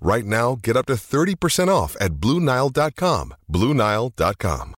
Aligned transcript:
Right 0.00 0.24
now, 0.24 0.56
get 0.62 0.76
up 0.76 0.86
to 0.86 0.94
30% 0.94 1.68
off 1.68 1.94
at 2.00 2.12
BlueNile.com. 2.12 3.34
BlueNile.com. 3.52 4.74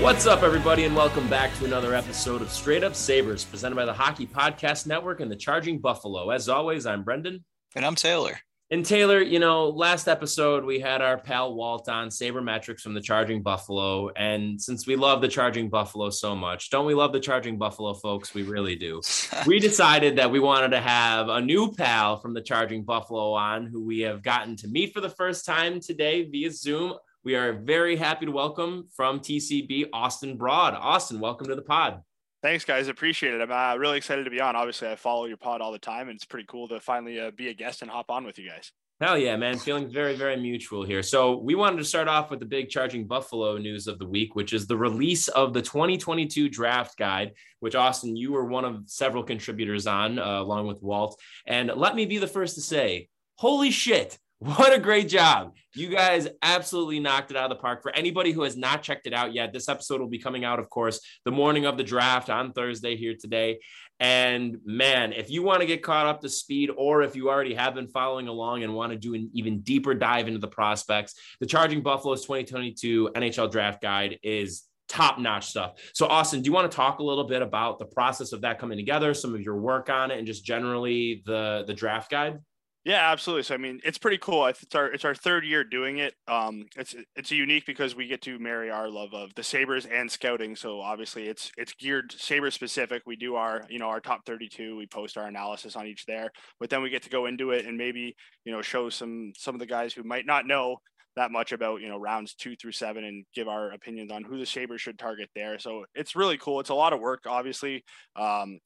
What's 0.00 0.26
up, 0.26 0.42
everybody, 0.42 0.84
and 0.84 0.96
welcome 0.96 1.28
back 1.28 1.54
to 1.58 1.66
another 1.66 1.94
episode 1.94 2.40
of 2.40 2.50
Straight 2.50 2.82
Up 2.82 2.94
Sabres, 2.94 3.44
presented 3.44 3.76
by 3.76 3.84
the 3.84 3.92
Hockey 3.92 4.26
Podcast 4.26 4.86
Network 4.86 5.20
and 5.20 5.30
the 5.30 5.36
Charging 5.36 5.78
Buffalo. 5.78 6.30
As 6.30 6.48
always, 6.48 6.86
I'm 6.86 7.02
Brendan. 7.02 7.44
And 7.76 7.84
I'm 7.84 7.96
Taylor. 7.96 8.40
And 8.72 8.86
Taylor, 8.86 9.20
you 9.20 9.40
know, 9.40 9.68
last 9.68 10.06
episode 10.06 10.64
we 10.64 10.78
had 10.78 11.02
our 11.02 11.18
pal 11.18 11.54
Walt 11.54 11.88
on 11.88 12.06
Sabermetrics 12.06 12.82
from 12.82 12.94
the 12.94 13.00
Charging 13.00 13.42
Buffalo. 13.42 14.10
And 14.10 14.62
since 14.62 14.86
we 14.86 14.94
love 14.94 15.20
the 15.20 15.26
Charging 15.26 15.68
Buffalo 15.68 16.08
so 16.10 16.36
much, 16.36 16.70
don't 16.70 16.86
we 16.86 16.94
love 16.94 17.12
the 17.12 17.18
Charging 17.18 17.58
Buffalo, 17.58 17.94
folks? 17.94 18.32
We 18.32 18.44
really 18.44 18.76
do. 18.76 19.00
we 19.46 19.58
decided 19.58 20.14
that 20.18 20.30
we 20.30 20.38
wanted 20.38 20.68
to 20.68 20.80
have 20.80 21.28
a 21.28 21.40
new 21.40 21.72
pal 21.72 22.20
from 22.20 22.32
the 22.32 22.40
Charging 22.40 22.84
Buffalo 22.84 23.32
on 23.32 23.66
who 23.66 23.84
we 23.84 24.02
have 24.02 24.22
gotten 24.22 24.54
to 24.58 24.68
meet 24.68 24.94
for 24.94 25.00
the 25.00 25.10
first 25.10 25.44
time 25.44 25.80
today 25.80 26.30
via 26.30 26.52
Zoom. 26.52 26.94
We 27.24 27.34
are 27.34 27.52
very 27.52 27.96
happy 27.96 28.26
to 28.26 28.32
welcome 28.32 28.86
from 28.94 29.18
TCB 29.18 29.88
Austin 29.92 30.36
Broad. 30.36 30.74
Austin, 30.74 31.18
welcome 31.18 31.48
to 31.48 31.56
the 31.56 31.62
pod. 31.62 32.02
Thanks, 32.42 32.64
guys. 32.64 32.88
Appreciate 32.88 33.34
it. 33.34 33.42
I'm 33.42 33.52
uh, 33.52 33.78
really 33.78 33.98
excited 33.98 34.24
to 34.24 34.30
be 34.30 34.40
on. 34.40 34.56
Obviously, 34.56 34.88
I 34.88 34.96
follow 34.96 35.26
your 35.26 35.36
pod 35.36 35.60
all 35.60 35.72
the 35.72 35.78
time, 35.78 36.08
and 36.08 36.16
it's 36.16 36.24
pretty 36.24 36.46
cool 36.48 36.68
to 36.68 36.80
finally 36.80 37.20
uh, 37.20 37.30
be 37.32 37.48
a 37.48 37.54
guest 37.54 37.82
and 37.82 37.90
hop 37.90 38.10
on 38.10 38.24
with 38.24 38.38
you 38.38 38.48
guys. 38.48 38.72
Hell 38.98 39.18
yeah, 39.18 39.36
man. 39.36 39.58
Feeling 39.58 39.90
very, 39.90 40.16
very 40.16 40.36
mutual 40.36 40.84
here. 40.84 41.02
So, 41.02 41.36
we 41.36 41.54
wanted 41.54 41.76
to 41.78 41.84
start 41.84 42.08
off 42.08 42.30
with 42.30 42.40
the 42.40 42.46
big 42.46 42.70
Charging 42.70 43.06
Buffalo 43.06 43.58
news 43.58 43.86
of 43.86 43.98
the 43.98 44.06
week, 44.06 44.34
which 44.36 44.54
is 44.54 44.66
the 44.66 44.76
release 44.76 45.28
of 45.28 45.52
the 45.52 45.60
2022 45.60 46.48
draft 46.48 46.96
guide, 46.96 47.32
which, 47.60 47.74
Austin, 47.74 48.16
you 48.16 48.32
were 48.32 48.46
one 48.46 48.64
of 48.64 48.84
several 48.86 49.22
contributors 49.22 49.86
on, 49.86 50.18
uh, 50.18 50.40
along 50.40 50.66
with 50.66 50.82
Walt. 50.82 51.20
And 51.46 51.70
let 51.76 51.94
me 51.94 52.06
be 52.06 52.16
the 52.16 52.26
first 52.26 52.54
to 52.54 52.62
say, 52.62 53.08
holy 53.36 53.70
shit. 53.70 54.18
What 54.42 54.72
a 54.72 54.78
great 54.78 55.10
job. 55.10 55.54
You 55.74 55.90
guys 55.90 56.26
absolutely 56.42 56.98
knocked 56.98 57.30
it 57.30 57.36
out 57.36 57.50
of 57.50 57.58
the 57.58 57.60
park. 57.60 57.82
For 57.82 57.94
anybody 57.94 58.32
who 58.32 58.42
has 58.44 58.56
not 58.56 58.82
checked 58.82 59.06
it 59.06 59.12
out 59.12 59.34
yet, 59.34 59.52
this 59.52 59.68
episode 59.68 60.00
will 60.00 60.08
be 60.08 60.18
coming 60.18 60.46
out, 60.46 60.58
of 60.58 60.70
course, 60.70 60.98
the 61.26 61.30
morning 61.30 61.66
of 61.66 61.76
the 61.76 61.84
draft 61.84 62.30
on 62.30 62.54
Thursday 62.54 62.96
here 62.96 63.14
today. 63.20 63.60
And 64.00 64.56
man, 64.64 65.12
if 65.12 65.28
you 65.28 65.42
want 65.42 65.60
to 65.60 65.66
get 65.66 65.82
caught 65.82 66.06
up 66.06 66.22
to 66.22 66.30
speed, 66.30 66.70
or 66.74 67.02
if 67.02 67.14
you 67.14 67.28
already 67.28 67.52
have 67.52 67.74
been 67.74 67.86
following 67.88 68.28
along 68.28 68.62
and 68.62 68.74
want 68.74 68.92
to 68.92 68.98
do 68.98 69.12
an 69.12 69.28
even 69.34 69.60
deeper 69.60 69.92
dive 69.92 70.26
into 70.26 70.40
the 70.40 70.48
prospects, 70.48 71.16
the 71.40 71.46
Charging 71.46 71.82
Buffaloes 71.82 72.22
2022 72.22 73.10
NHL 73.14 73.52
Draft 73.52 73.82
Guide 73.82 74.18
is 74.22 74.62
top 74.88 75.18
notch 75.18 75.48
stuff. 75.48 75.74
So, 75.92 76.06
Austin, 76.06 76.40
do 76.40 76.46
you 76.48 76.54
want 76.54 76.70
to 76.70 76.74
talk 76.74 77.00
a 77.00 77.04
little 77.04 77.24
bit 77.24 77.42
about 77.42 77.78
the 77.78 77.84
process 77.84 78.32
of 78.32 78.40
that 78.40 78.58
coming 78.58 78.78
together, 78.78 79.12
some 79.12 79.34
of 79.34 79.42
your 79.42 79.60
work 79.60 79.90
on 79.90 80.10
it, 80.10 80.16
and 80.16 80.26
just 80.26 80.46
generally 80.46 81.22
the 81.26 81.64
the 81.66 81.74
draft 81.74 82.10
guide? 82.10 82.38
Yeah, 82.84 83.10
absolutely. 83.10 83.42
So 83.42 83.54
I 83.54 83.58
mean, 83.58 83.78
it's 83.84 83.98
pretty 83.98 84.16
cool. 84.16 84.46
It's 84.46 84.74
our 84.74 84.86
it's 84.86 85.04
our 85.04 85.14
third 85.14 85.44
year 85.44 85.64
doing 85.64 85.98
it. 85.98 86.14
Um, 86.26 86.64
it's 86.76 86.94
it's 87.14 87.30
unique 87.30 87.66
because 87.66 87.94
we 87.94 88.06
get 88.06 88.22
to 88.22 88.38
marry 88.38 88.70
our 88.70 88.88
love 88.88 89.12
of 89.12 89.34
the 89.34 89.42
Sabres 89.42 89.84
and 89.84 90.10
scouting. 90.10 90.56
So 90.56 90.80
obviously, 90.80 91.28
it's 91.28 91.50
it's 91.58 91.74
geared 91.74 92.10
Sabre 92.12 92.50
specific. 92.50 93.02
We 93.04 93.16
do 93.16 93.34
our 93.34 93.66
you 93.68 93.78
know 93.78 93.88
our 93.88 94.00
top 94.00 94.24
thirty 94.24 94.48
two. 94.48 94.76
We 94.76 94.86
post 94.86 95.18
our 95.18 95.26
analysis 95.26 95.76
on 95.76 95.86
each 95.86 96.06
there, 96.06 96.30
but 96.58 96.70
then 96.70 96.80
we 96.80 96.88
get 96.88 97.02
to 97.02 97.10
go 97.10 97.26
into 97.26 97.50
it 97.50 97.66
and 97.66 97.76
maybe 97.76 98.16
you 98.44 98.52
know 98.52 98.62
show 98.62 98.88
some 98.88 99.32
some 99.36 99.54
of 99.54 99.58
the 99.58 99.66
guys 99.66 99.92
who 99.92 100.02
might 100.02 100.24
not 100.24 100.46
know 100.46 100.78
that 101.16 101.30
much 101.30 101.52
about 101.52 101.82
you 101.82 101.88
know 101.90 101.98
rounds 101.98 102.34
two 102.34 102.56
through 102.56 102.72
seven 102.72 103.04
and 103.04 103.26
give 103.34 103.46
our 103.46 103.72
opinions 103.72 104.10
on 104.10 104.24
who 104.24 104.38
the 104.38 104.46
Sabres 104.46 104.80
should 104.80 104.98
target 104.98 105.28
there. 105.34 105.58
So 105.58 105.84
it's 105.94 106.16
really 106.16 106.38
cool. 106.38 106.60
It's 106.60 106.70
a 106.70 106.74
lot 106.74 106.94
of 106.94 107.00
work, 107.00 107.24
obviously. 107.26 107.84
Um, 108.16 108.58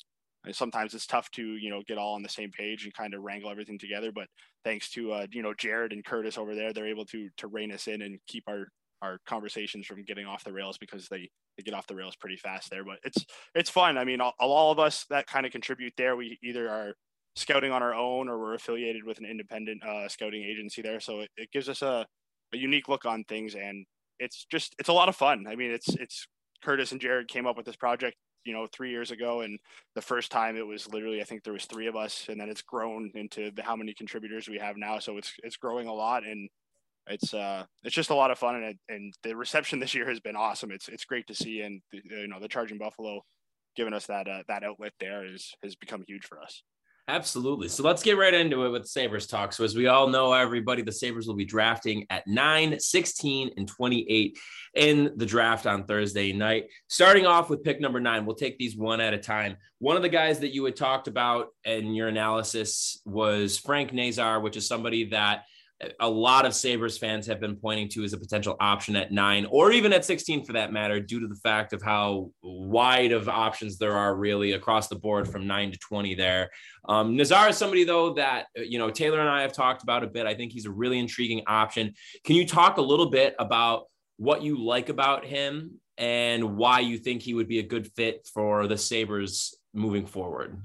sometimes 0.52 0.94
it's 0.94 1.06
tough 1.06 1.30
to 1.30 1.42
you 1.56 1.70
know 1.70 1.82
get 1.86 1.98
all 1.98 2.14
on 2.14 2.22
the 2.22 2.28
same 2.28 2.50
page 2.50 2.84
and 2.84 2.94
kind 2.94 3.14
of 3.14 3.22
wrangle 3.22 3.50
everything 3.50 3.78
together 3.78 4.10
but 4.12 4.26
thanks 4.64 4.90
to 4.90 5.12
uh, 5.12 5.26
you 5.32 5.42
know 5.42 5.54
jared 5.54 5.92
and 5.92 6.04
curtis 6.04 6.38
over 6.38 6.54
there 6.54 6.72
they're 6.72 6.86
able 6.86 7.04
to 7.04 7.28
to 7.36 7.46
rein 7.46 7.72
us 7.72 7.86
in 7.86 8.02
and 8.02 8.18
keep 8.26 8.44
our 8.48 8.66
our 9.02 9.18
conversations 9.26 9.86
from 9.86 10.02
getting 10.04 10.26
off 10.26 10.44
the 10.44 10.52
rails 10.52 10.78
because 10.78 11.08
they 11.08 11.28
they 11.56 11.62
get 11.62 11.74
off 11.74 11.86
the 11.86 11.94
rails 11.94 12.16
pretty 12.16 12.36
fast 12.36 12.70
there 12.70 12.84
but 12.84 12.98
it's 13.04 13.24
it's 13.54 13.70
fun. 13.70 13.98
I 13.98 14.04
mean 14.04 14.20
all, 14.20 14.32
all 14.40 14.72
of 14.72 14.78
us 14.78 15.04
that 15.10 15.26
kind 15.26 15.46
of 15.46 15.52
contribute 15.52 15.92
there 15.96 16.16
we 16.16 16.38
either 16.42 16.68
are 16.68 16.94
scouting 17.36 17.70
on 17.70 17.82
our 17.82 17.94
own 17.94 18.28
or 18.28 18.38
we're 18.38 18.54
affiliated 18.54 19.04
with 19.04 19.18
an 19.18 19.26
independent 19.26 19.84
uh, 19.84 20.08
scouting 20.08 20.42
agency 20.42 20.82
there 20.82 21.00
so 21.00 21.20
it, 21.20 21.30
it 21.36 21.50
gives 21.52 21.68
us 21.68 21.82
a, 21.82 22.06
a 22.52 22.56
unique 22.56 22.88
look 22.88 23.04
on 23.04 23.24
things 23.24 23.54
and 23.54 23.84
it's 24.18 24.46
just 24.50 24.74
it's 24.78 24.88
a 24.88 24.92
lot 24.92 25.08
of 25.08 25.16
fun. 25.16 25.46
I 25.48 25.54
mean 25.54 25.70
it's 25.70 25.94
it's 25.96 26.26
curtis 26.62 26.92
and 26.92 27.00
jared 27.00 27.28
came 27.28 27.46
up 27.46 27.56
with 27.56 27.66
this 27.66 27.76
project 27.76 28.16
you 28.44 28.52
know 28.52 28.66
three 28.72 28.90
years 28.90 29.10
ago 29.10 29.40
and 29.40 29.58
the 29.94 30.02
first 30.02 30.30
time 30.30 30.56
it 30.56 30.66
was 30.66 30.92
literally 30.92 31.20
i 31.20 31.24
think 31.24 31.42
there 31.42 31.52
was 31.52 31.64
three 31.64 31.86
of 31.86 31.96
us 31.96 32.26
and 32.28 32.40
then 32.40 32.48
it's 32.48 32.62
grown 32.62 33.10
into 33.14 33.50
the, 33.52 33.62
how 33.62 33.76
many 33.76 33.94
contributors 33.94 34.48
we 34.48 34.58
have 34.58 34.76
now. 34.76 34.98
So 34.98 35.16
it's 35.16 35.32
it's 35.42 35.56
growing 35.56 35.88
a 35.88 35.92
lot 35.92 36.24
and 36.24 36.48
it's 37.06 37.34
uh 37.34 37.64
it's 37.82 37.94
just 37.94 38.10
a 38.10 38.14
lot 38.14 38.30
of 38.30 38.38
fun 38.38 38.56
and 38.56 38.76
and 38.88 39.14
the 39.22 39.36
reception 39.36 39.78
this 39.80 39.94
year 39.94 40.08
has 40.08 40.20
been 40.20 40.36
awesome. 40.36 40.70
It's 40.70 40.88
it's 40.88 41.04
great 41.04 41.26
to 41.28 41.34
see 41.34 41.60
and 41.60 41.80
you 41.92 42.28
know 42.28 42.40
the 42.40 42.48
charging 42.48 42.78
buffalo 42.78 43.22
giving 43.76 43.94
us 43.94 44.06
that 44.06 44.28
uh, 44.28 44.42
that 44.48 44.62
outlet 44.62 44.92
there 45.00 45.26
is 45.26 45.52
has 45.62 45.74
become 45.74 46.04
huge 46.06 46.24
for 46.24 46.40
us 46.40 46.62
Absolutely. 47.06 47.68
So 47.68 47.82
let's 47.82 48.02
get 48.02 48.16
right 48.16 48.32
into 48.32 48.64
it 48.64 48.70
with 48.70 48.86
Sabres 48.86 49.26
talk. 49.26 49.52
So, 49.52 49.62
as 49.62 49.76
we 49.76 49.88
all 49.88 50.08
know, 50.08 50.32
everybody, 50.32 50.80
the 50.80 50.90
Sabres 50.90 51.26
will 51.26 51.34
be 51.34 51.44
drafting 51.44 52.06
at 52.08 52.26
9, 52.26 52.80
16, 52.80 53.50
and 53.58 53.68
28 53.68 54.38
in 54.74 55.12
the 55.16 55.26
draft 55.26 55.66
on 55.66 55.84
Thursday 55.84 56.32
night. 56.32 56.64
Starting 56.88 57.26
off 57.26 57.50
with 57.50 57.62
pick 57.62 57.78
number 57.78 58.00
nine, 58.00 58.24
we'll 58.24 58.34
take 58.34 58.56
these 58.56 58.74
one 58.74 59.02
at 59.02 59.12
a 59.12 59.18
time. 59.18 59.58
One 59.80 59.96
of 59.96 60.02
the 60.02 60.08
guys 60.08 60.38
that 60.38 60.54
you 60.54 60.64
had 60.64 60.76
talked 60.76 61.06
about 61.06 61.48
in 61.66 61.94
your 61.94 62.08
analysis 62.08 63.02
was 63.04 63.58
Frank 63.58 63.92
Nazar, 63.92 64.40
which 64.40 64.56
is 64.56 64.66
somebody 64.66 65.10
that 65.10 65.44
a 66.00 66.08
lot 66.08 66.46
of 66.46 66.54
Sabres 66.54 66.96
fans 66.98 67.26
have 67.26 67.40
been 67.40 67.56
pointing 67.56 67.88
to 67.90 68.04
as 68.04 68.12
a 68.12 68.18
potential 68.18 68.56
option 68.60 68.96
at 68.96 69.12
nine 69.12 69.46
or 69.46 69.72
even 69.72 69.92
at 69.92 70.04
16 70.04 70.44
for 70.44 70.52
that 70.52 70.72
matter, 70.72 71.00
due 71.00 71.20
to 71.20 71.26
the 71.26 71.34
fact 71.36 71.72
of 71.72 71.82
how 71.82 72.30
wide 72.42 73.12
of 73.12 73.28
options 73.28 73.76
there 73.76 73.96
are 73.96 74.14
really 74.14 74.52
across 74.52 74.88
the 74.88 74.96
board 74.96 75.28
from 75.28 75.46
nine 75.46 75.72
to 75.72 75.78
20 75.78 76.14
there. 76.14 76.50
Um, 76.88 77.16
Nazar 77.16 77.48
is 77.48 77.56
somebody, 77.56 77.84
though, 77.84 78.14
that, 78.14 78.46
you 78.56 78.78
know, 78.78 78.90
Taylor 78.90 79.20
and 79.20 79.28
I 79.28 79.42
have 79.42 79.52
talked 79.52 79.82
about 79.82 80.04
a 80.04 80.06
bit. 80.06 80.26
I 80.26 80.34
think 80.34 80.52
he's 80.52 80.66
a 80.66 80.70
really 80.70 80.98
intriguing 80.98 81.42
option. 81.46 81.94
Can 82.24 82.36
you 82.36 82.46
talk 82.46 82.76
a 82.76 82.82
little 82.82 83.10
bit 83.10 83.34
about 83.38 83.86
what 84.16 84.42
you 84.42 84.64
like 84.64 84.88
about 84.88 85.24
him 85.24 85.80
and 85.98 86.56
why 86.56 86.80
you 86.80 86.98
think 86.98 87.22
he 87.22 87.34
would 87.34 87.48
be 87.48 87.58
a 87.58 87.64
good 87.64 87.90
fit 87.94 88.28
for 88.32 88.66
the 88.66 88.78
Sabres 88.78 89.54
moving 89.72 90.06
forward? 90.06 90.62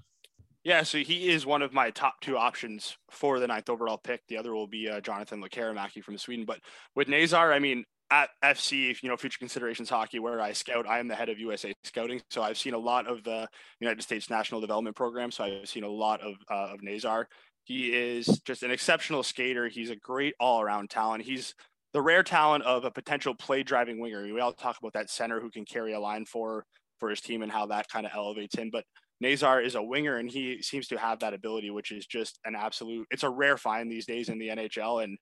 Yeah, 0.63 0.83
so 0.83 0.97
he 0.97 1.29
is 1.29 1.45
one 1.45 1.61
of 1.61 1.73
my 1.73 1.89
top 1.91 2.15
two 2.21 2.37
options 2.37 2.97
for 3.11 3.39
the 3.39 3.47
ninth 3.47 3.69
overall 3.69 3.97
pick. 3.97 4.21
The 4.27 4.37
other 4.37 4.53
will 4.53 4.67
be 4.67 4.89
uh, 4.89 4.99
Jonathan 4.99 5.41
Lekkerimäki 5.41 6.03
from 6.03 6.17
Sweden. 6.17 6.45
But 6.45 6.59
with 6.95 7.07
Nazar, 7.07 7.53
I 7.53 7.59
mean, 7.59 7.85
at 8.11 8.29
FC, 8.43 8.95
you 9.01 9.09
know, 9.09 9.15
Future 9.15 9.37
Considerations 9.39 9.89
Hockey, 9.89 10.19
where 10.19 10.41
I 10.41 10.51
scout, 10.51 10.87
I 10.87 10.99
am 10.99 11.07
the 11.07 11.15
head 11.15 11.29
of 11.29 11.39
USA 11.39 11.73
Scouting. 11.83 12.21
So 12.29 12.41
I've 12.41 12.57
seen 12.57 12.73
a 12.73 12.79
lot 12.79 13.07
of 13.07 13.23
the 13.23 13.47
United 13.79 14.01
States 14.01 14.29
National 14.29 14.59
Development 14.59 14.95
Program. 14.95 15.31
So 15.31 15.43
I've 15.43 15.69
seen 15.69 15.83
a 15.83 15.89
lot 15.89 16.21
of 16.21 16.35
uh, 16.49 16.73
of 16.73 16.81
Nazar. 16.81 17.27
He 17.63 17.93
is 17.93 18.25
just 18.45 18.63
an 18.63 18.71
exceptional 18.71 19.23
skater. 19.23 19.67
He's 19.67 19.91
a 19.91 19.95
great 19.95 20.33
all 20.39 20.59
around 20.59 20.89
talent. 20.89 21.23
He's 21.23 21.53
the 21.93 22.01
rare 22.01 22.23
talent 22.23 22.63
of 22.63 22.83
a 22.83 22.91
potential 22.91 23.35
play 23.35 23.63
driving 23.63 23.99
winger. 23.99 24.23
We 24.23 24.39
all 24.39 24.53
talk 24.53 24.77
about 24.79 24.93
that 24.93 25.09
center 25.09 25.39
who 25.39 25.51
can 25.51 25.65
carry 25.65 25.93
a 25.93 25.99
line 25.99 26.25
for 26.25 26.65
for 26.99 27.09
his 27.09 27.21
team 27.21 27.43
and 27.43 27.51
how 27.51 27.67
that 27.67 27.87
kind 27.89 28.05
of 28.05 28.11
elevates 28.13 28.57
him. 28.57 28.69
But 28.71 28.85
Nazar 29.21 29.61
is 29.61 29.75
a 29.75 29.83
winger 29.83 30.17
and 30.17 30.29
he 30.29 30.61
seems 30.61 30.87
to 30.87 30.97
have 30.97 31.19
that 31.19 31.33
ability, 31.33 31.69
which 31.69 31.91
is 31.91 32.05
just 32.05 32.39
an 32.45 32.55
absolute. 32.55 33.07
It's 33.11 33.23
a 33.23 33.29
rare 33.29 33.57
find 33.57 33.91
these 33.91 34.05
days 34.05 34.29
in 34.29 34.39
the 34.39 34.49
NHL, 34.49 35.03
and 35.03 35.17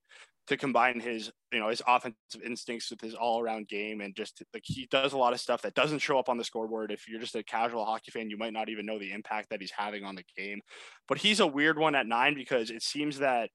to 0.47 0.55
combine 0.55 0.99
his 0.99 1.29
you 1.51 1.59
know 1.59 1.69
his 1.69 1.81
offensive 1.87 2.41
instincts 2.43 2.89
with 2.89 3.01
his 3.01 3.13
all 3.13 3.41
around 3.41 3.67
game 3.67 4.01
and 4.01 4.15
just 4.15 4.41
like 4.53 4.63
he 4.65 4.87
does 4.89 5.13
a 5.13 5.17
lot 5.17 5.33
of 5.33 5.41
stuff 5.41 5.61
that 5.61 5.73
doesn't 5.73 5.99
show 5.99 6.17
up 6.17 6.29
on 6.29 6.37
the 6.37 6.43
scoreboard. 6.43 6.91
If 6.91 7.07
you're 7.07 7.19
just 7.19 7.35
a 7.35 7.43
casual 7.43 7.85
hockey 7.85 8.11
fan, 8.11 8.29
you 8.29 8.37
might 8.37 8.53
not 8.53 8.69
even 8.69 8.85
know 8.85 8.97
the 8.97 9.11
impact 9.11 9.49
that 9.49 9.61
he's 9.61 9.71
having 9.71 10.03
on 10.03 10.15
the 10.15 10.23
game. 10.37 10.61
But 11.07 11.17
he's 11.17 11.39
a 11.39 11.47
weird 11.47 11.77
one 11.77 11.95
at 11.95 12.07
nine 12.07 12.33
because 12.33 12.71
it 12.71 12.81
seems 12.81 13.19
that 13.19 13.49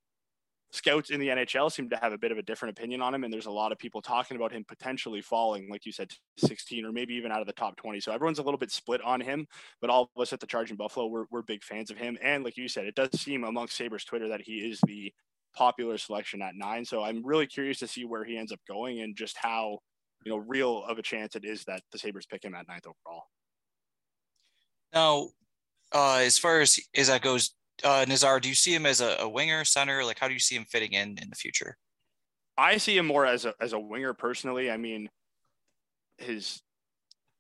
scouts 0.73 1.11
in 1.11 1.21
the 1.21 1.29
NHL 1.29 1.71
seem 1.71 1.91
to 1.91 1.97
have 1.97 2.13
a 2.13 2.19
bit 2.19 2.33
of 2.33 2.39
a 2.39 2.43
different 2.43 2.77
opinion 2.77 3.03
on 3.03 3.15
him. 3.15 3.25
And 3.25 3.33
there's 3.33 3.47
a 3.47 3.51
lot 3.51 3.73
of 3.73 3.79
people 3.79 4.01
talking 4.01 4.37
about 4.37 4.53
him 4.53 4.65
potentially 4.67 5.21
falling, 5.21 5.69
like 5.71 5.85
you 5.85 5.93
said, 5.93 6.11
16 6.39 6.87
or 6.87 6.93
maybe 6.93 7.15
even 7.15 7.31
out 7.31 7.43
of 7.43 7.47
the 7.47 7.53
top 7.53 7.77
20. 7.77 8.01
So 8.01 8.11
everyone's 8.11 8.39
a 8.39 8.43
little 8.43 8.59
bit 8.59 8.71
split 8.71 9.03
on 9.03 9.21
him, 9.21 9.47
but 9.81 9.91
all 9.91 10.11
of 10.17 10.23
us 10.23 10.33
at 10.33 10.41
the 10.41 10.47
Charging 10.47 10.77
Buffalo, 10.77 11.07
we're, 11.07 11.27
we're 11.31 11.43
big 11.43 11.63
fans 11.63 11.91
of 11.91 11.99
him. 11.99 12.17
And 12.23 12.43
like 12.43 12.57
you 12.57 12.69
said, 12.69 12.87
it 12.87 12.95
does 12.95 13.11
seem 13.21 13.45
amongst 13.45 13.77
Sabres 13.77 14.05
Twitter 14.05 14.29
that 14.29 14.41
he 14.41 14.59
is 14.61 14.81
the 14.87 15.13
popular 15.55 15.99
selection 15.99 16.41
at 16.41 16.55
nine. 16.57 16.85
So 16.87 17.03
I'm 17.03 17.25
really 17.25 17.47
curious 17.47 17.79
to 17.81 17.87
see 17.87 18.07
where 18.07 18.25
he 18.25 18.39
ends 18.39 18.53
up 18.53 18.61
going 18.67 19.01
and 19.03 19.15
just 19.15 19.37
how, 19.37 19.79
you 20.25 20.33
know, 20.33 20.39
real 20.39 20.85
of 20.85 20.99
a 20.99 21.03
chance 21.03 21.37
it 21.37 21.45
is 21.45 21.65
that 21.65 21.83
the 21.93 21.99
Sabres 21.99 22.27
pick 22.27 22.45
him 22.45 22.55
at 22.55 22.67
ninth 22.67 22.87
overall. 22.87 23.25
Now, 24.95 25.29
uh, 25.93 26.23
as 26.23 26.39
far 26.39 26.61
as, 26.61 26.79
as 26.97 27.09
that 27.09 27.21
goes, 27.21 27.55
uh, 27.85 28.05
Nazar, 28.09 28.41
do 28.41 28.49
you 28.49 28.55
see 28.55 28.75
him 28.75 28.87
as 28.87 29.01
a, 29.01 29.17
a, 29.21 29.29
winger, 29.29 29.65
center? 29.65 30.05
Like, 30.05 30.19
how 30.19 30.29
do 30.29 30.35
you 30.35 30.41
see 30.41 30.57
him 30.57 30.65
fitting 30.65 30.93
in 30.93 31.19
in 31.21 31.29
the 31.31 31.37
future? 31.37 31.77
I 32.57 32.77
see 32.77 32.97
him 32.97 33.07
more 33.07 33.27
as 33.27 33.45
a 33.45 33.55
as 33.61 33.73
a 33.73 33.79
winger 33.79 34.15
personally. 34.15 34.71
I 34.71 34.77
mean, 34.77 35.09
his 36.19 36.61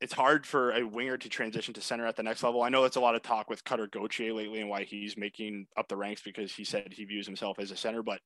it's 0.02 0.12
hard 0.12 0.44
for 0.44 0.72
a 0.72 0.82
winger 0.82 1.16
to 1.16 1.28
transition 1.28 1.72
to 1.72 1.80
center 1.80 2.04
at 2.04 2.16
the 2.16 2.24
next 2.24 2.42
level. 2.42 2.62
I 2.62 2.68
know 2.70 2.82
it's 2.82 2.96
a 2.96 3.00
lot 3.00 3.14
of 3.14 3.22
talk 3.22 3.48
with 3.48 3.62
Cutter 3.62 3.86
Gauthier 3.86 4.32
lately 4.32 4.60
and 4.60 4.68
why 4.68 4.82
he's 4.82 5.16
making 5.16 5.68
up 5.76 5.86
the 5.86 5.96
ranks 5.96 6.20
because 6.20 6.52
he 6.52 6.64
said 6.64 6.92
he 6.92 7.04
views 7.04 7.24
himself 7.24 7.60
as 7.60 7.70
a 7.70 7.76
center. 7.76 8.02
But 8.02 8.20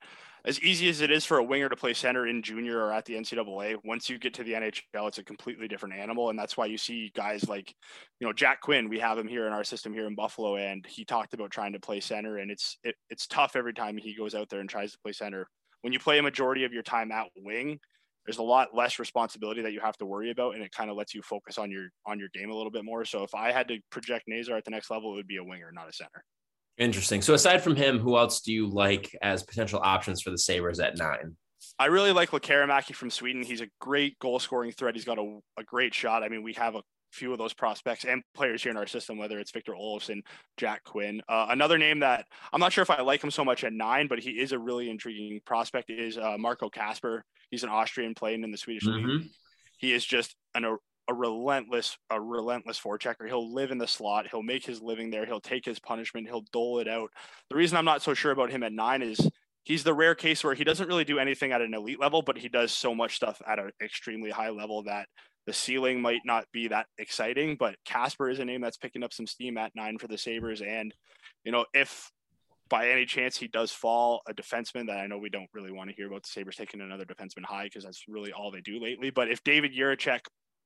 as 0.47 0.59
easy 0.63 0.89
as 0.89 1.03
it 1.03 1.11
is 1.11 1.27
for 1.27 1.37
a 1.37 1.45
winger 1.45 1.69
to 1.69 1.77
play 1.77 1.93
center 1.93 2.29
in 2.29 2.43
junior 2.43 2.81
or 2.81 2.93
at 2.93 3.05
the 3.05 3.15
NCAA, 3.15 3.77
once 3.85 4.09
you 4.09 4.19
get 4.19 4.33
to 4.35 4.43
the 4.43 4.55
NHL, 4.55 5.07
it's 5.07 5.19
a 5.19 5.23
completely 5.23 5.69
different 5.69 5.95
animal. 5.95 6.31
And 6.31 6.39
that's 6.39 6.57
why 6.57 6.65
you 6.65 6.79
see 6.79 7.13
guys 7.15 7.47
like, 7.47 7.75
you 8.21 8.27
know, 8.27 8.33
Jack 8.33 8.63
Quinn. 8.63 8.89
We 8.89 8.99
have 9.01 9.19
him 9.19 9.29
here 9.29 9.47
in 9.47 9.53
our 9.53 9.65
system 9.65 9.93
here 9.93 10.07
in 10.07 10.15
Buffalo, 10.15 10.57
and 10.57 10.87
he 10.87 11.05
talked 11.05 11.35
about 11.35 11.51
trying 11.51 11.75
to 11.75 11.81
play 11.81 12.01
center, 12.01 12.39
and 12.39 12.51
it's 12.51 12.79
it, 12.85 12.95
it's 13.11 13.27
tough 13.27 13.55
every 13.55 13.75
time 13.75 13.99
he 13.99 14.15
goes 14.15 14.35
out 14.35 14.49
there 14.49 14.61
and 14.61 14.71
tries 14.71 14.93
to 14.93 14.99
play 14.99 15.13
center. 15.13 15.47
When 15.83 15.93
you 15.93 15.99
play 15.99 16.17
a 16.17 16.23
majority 16.23 16.65
of 16.65 16.73
your 16.73 16.83
time 16.83 17.13
at 17.13 17.27
wing, 17.37 17.81
there's 18.27 18.39
a 18.39 18.43
lot 18.43 18.69
less 18.75 18.99
responsibility 18.99 19.63
that 19.63 19.73
you 19.73 19.81
have 19.81 19.97
to 19.97 20.07
worry 20.07 20.31
about 20.31 20.55
and 20.55 20.63
it 20.63 20.73
kind 20.73 20.91
of 20.91 20.97
lets 20.97 21.15
you 21.15 21.23
focus 21.23 21.59
on 21.59 21.71
your 21.71 21.89
on 22.07 22.19
your 22.19 22.29
game 22.35 22.51
a 22.51 22.55
little 22.55 22.71
bit 22.71 22.85
more 22.85 23.05
so 23.05 23.23
if 23.23 23.35
i 23.35 23.53
had 23.53 23.69
to 23.69 23.79
project 23.91 24.25
nazar 24.27 24.57
at 24.57 24.65
the 24.65 24.71
next 24.71 24.91
level 24.91 25.13
it 25.13 25.17
would 25.17 25.29
be 25.29 25.37
a 25.37 25.45
winger 25.45 25.71
not 25.73 25.89
a 25.89 25.93
center 25.93 26.25
interesting 26.79 27.23
so 27.23 27.35
aside 27.35 27.63
from 27.63 27.77
him 27.77 27.99
who 27.99 28.17
else 28.17 28.41
do 28.41 28.53
you 28.53 28.69
like 28.69 29.17
as 29.23 29.43
potential 29.43 29.81
options 29.83 30.21
for 30.21 30.31
the 30.31 30.39
sabres 30.39 30.81
at 30.81 30.99
nine 30.99 31.37
I 31.79 31.87
really 31.87 32.13
like 32.13 32.31
Lekkerimäki 32.31 32.95
from 32.95 33.11
Sweden. 33.11 33.43
He's 33.43 33.61
a 33.61 33.69
great 33.81 34.19
goal 34.19 34.39
scoring 34.39 34.73
threat. 34.73 34.95
He's 34.95 35.05
got 35.05 35.19
a, 35.19 35.39
a 35.59 35.65
great 35.65 35.93
shot. 35.95 36.23
I 36.23 36.29
mean, 36.29 36.43
we 36.43 36.55
have 36.55 36.75
a 36.75 36.83
few 37.17 37.33
of 37.33 37.39
those 37.39 37.53
prospects 37.53 38.05
and 38.05 38.23
players 38.35 38.63
here 38.63 38.71
in 38.71 38.77
our 38.77 38.87
system, 38.87 39.19
whether 39.19 39.39
it's 39.39 39.51
Victor 39.51 39.73
Olofsson, 39.73 40.23
Jack 40.57 40.85
Quinn. 40.85 41.21
Uh, 41.29 41.47
another 41.51 41.79
name 41.79 42.01
that 42.01 42.27
I'm 42.53 42.61
not 42.61 42.73
sure 42.73 42.83
if 42.83 42.91
I 42.91 43.01
like 43.03 43.23
him 43.23 43.31
so 43.31 43.45
much 43.45 43.65
at 43.65 43.73
nine, 43.73 44.07
but 44.07 44.19
he 44.19 44.31
is 44.33 44.53
a 44.53 44.59
really 44.59 44.91
intriguing 44.91 45.41
prospect 45.45 45.91
is 45.91 46.19
uh, 46.19 46.37
Marco 46.39 46.69
Kasper. 46.69 47.25
He's 47.51 47.65
an 47.65 47.71
Austrian 47.71 48.15
playing 48.15 48.45
in 48.45 48.51
the 48.51 48.59
Swedish 48.59 48.85
mm-hmm. 48.85 49.07
league. 49.07 49.31
He 49.79 49.93
is 49.93 50.05
just 50.05 50.37
an, 50.55 50.65
a, 50.65 50.77
a 51.09 51.15
relentless, 51.15 51.97
a 52.11 52.21
relentless 52.21 52.81
forechecker. 52.81 53.27
He'll 53.27 53.53
live 53.53 53.71
in 53.71 53.79
the 53.79 53.87
slot. 53.87 54.27
He'll 54.31 54.43
make 54.43 54.65
his 54.65 54.81
living 54.81 55.11
there. 55.11 55.27
He'll 55.27 55.41
take 55.41 55.65
his 55.65 55.79
punishment. 55.79 56.27
He'll 56.27 56.45
dole 56.53 56.79
it 56.79 56.89
out. 56.89 57.11
The 57.51 57.57
reason 57.57 57.77
I'm 57.77 57.85
not 57.85 58.03
so 58.03 58.15
sure 58.15 58.33
about 58.33 58.51
him 58.51 58.63
at 58.63 58.73
nine 58.73 59.03
is 59.03 59.29
he's 59.65 59.85
the 59.85 59.95
rare 59.95 60.15
case 60.15 60.43
where 60.43 60.55
he 60.55 60.65
doesn't 60.65 60.89
really 60.89 61.05
do 61.05 61.19
anything 61.19 61.53
at 61.53 61.61
an 61.61 61.75
elite 61.75 62.01
level, 62.01 62.23
but 62.23 62.39
he 62.39 62.49
does 62.49 62.73
so 62.73 62.95
much 62.95 63.17
stuff 63.17 63.41
at 63.47 63.59
an 63.59 63.71
extremely 63.83 64.31
high 64.31 64.51
level 64.51 64.83
that 64.85 65.07
the 65.47 65.53
ceiling 65.53 66.01
might 66.01 66.23
not 66.25 66.45
be 66.53 66.69
that 66.69 66.87
exciting. 66.99 67.57
But 67.59 67.77
Kasper 67.85 68.29
is 68.31 68.41
a 68.41 68.45
name 68.45 68.61
that's 68.61 68.77
picking 68.77 69.03
up 69.03 69.13
some 69.13 69.27
steam 69.27 69.59
at 69.59 69.73
nine 69.75 69.99
for 69.99 70.09
the 70.09 70.19
Sabres. 70.19 70.63
And, 70.63 70.95
you 71.45 71.53
know, 71.53 71.65
if 71.73 72.11
by 72.69 72.89
any 72.89 73.07
chance 73.07 73.37
he 73.37 73.49
does 73.49 73.71
fall 73.71 74.23
a 74.29 74.35
defenseman 74.35 74.87
that 74.89 74.99
I 74.99 75.07
know 75.07 75.19
we 75.19 75.31
don't 75.31 75.49
really 75.55 75.71
want 75.71 75.89
to 75.91 75.97
hear 75.97 76.09
about 76.09 76.25
the 76.25 76.31
Sabres 76.31 76.57
taking 76.57 76.81
another 76.81 77.05
defenseman 77.05 77.45
high 77.45 77.65
because 77.65 77.85
that's 77.85 78.05
really 78.09 78.33
all 78.33 78.51
they 78.51 78.61
do 78.61 78.81
lately. 78.81 79.11
But 79.11 79.31
if 79.31 79.43
David 79.45 79.73
Jiricek 79.73 80.21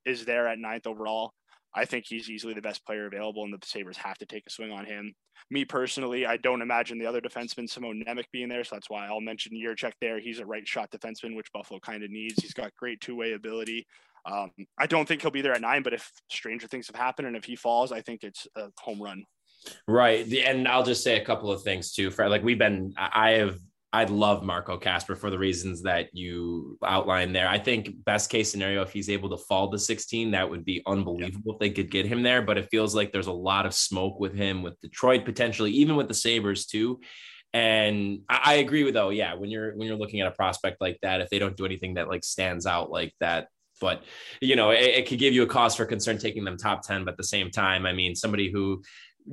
is 0.07 0.25
there 0.25 0.49
at 0.49 0.59
ninth 0.59 0.87
overall, 0.87 1.33
I 1.75 1.85
think 1.85 2.07
he's 2.07 2.29
easily 2.29 2.55
the 2.55 2.63
best 2.63 2.85
player 2.85 3.07
available, 3.07 3.45
and 3.45 3.53
the 3.53 3.65
Sabres 3.65 3.97
have 3.99 4.19
to 4.19 4.27
take 4.27 4.45
a 4.47 4.51
swing 4.51 4.73
on 4.73 4.87
him. 4.87 5.15
Me 5.51 5.65
personally, 5.65 6.27
I 6.27 6.37
don't 6.37 6.63
imagine 6.63 6.99
the 6.99 7.07
other 7.07 7.21
defenseman, 7.21 7.69
Simon 7.69 8.03
Nemec, 8.07 8.25
being 8.33 8.49
there, 8.49 8.65
so 8.65 8.75
that's 8.75 8.91
why 8.91 9.07
I'll 9.07 9.21
mention 9.21 9.53
Jiricek 9.53 9.93
there. 10.01 10.19
He's 10.19 10.41
a 10.41 10.47
right 10.47 10.67
shot 10.67 10.91
defenseman, 10.91 11.37
which 11.37 11.53
Buffalo 11.53 11.79
kind 11.79 12.03
of 12.03 12.11
needs. 12.11 12.43
He's 12.43 12.55
got 12.55 12.75
great 12.77 13.01
two 13.01 13.15
way 13.15 13.33
ability. 13.33 13.87
Um, 14.27 14.51
I 14.79 14.87
don't 14.87 15.07
think 15.07 15.23
he'll 15.23 15.31
be 15.31 15.43
there 15.43 15.55
at 15.55 15.61
nine, 15.61 15.83
but 15.83 15.95
if 15.95 16.11
stranger 16.31 16.67
things 16.67 16.87
have 16.87 16.97
happened 16.97 17.29
and 17.29 17.37
if 17.37 17.45
he 17.45 17.57
falls, 17.57 17.93
I 17.93 18.01
think 18.01 18.23
it's 18.23 18.47
a 18.57 18.69
home 18.79 19.03
run. 19.03 19.25
Right. 19.87 20.27
And 20.33 20.67
I'll 20.67 20.85
just 20.85 21.05
say 21.05 21.21
a 21.21 21.25
couple 21.25 21.51
of 21.51 21.63
things 21.63 21.93
too. 21.93 22.11
For 22.11 22.29
like 22.29 22.43
we've 22.43 22.59
been, 22.59 22.95
I 22.97 23.31
have, 23.31 23.59
I 23.93 24.05
love 24.05 24.45
Marco 24.45 24.77
Kasper 24.77 25.17
for 25.17 25.31
the 25.31 25.39
reasons 25.39 25.83
that 25.83 26.11
you 26.13 26.79
outlined 26.85 27.35
there. 27.35 27.49
I 27.49 27.59
think 27.59 27.91
best 28.05 28.31
case 28.31 28.51
scenario, 28.51 28.83
if 28.83 28.93
he's 28.93 29.11
able 29.11 29.29
to 29.31 29.37
fall 29.37 29.71
to 29.71 29.79
16, 29.79 30.31
that 30.31 30.49
would 30.49 30.65
be 30.65 30.81
unbelievable 30.87 31.55
if 31.55 31.59
they 31.59 31.71
could 31.71 31.91
get 31.91 32.07
him 32.07 32.23
there. 32.23 32.41
But 32.41 32.57
it 32.57 32.69
feels 32.71 32.95
like 32.95 33.11
there's 33.11 33.27
a 33.27 33.33
lot 33.33 33.67
of 33.67 33.75
smoke 33.75 34.21
with 34.21 34.33
him, 34.33 34.63
with 34.63 34.81
Detroit 34.81 35.25
potentially, 35.25 35.73
even 35.73 35.97
with 35.97 36.07
the 36.07 36.15
Sabres 36.15 36.67
too. 36.67 37.01
And 37.53 38.21
I, 38.29 38.41
I 38.45 38.55
agree 38.55 38.85
with 38.85 38.95
though, 38.95 39.11
yeah, 39.11 39.35
when 39.35 39.51
you're 39.51 39.75
when 39.77 39.89
you're 39.89 39.97
looking 39.97 40.21
at 40.21 40.29
a 40.29 40.33
prospect 40.33 40.81
like 40.81 40.99
that, 41.03 41.21
if 41.21 41.29
they 41.29 41.41
don't 41.41 41.57
do 41.57 41.67
anything 41.67 41.95
that 41.95 42.09
like 42.09 42.23
stands 42.23 42.67
out 42.67 42.91
like 42.91 43.13
that, 43.19 43.49
but 43.81 44.05
you 44.41 44.57
know, 44.57 44.71
it, 44.71 44.83
it, 44.83 45.09
could 45.09 45.19
give 45.19 45.35
you 45.35 45.43
a 45.43 45.47
cause 45.47 45.75
for 45.75 45.85
concern 45.85 46.19
taking 46.19 46.45
them 46.45 46.57
top 46.57 46.83
10. 46.83 47.05
But 47.05 47.13
at 47.13 47.17
the 47.17 47.25
same 47.25 47.51
time, 47.51 47.87
I 47.87 47.93
mean, 47.93 48.15
somebody 48.15 48.51
who 48.51 48.83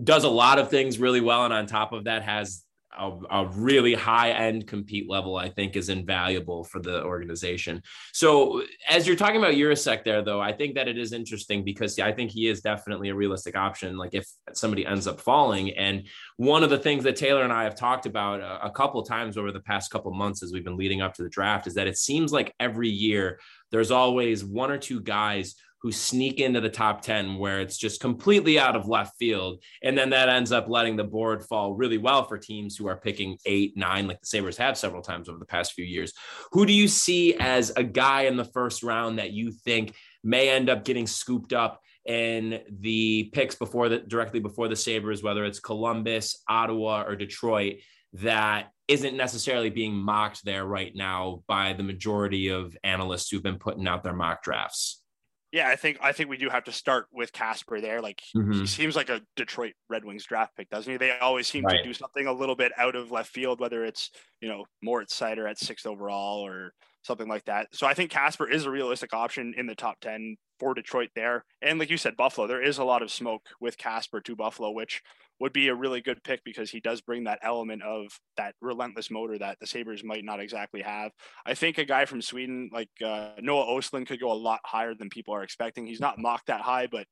does 0.03 0.23
a 0.23 0.29
lot 0.29 0.59
of 0.59 0.69
things 0.69 0.99
really 0.99 1.21
well. 1.21 1.45
And 1.45 1.53
on 1.53 1.65
top 1.65 1.93
of 1.93 2.05
that, 2.05 2.23
has 2.23 2.63
a, 2.97 3.11
a, 3.29 3.45
really 3.47 3.93
high 3.93 4.31
end 4.31 4.67
compete 4.67 5.09
level, 5.09 5.35
I 5.35 5.49
think 5.49 5.75
is 5.75 5.89
invaluable 5.89 6.63
for 6.63 6.79
the 6.79 7.03
organization. 7.03 7.81
So 8.13 8.63
as 8.87 9.05
you're 9.05 9.15
talking 9.15 9.37
about 9.37 9.53
Jiricek 9.53 10.03
there, 10.03 10.21
though, 10.21 10.41
I 10.41 10.53
think 10.53 10.75
that 10.75 10.87
it 10.87 10.97
is 10.97 11.13
interesting 11.13 11.63
because 11.63 11.99
I 11.99 12.11
think 12.11 12.31
he 12.31 12.47
is 12.47 12.61
definitely 12.61 13.09
a 13.09 13.15
realistic 13.15 13.55
option. 13.55 13.97
Like 13.97 14.13
if 14.13 14.27
somebody 14.53 14.85
ends 14.85 15.07
up 15.07 15.19
falling. 15.19 15.71
And 15.71 16.07
one 16.37 16.63
of 16.63 16.69
the 16.69 16.77
things 16.77 17.03
that 17.03 17.15
Taylor 17.15 17.43
and 17.43 17.53
I 17.53 17.63
have 17.63 17.75
talked 17.75 18.05
about 18.05 18.39
a, 18.39 18.67
a 18.67 18.71
couple 18.71 19.03
times 19.03 19.37
over 19.37 19.51
the 19.51 19.59
past 19.59 19.91
couple 19.91 20.13
months 20.13 20.43
as 20.43 20.51
we've 20.51 20.63
been 20.63 20.77
leading 20.77 21.01
up 21.01 21.13
to 21.15 21.23
the 21.23 21.29
draft 21.29 21.67
is 21.67 21.73
that 21.75 21.87
it 21.87 21.97
seems 21.97 22.31
like 22.31 22.53
every 22.59 22.89
year 22.89 23.39
there's 23.71 23.91
always 23.91 24.45
one 24.45 24.71
or 24.71 24.77
two 24.77 25.01
guys 25.01 25.55
who 25.81 25.91
sneak 25.91 26.39
into 26.39 26.59
the 26.59 26.69
top 26.69 27.01
10 27.01 27.37
where 27.37 27.59
it's 27.59 27.77
just 27.77 28.01
completely 28.01 28.57
out 28.57 28.75
of 28.75 28.87
left 28.87 29.15
field. 29.17 29.63
And 29.83 29.97
then 29.97 30.09
that 30.09 30.29
ends 30.29 30.51
up 30.51 30.67
letting 30.67 30.95
the 30.95 31.03
board 31.03 31.43
fall 31.43 31.73
really 31.73 31.97
well 31.97 32.23
for 32.23 32.37
teams 32.37 32.75
who 32.75 32.87
are 32.87 32.99
picking 32.99 33.37
eight, 33.45 33.77
nine, 33.77 34.07
like 34.07 34.19
the 34.19 34.27
Sabres 34.27 34.57
have 34.57 34.77
several 34.77 35.01
times 35.01 35.29
over 35.29 35.37
the 35.37 35.45
past 35.45 35.73
few 35.73 35.85
years. 35.85 36.13
Who 36.51 36.65
do 36.65 36.73
you 36.73 36.87
see 36.87 37.35
as 37.35 37.71
a 37.75 37.83
guy 37.83 38.23
in 38.23 38.37
the 38.37 38.45
first 38.45 38.81
round 38.81 39.19
that 39.19 39.31
you 39.31 39.51
think 39.51 39.93
may 40.23 40.49
end 40.49 40.69
up 40.69 40.83
getting 40.83 41.07
scooped 41.07 41.53
up 41.53 41.79
in 42.05 42.61
the 42.79 43.29
picks 43.33 43.55
before 43.55 43.89
the 43.89 43.99
directly 43.99 44.39
before 44.39 44.69
the 44.69 44.75
Sabres, 44.75 45.21
whether 45.21 45.45
it's 45.45 45.59
Columbus, 45.59 46.41
Ottawa, 46.47 47.03
or 47.05 47.15
Detroit, 47.15 47.77
that 48.13 48.71
isn't 48.87 49.17
necessarily 49.17 49.69
being 49.69 49.93
mocked 49.93 50.43
there 50.45 50.65
right 50.65 50.95
now 50.95 51.43
by 51.47 51.73
the 51.73 51.83
majority 51.83 52.47
of 52.47 52.75
analysts 52.83 53.29
who've 53.29 53.43
been 53.43 53.59
putting 53.59 53.87
out 53.87 54.03
their 54.03 54.15
mock 54.15 54.41
drafts? 54.41 55.03
Yeah, 55.51 55.69
I 55.69 55.75
think 55.77 55.97
I 56.01 56.11
think 56.11 56.29
we 56.29 56.37
do 56.37 56.49
have 56.49 56.65
to 56.65 56.71
start 56.73 57.07
with 57.11 57.31
Kasper 57.31 57.79
there. 57.79 58.01
Like 58.01 58.21
mm-hmm. 58.35 58.51
he 58.51 58.67
seems 58.67 58.95
like 58.95 59.09
a 59.09 59.21
Detroit 59.35 59.73
Red 59.89 60.03
Wings 60.03 60.25
draft 60.25 60.55
pick, 60.57 60.69
doesn't 60.69 60.91
he? 60.91 60.97
They 60.97 61.17
always 61.19 61.47
seem 61.47 61.63
right. 61.63 61.77
to 61.77 61.83
do 61.83 61.93
something 61.93 62.27
a 62.27 62.33
little 62.33 62.55
bit 62.55 62.73
out 62.77 62.95
of 62.95 63.11
left 63.11 63.29
field, 63.29 63.59
whether 63.59 63.85
it's 63.85 64.11
you 64.41 64.49
know 64.49 64.65
Moritz 64.83 65.17
Seider 65.17 65.49
at 65.49 65.57
sixth 65.57 65.85
overall 65.85 66.45
or 66.45 66.73
something 67.03 67.29
like 67.29 67.45
that. 67.45 67.67
So 67.71 67.87
I 67.87 67.93
think 67.93 68.11
Kasper 68.11 68.49
is 68.49 68.65
a 68.65 68.71
realistic 68.71 69.13
option 69.13 69.53
in 69.55 69.67
the 69.67 69.75
top 69.75 69.99
ten 70.01 70.35
for 70.59 70.73
Detroit 70.73 71.09
there. 71.15 71.45
And 71.61 71.79
like 71.79 71.89
you 71.89 71.97
said, 71.97 72.17
Buffalo, 72.17 72.47
there 72.47 72.61
is 72.61 72.77
a 72.77 72.83
lot 72.83 73.01
of 73.01 73.11
smoke 73.11 73.43
with 73.61 73.77
Kasper 73.77 74.19
to 74.21 74.35
Buffalo, 74.35 74.71
which 74.71 75.01
would 75.39 75.53
be 75.53 75.67
a 75.67 75.75
really 75.75 76.01
good 76.01 76.23
pick 76.23 76.43
because 76.43 76.69
he 76.69 76.79
does 76.79 77.01
bring 77.01 77.25
that 77.25 77.39
element 77.43 77.83
of 77.83 78.07
that 78.37 78.55
relentless 78.61 79.11
motor 79.11 79.37
that 79.37 79.57
the 79.59 79.67
Sabres 79.67 80.03
might 80.03 80.25
not 80.25 80.39
exactly 80.39 80.81
have. 80.81 81.11
I 81.45 81.53
think 81.53 81.77
a 81.77 81.85
guy 81.85 82.05
from 82.05 82.21
Sweden 82.21 82.69
like 82.73 82.89
uh, 83.05 83.31
Noah 83.39 83.65
Ostlund 83.65 84.07
could 84.07 84.19
go 84.19 84.31
a 84.31 84.33
lot 84.33 84.59
higher 84.65 84.95
than 84.95 85.09
people 85.09 85.35
are 85.35 85.43
expecting. 85.43 85.85
He's 85.85 85.99
not 85.99 86.17
mocked 86.17 86.47
that 86.47 86.61
high, 86.61 86.87
but 86.87 87.05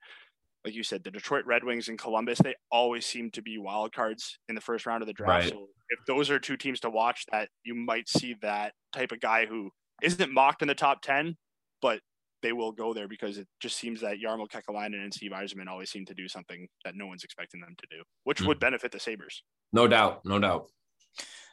like 0.66 0.74
you 0.74 0.84
said, 0.84 1.04
the 1.04 1.12
Detroit 1.12 1.46
Red 1.46 1.64
Wings 1.64 1.90
and 1.90 2.00
Columbus, 2.00 2.40
they 2.40 2.56
always 2.72 3.06
seem 3.06 3.30
to 3.32 3.42
be 3.44 3.60
wild 3.60 3.94
cards 3.94 4.40
in 4.50 4.56
the 4.56 4.62
first 4.62 4.88
round 4.88 5.04
of 5.04 5.08
the 5.08 5.14
draft. 5.14 5.46
Right. 5.46 5.50
So 5.52 5.68
if 5.90 6.00
those 6.08 6.32
are 6.32 6.40
two 6.40 6.58
teams 6.58 6.80
to 6.80 6.90
watch, 6.90 7.26
that 7.32 7.50
you 7.64 7.76
might 7.76 8.10
see 8.10 8.36
that 8.42 8.74
type 8.92 9.12
of 9.12 9.20
guy 9.20 9.46
who 9.46 9.70
isn't 10.02 10.34
mocked 10.34 10.64
in 10.64 10.68
the 10.68 10.74
top 10.74 11.04
10, 11.04 11.38
but 11.84 12.00
they 12.46 12.54
will 12.54 12.72
go 12.72 12.94
there 12.94 13.08
because 13.08 13.40
it 13.40 13.48
just 13.60 13.76
seems 13.76 14.02
that 14.02 14.18
Jarmo 14.24 14.48
Kekalainen 14.48 15.04
and 15.04 15.12
Steve 15.12 15.32
Yzerman 15.32 15.68
always 15.68 15.90
seem 15.90 16.06
to 16.06 16.14
do 16.14 16.28
something 16.28 16.68
that 16.84 16.94
no 16.96 17.08
one's 17.08 17.24
expecting 17.24 17.60
them 17.60 17.76
to 17.76 17.88
do, 17.90 18.04
which 18.24 18.38
mm 18.38 18.46
would 18.46 18.60
benefit 18.60 18.92
the 18.92 19.00
Sabres. 19.00 19.42
No 19.74 19.88
doubt, 19.88 20.24
no 20.26 20.38
doubt. 20.38 20.68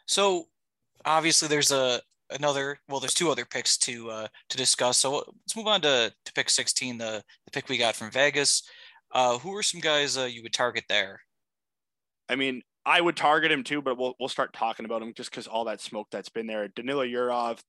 So 0.07 0.45
obviously 1.07 1.49
there's 1.49 1.73
a 1.73 2.03
another 2.29 2.79
well 2.89 3.01
there's 3.01 3.15
two 3.15 3.31
other 3.31 3.47
picks 3.47 3.79
to 3.79 4.11
uh 4.11 4.27
to 4.51 4.57
discuss. 4.59 4.99
So 4.99 5.15
let's 5.15 5.57
move 5.57 5.67
on 5.67 5.81
to 5.81 6.13
to 6.27 6.33
pick 6.35 6.51
16 6.51 6.99
the 6.99 7.23
the 7.47 7.51
pick 7.51 7.71
we 7.71 7.79
got 7.79 7.97
from 7.97 8.11
vegas. 8.11 8.63
Uh 9.15 9.39
who 9.39 9.57
are 9.57 9.63
some 9.63 9.81
guys 9.81 10.19
uh, 10.19 10.25
you 10.25 10.43
would 10.43 10.53
target 10.53 10.85
there? 10.91 11.21
I 12.29 12.37
mean 12.37 12.61
i 12.85 13.01
would 13.01 13.17
target 13.17 13.53
him 13.53 13.63
too 13.63 13.81
but 13.81 13.97
we'll, 13.97 14.15
we'll 14.19 14.29
start 14.29 14.53
talking 14.53 14.85
about 14.85 15.01
him 15.01 15.15
just 15.17 15.31
because 15.31 15.47
all 15.47 15.65
that 15.65 15.81
smoke 15.81 16.09
that's 16.13 16.29
been 16.29 16.47
there. 16.47 16.69
Danila 16.69 17.11
yurov 17.11 17.61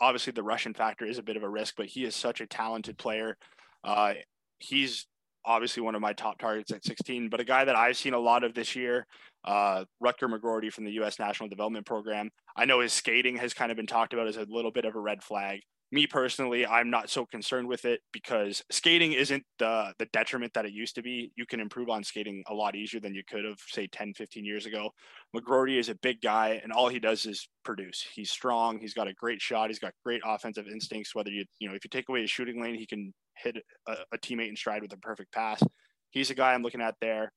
obviously 0.00 0.32
the 0.32 0.42
russian 0.42 0.74
factor 0.74 1.04
is 1.04 1.18
a 1.18 1.22
bit 1.22 1.36
of 1.36 1.42
a 1.42 1.48
risk 1.48 1.74
but 1.76 1.86
he 1.86 2.04
is 2.04 2.14
such 2.14 2.40
a 2.40 2.46
talented 2.46 2.96
player 2.98 3.36
uh 3.84 4.14
he's 4.58 5.06
obviously 5.44 5.82
one 5.82 5.94
of 5.94 6.00
my 6.00 6.12
top 6.12 6.38
targets 6.38 6.70
at 6.70 6.84
16 6.84 7.28
but 7.28 7.40
a 7.40 7.44
guy 7.44 7.64
that 7.64 7.76
i've 7.76 7.96
seen 7.96 8.14
a 8.14 8.18
lot 8.18 8.44
of 8.44 8.54
this 8.54 8.76
year 8.76 9.06
uh, 9.44 9.84
Rutger 10.02 10.32
McGroarty 10.32 10.72
from 10.72 10.84
the 10.84 10.92
U.S. 10.92 11.18
National 11.18 11.48
Development 11.48 11.84
Program. 11.84 12.30
I 12.56 12.64
know 12.64 12.80
his 12.80 12.92
skating 12.92 13.36
has 13.38 13.54
kind 13.54 13.70
of 13.70 13.76
been 13.76 13.86
talked 13.86 14.12
about 14.12 14.28
as 14.28 14.36
a 14.36 14.46
little 14.48 14.70
bit 14.70 14.84
of 14.84 14.94
a 14.94 15.00
red 15.00 15.22
flag. 15.22 15.60
Me 15.94 16.06
personally, 16.06 16.66
I'm 16.66 16.88
not 16.88 17.10
so 17.10 17.26
concerned 17.26 17.68
with 17.68 17.84
it 17.84 18.00
because 18.12 18.62
skating 18.70 19.12
isn't 19.12 19.44
the 19.58 19.92
the 19.98 20.06
detriment 20.06 20.54
that 20.54 20.64
it 20.64 20.72
used 20.72 20.94
to 20.94 21.02
be. 21.02 21.30
You 21.36 21.44
can 21.44 21.60
improve 21.60 21.90
on 21.90 22.02
skating 22.02 22.42
a 22.48 22.54
lot 22.54 22.74
easier 22.74 22.98
than 22.98 23.14
you 23.14 23.22
could 23.28 23.44
have, 23.44 23.58
say, 23.68 23.86
10, 23.88 24.14
15 24.14 24.42
years 24.42 24.64
ago. 24.64 24.90
McGroarty 25.36 25.78
is 25.78 25.90
a 25.90 25.94
big 25.96 26.22
guy, 26.22 26.60
and 26.62 26.72
all 26.72 26.88
he 26.88 26.98
does 26.98 27.26
is 27.26 27.46
produce. 27.62 28.06
He's 28.14 28.30
strong. 28.30 28.78
He's 28.80 28.94
got 28.94 29.06
a 29.06 29.12
great 29.12 29.42
shot. 29.42 29.68
He's 29.68 29.78
got 29.78 29.92
great 30.02 30.22
offensive 30.24 30.66
instincts. 30.66 31.14
Whether 31.14 31.30
you 31.30 31.44
you 31.58 31.68
know 31.68 31.74
if 31.74 31.84
you 31.84 31.90
take 31.90 32.08
away 32.08 32.22
his 32.22 32.30
shooting 32.30 32.62
lane, 32.62 32.74
he 32.74 32.86
can 32.86 33.12
hit 33.36 33.58
a, 33.86 33.96
a 34.14 34.18
teammate 34.18 34.48
in 34.48 34.56
stride 34.56 34.80
with 34.80 34.94
a 34.94 34.98
perfect 34.98 35.30
pass. 35.32 35.62
He's 36.10 36.30
a 36.30 36.34
guy 36.34 36.54
I'm 36.54 36.62
looking 36.62 36.80
at 36.80 36.94
there. 37.02 37.32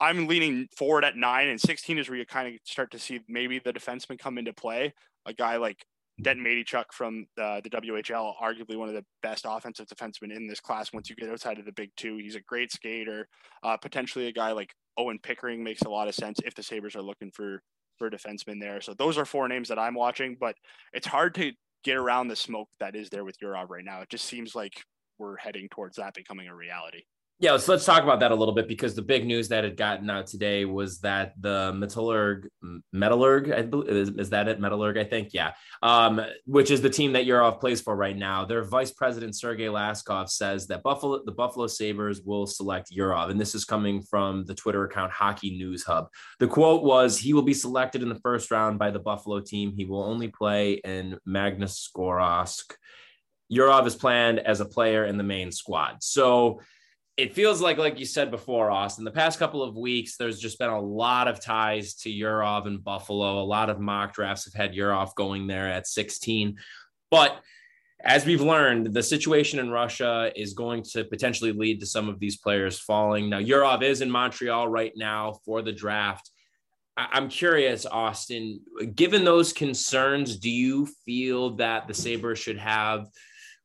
I'm 0.00 0.26
leaning 0.26 0.66
forward 0.76 1.04
at 1.04 1.16
nine 1.16 1.48
and 1.48 1.60
16 1.60 1.98
is 1.98 2.08
where 2.08 2.18
you 2.18 2.26
kind 2.26 2.48
of 2.48 2.60
start 2.64 2.90
to 2.90 2.98
see 2.98 3.20
maybe 3.28 3.60
the 3.60 3.72
defenseman 3.72 4.18
come 4.18 4.36
into 4.36 4.52
play. 4.52 4.92
A 5.26 5.32
guy 5.32 5.56
like 5.56 5.84
Denton 6.22 6.44
Mateychuk 6.44 6.84
from 6.92 7.26
the, 7.36 7.60
the 7.62 7.70
WHL, 7.70 8.34
arguably 8.42 8.76
one 8.76 8.88
of 8.88 8.94
the 8.94 9.04
best 9.22 9.44
offensive 9.46 9.86
defensemen 9.86 10.34
in 10.34 10.46
this 10.46 10.60
class. 10.60 10.92
Once 10.92 11.10
you 11.10 11.16
get 11.16 11.28
outside 11.28 11.58
of 11.58 11.66
the 11.66 11.72
big 11.72 11.90
two, 11.96 12.16
he's 12.16 12.36
a 12.36 12.40
great 12.40 12.72
skater. 12.72 13.28
Uh, 13.62 13.76
potentially 13.76 14.28
a 14.28 14.32
guy 14.32 14.52
like 14.52 14.72
Owen 14.96 15.18
Pickering 15.22 15.62
makes 15.62 15.82
a 15.82 15.90
lot 15.90 16.08
of 16.08 16.14
sense 16.14 16.38
if 16.44 16.54
the 16.54 16.62
Sabres 16.62 16.96
are 16.96 17.02
looking 17.02 17.30
for 17.30 17.60
for 17.98 18.08
a 18.08 18.10
defenseman 18.10 18.60
there. 18.60 18.80
So 18.80 18.94
those 18.94 19.16
are 19.16 19.24
four 19.24 19.48
names 19.48 19.68
that 19.68 19.78
I'm 19.78 19.94
watching, 19.94 20.36
but 20.38 20.54
it's 20.92 21.06
hard 21.06 21.34
to 21.36 21.52
get 21.82 21.96
around 21.96 22.28
the 22.28 22.36
smoke 22.36 22.68
that 22.78 22.94
is 22.94 23.08
there 23.08 23.24
with 23.24 23.38
Yurov 23.40 23.70
right 23.70 23.84
now. 23.84 24.02
It 24.02 24.10
just 24.10 24.26
seems 24.26 24.54
like 24.54 24.74
we're 25.18 25.36
heading 25.36 25.68
towards 25.70 25.96
that 25.96 26.14
becoming 26.14 26.48
a 26.48 26.54
reality. 26.54 27.04
Yeah, 27.38 27.58
so 27.58 27.72
let's 27.72 27.84
talk 27.84 28.02
about 28.02 28.20
that 28.20 28.32
a 28.32 28.34
little 28.34 28.54
bit 28.54 28.66
because 28.66 28.94
the 28.94 29.02
big 29.02 29.26
news 29.26 29.48
that 29.48 29.62
had 29.62 29.76
gotten 29.76 30.08
out 30.08 30.26
today 30.26 30.64
was 30.64 31.00
that 31.00 31.34
the 31.38 31.70
Metallurg, 31.76 32.48
Metallurg, 32.94 33.54
I 33.54 33.60
believe, 33.60 33.90
is, 33.90 34.08
is 34.08 34.30
that 34.30 34.48
it? 34.48 34.58
Metallurg, 34.58 34.98
I 34.98 35.04
think, 35.04 35.34
yeah, 35.34 35.52
um, 35.82 36.18
which 36.46 36.70
is 36.70 36.80
the 36.80 36.88
team 36.88 37.12
that 37.12 37.26
Yurov 37.26 37.60
plays 37.60 37.82
for 37.82 37.94
right 37.94 38.16
now. 38.16 38.46
Their 38.46 38.64
vice 38.64 38.90
president 38.90 39.36
Sergei 39.36 39.66
Laskov 39.66 40.30
says 40.30 40.66
that 40.68 40.82
Buffalo, 40.82 41.22
the 41.26 41.32
Buffalo 41.32 41.66
Sabres 41.66 42.22
will 42.22 42.46
select 42.46 42.90
Yurov, 42.90 43.28
and 43.28 43.38
this 43.38 43.54
is 43.54 43.66
coming 43.66 44.00
from 44.00 44.46
the 44.46 44.54
Twitter 44.54 44.84
account 44.84 45.12
Hockey 45.12 45.58
News 45.58 45.84
Hub. 45.84 46.08
The 46.38 46.48
quote 46.48 46.84
was, 46.84 47.18
"He 47.18 47.34
will 47.34 47.42
be 47.42 47.52
selected 47.52 48.02
in 48.02 48.08
the 48.08 48.20
first 48.20 48.50
round 48.50 48.78
by 48.78 48.90
the 48.90 48.98
Buffalo 48.98 49.40
team. 49.40 49.74
He 49.76 49.84
will 49.84 50.02
only 50.02 50.28
play 50.28 50.80
in 50.84 51.18
Magnitogorsk. 51.28 52.76
Yurov 53.52 53.86
is 53.86 53.94
planned 53.94 54.38
as 54.38 54.60
a 54.60 54.64
player 54.64 55.04
in 55.04 55.18
the 55.18 55.22
main 55.22 55.52
squad." 55.52 56.02
So 56.02 56.62
it 57.16 57.34
feels 57.34 57.62
like, 57.62 57.78
like 57.78 57.98
you 57.98 58.04
said 58.04 58.30
before, 58.30 58.70
Austin, 58.70 59.04
the 59.04 59.10
past 59.10 59.38
couple 59.38 59.62
of 59.62 59.74
weeks, 59.76 60.16
there's 60.16 60.38
just 60.38 60.58
been 60.58 60.68
a 60.68 60.80
lot 60.80 61.28
of 61.28 61.40
ties 61.40 61.94
to 61.94 62.10
Yurov 62.10 62.66
and 62.66 62.84
Buffalo. 62.84 63.40
A 63.40 63.44
lot 63.44 63.70
of 63.70 63.80
mock 63.80 64.12
drafts 64.12 64.44
have 64.44 64.52
had 64.52 64.74
Yurov 64.74 65.14
going 65.14 65.46
there 65.46 65.66
at 65.66 65.86
16. 65.86 66.58
But 67.10 67.40
as 68.00 68.26
we've 68.26 68.42
learned, 68.42 68.92
the 68.92 69.02
situation 69.02 69.58
in 69.58 69.70
Russia 69.70 70.30
is 70.36 70.52
going 70.52 70.82
to 70.92 71.04
potentially 71.04 71.52
lead 71.52 71.80
to 71.80 71.86
some 71.86 72.10
of 72.10 72.20
these 72.20 72.36
players 72.36 72.78
falling. 72.78 73.30
Now, 73.30 73.40
Yurov 73.40 73.82
is 73.82 74.02
in 74.02 74.10
Montreal 74.10 74.68
right 74.68 74.92
now 74.94 75.38
for 75.46 75.62
the 75.62 75.72
draft. 75.72 76.30
I'm 76.98 77.28
curious, 77.28 77.86
Austin, 77.86 78.60
given 78.94 79.24
those 79.24 79.54
concerns, 79.54 80.36
do 80.36 80.50
you 80.50 80.86
feel 81.06 81.56
that 81.56 81.88
the 81.88 81.94
Sabres 81.94 82.38
should 82.38 82.58
have– 82.58 83.06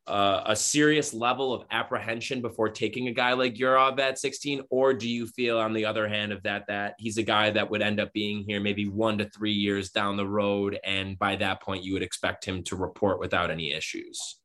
uh, 0.08 0.44
a 0.48 0.56
serious 0.56 1.14
level 1.14 1.54
of 1.54 1.64
apprehension 1.72 2.42
before 2.42 2.70
taking 2.70 3.08
a 3.08 3.12
guy 3.12 3.34
like 3.34 3.56
Yurov 3.56 4.00
at 4.00 4.18
16? 4.18 4.64
Or 4.70 4.94
do 4.94 5.08
you 5.08 5.28
feel, 5.28 5.60
on 5.60 5.74
the 5.74 5.86
other 5.86 6.08
hand, 6.08 6.32
of 6.32 6.42
that, 6.44 6.66
that 6.68 6.96
he's 6.98 7.18
a 7.18 7.24
guy 7.24 7.52
that 7.52 7.70
would 7.70 7.82
end 7.82 8.00
up 8.00 8.12
being 8.14 8.44
here 8.44 8.60
maybe 8.60 8.88
one 8.88 9.18
to 9.20 9.30
three 9.30 9.54
years 9.54 9.92
down 9.92 10.18
the 10.18 10.28
road? 10.28 10.80
And 10.84 11.18
by 11.18 11.36
that 11.38 11.62
point, 11.62 11.84
you 11.84 11.94
would 11.94 12.04
expect 12.04 12.46
him 12.46 12.64
to 12.64 12.76
report 12.76 13.20
without 13.20 13.52
any 13.52 13.72
issues? 13.72 14.40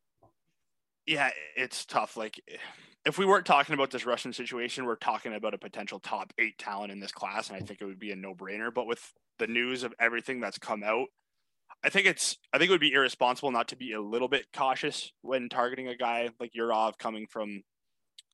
Yeah, 1.07 1.31
it's 1.57 1.85
tough. 1.85 2.17
Like, 2.17 2.41
if 3.07 3.17
we 3.17 3.25
weren't 3.25 3.47
talking 3.47 3.75
about 3.75 3.91
this 3.91 4.05
Russian 4.05 4.33
situation, 4.33 4.85
we're 4.85 4.97
talking 4.97 5.35
about 5.35 5.55
a 5.55 5.59
potential 5.59 6.01
top 6.01 6.33
eight 6.39 6.59
talent 6.59 6.93
in 6.93 7.01
this 7.01 7.13
class. 7.13 7.49
And 7.49 7.57
I 7.57 7.61
think 7.61 7.81
it 7.81 7.85
would 7.85 8.01
be 8.01 8.11
a 8.11 8.17
no 8.17 8.35
brainer. 8.35 8.75
But 8.75 8.87
with 8.87 9.13
the 9.39 9.47
news 9.47 9.85
of 9.85 9.95
everything 10.01 10.41
that's 10.41 10.59
come 10.59 10.83
out, 10.83 11.07
I 11.85 11.89
think 11.89 12.07
it's 12.07 12.37
I 12.53 12.59
think 12.59 12.69
it 12.69 12.73
would 12.73 12.81
be 12.81 12.93
irresponsible 12.93 13.51
not 13.51 13.69
to 13.69 13.77
be 13.77 13.93
a 13.93 14.01
little 14.01 14.29
bit 14.29 14.47
cautious 14.55 15.13
when 15.23 15.49
targeting 15.49 15.89
a 15.89 15.97
guy 15.97 16.29
like 16.41 16.53
Yurov 16.59 16.99
coming 16.99 17.27
from 17.31 17.63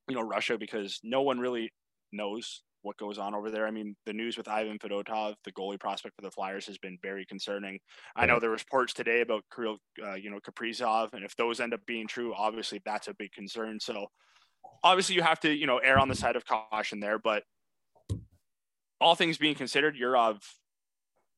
you 0.08 0.14
know 0.14 0.22
Russia 0.22 0.56
because 0.58 1.00
no 1.02 1.22
one 1.22 1.38
really 1.38 1.70
knows 2.12 2.62
what 2.82 2.96
goes 2.96 3.18
on 3.18 3.34
over 3.34 3.50
there. 3.50 3.66
I 3.66 3.70
mean, 3.70 3.96
the 4.06 4.12
news 4.12 4.36
with 4.36 4.48
Ivan 4.48 4.78
Fedotov, 4.78 5.34
the 5.44 5.52
goalie 5.52 5.78
prospect 5.78 6.16
for 6.16 6.22
the 6.22 6.30
Flyers, 6.30 6.66
has 6.66 6.78
been 6.78 6.98
very 7.00 7.24
concerning. 7.24 7.78
I 8.16 8.26
know 8.26 8.40
there 8.40 8.50
was 8.50 8.62
reports 8.62 8.92
today 8.92 9.20
about 9.20 9.44
Kirill, 9.54 9.78
uh, 10.04 10.14
you 10.14 10.30
know, 10.30 10.40
Kaprizov, 10.40 11.12
and 11.12 11.24
if 11.24 11.34
those 11.36 11.60
end 11.60 11.74
up 11.74 11.80
being 11.86 12.06
true, 12.08 12.34
obviously 12.34 12.80
that's 12.84 13.08
a 13.08 13.14
big 13.14 13.32
concern. 13.32 13.78
So, 13.80 14.06
obviously, 14.82 15.14
you 15.14 15.22
have 15.22 15.40
to, 15.40 15.52
you 15.52 15.66
know, 15.66 15.78
err 15.78 15.98
on 15.98 16.08
the 16.08 16.14
side 16.14 16.36
of 16.36 16.44
caution 16.44 17.00
there. 17.00 17.18
But 17.18 17.44
all 19.00 19.14
things 19.14 19.38
being 19.38 19.54
considered, 19.54 19.96
Yurov 19.96 20.38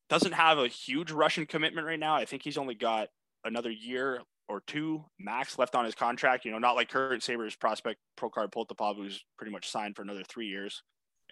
doesn't 0.08 0.32
have 0.32 0.58
a 0.58 0.68
huge 0.68 1.10
Russian 1.10 1.46
commitment 1.46 1.86
right 1.86 1.98
now. 1.98 2.14
I 2.14 2.24
think 2.24 2.42
he's 2.42 2.58
only 2.58 2.74
got 2.74 3.08
another 3.44 3.70
year 3.70 4.20
or 4.48 4.62
two 4.66 5.04
max 5.18 5.58
left 5.58 5.74
on 5.74 5.84
his 5.84 5.94
contract. 5.94 6.44
You 6.44 6.52
know, 6.52 6.58
not 6.58 6.76
like 6.76 6.90
current 6.90 7.22
Sabres 7.22 7.56
prospect 7.56 7.98
Prokhor 8.18 8.50
Poltapov, 8.50 8.96
who's 8.96 9.24
pretty 9.38 9.52
much 9.52 9.70
signed 9.70 9.96
for 9.96 10.02
another 10.02 10.22
three 10.28 10.46
years 10.46 10.82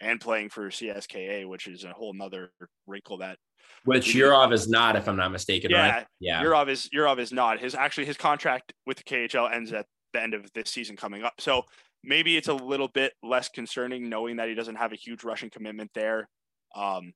and 0.01 0.19
playing 0.19 0.49
for 0.49 0.69
CSKA, 0.69 1.47
which 1.47 1.67
is 1.67 1.83
a 1.83 1.93
whole 1.93 2.13
nother 2.13 2.51
wrinkle 2.87 3.17
that 3.19 3.37
which 3.85 4.13
Yurov 4.13 4.53
is 4.53 4.67
not, 4.67 4.95
if 4.95 5.07
I'm 5.07 5.15
not 5.15 5.31
mistaken. 5.31 5.71
Yeah, 5.71 5.91
right? 5.91 6.07
yeah. 6.19 6.41
Yurov 6.41 6.69
is 6.69 6.89
Yurov 6.95 7.19
is 7.19 7.31
not. 7.31 7.59
His 7.59 7.75
actually 7.75 8.05
his 8.05 8.17
contract 8.17 8.73
with 8.85 8.97
the 8.97 9.03
KHL 9.03 9.53
ends 9.53 9.73
at 9.73 9.85
the 10.13 10.21
end 10.21 10.33
of 10.33 10.51
this 10.53 10.69
season 10.69 10.95
coming 10.95 11.23
up. 11.23 11.33
So 11.39 11.63
maybe 12.03 12.37
it's 12.37 12.47
a 12.47 12.53
little 12.53 12.87
bit 12.87 13.13
less 13.23 13.49
concerning 13.49 14.09
knowing 14.09 14.37
that 14.37 14.47
he 14.47 14.55
doesn't 14.55 14.75
have 14.75 14.93
a 14.93 14.97
huge 14.97 15.23
Russian 15.23 15.49
commitment 15.49 15.91
there. 15.93 16.29
Um, 16.75 17.13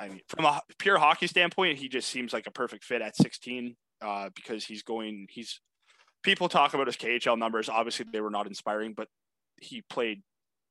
I 0.00 0.08
mean, 0.08 0.20
from 0.28 0.46
a 0.46 0.60
pure 0.78 0.98
hockey 0.98 1.26
standpoint, 1.26 1.78
he 1.78 1.88
just 1.88 2.08
seems 2.08 2.32
like 2.32 2.46
a 2.46 2.50
perfect 2.50 2.84
fit 2.84 3.02
at 3.02 3.16
16 3.16 3.76
uh, 4.00 4.30
because 4.34 4.64
he's 4.64 4.82
going. 4.82 5.26
He's 5.30 5.60
people 6.22 6.48
talk 6.48 6.72
about 6.72 6.86
his 6.86 6.96
KHL 6.96 7.38
numbers. 7.38 7.68
Obviously, 7.68 8.06
they 8.10 8.22
were 8.22 8.30
not 8.30 8.46
inspiring, 8.46 8.94
but 8.96 9.08
he 9.60 9.82
played 9.90 10.22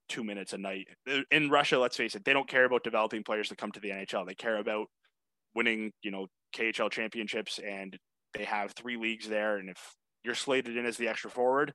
two 0.09 0.23
minutes 0.23 0.53
a 0.53 0.57
night 0.57 0.87
in 1.29 1.49
Russia. 1.51 1.77
Let's 1.77 1.95
face 1.95 2.15
it, 2.15 2.25
they 2.25 2.33
don't 2.33 2.49
care 2.49 2.65
about 2.65 2.83
developing 2.83 3.23
players 3.23 3.49
to 3.49 3.55
come 3.55 3.71
to 3.71 3.79
the 3.79 3.91
NHL. 3.91 4.25
They 4.25 4.33
care 4.33 4.57
about 4.57 4.87
winning, 5.53 5.91
you 6.01 6.09
know, 6.09 6.27
KHL 6.55 6.91
championships, 6.91 7.59
and 7.59 7.97
they 8.33 8.45
have 8.45 8.71
three 8.71 8.97
leagues 8.97 9.29
there. 9.29 9.57
And 9.57 9.69
if 9.69 9.77
you're 10.23 10.35
slated 10.35 10.75
in 10.75 10.85
as 10.85 10.97
the 10.97 11.07
extra 11.07 11.29
forward, 11.29 11.73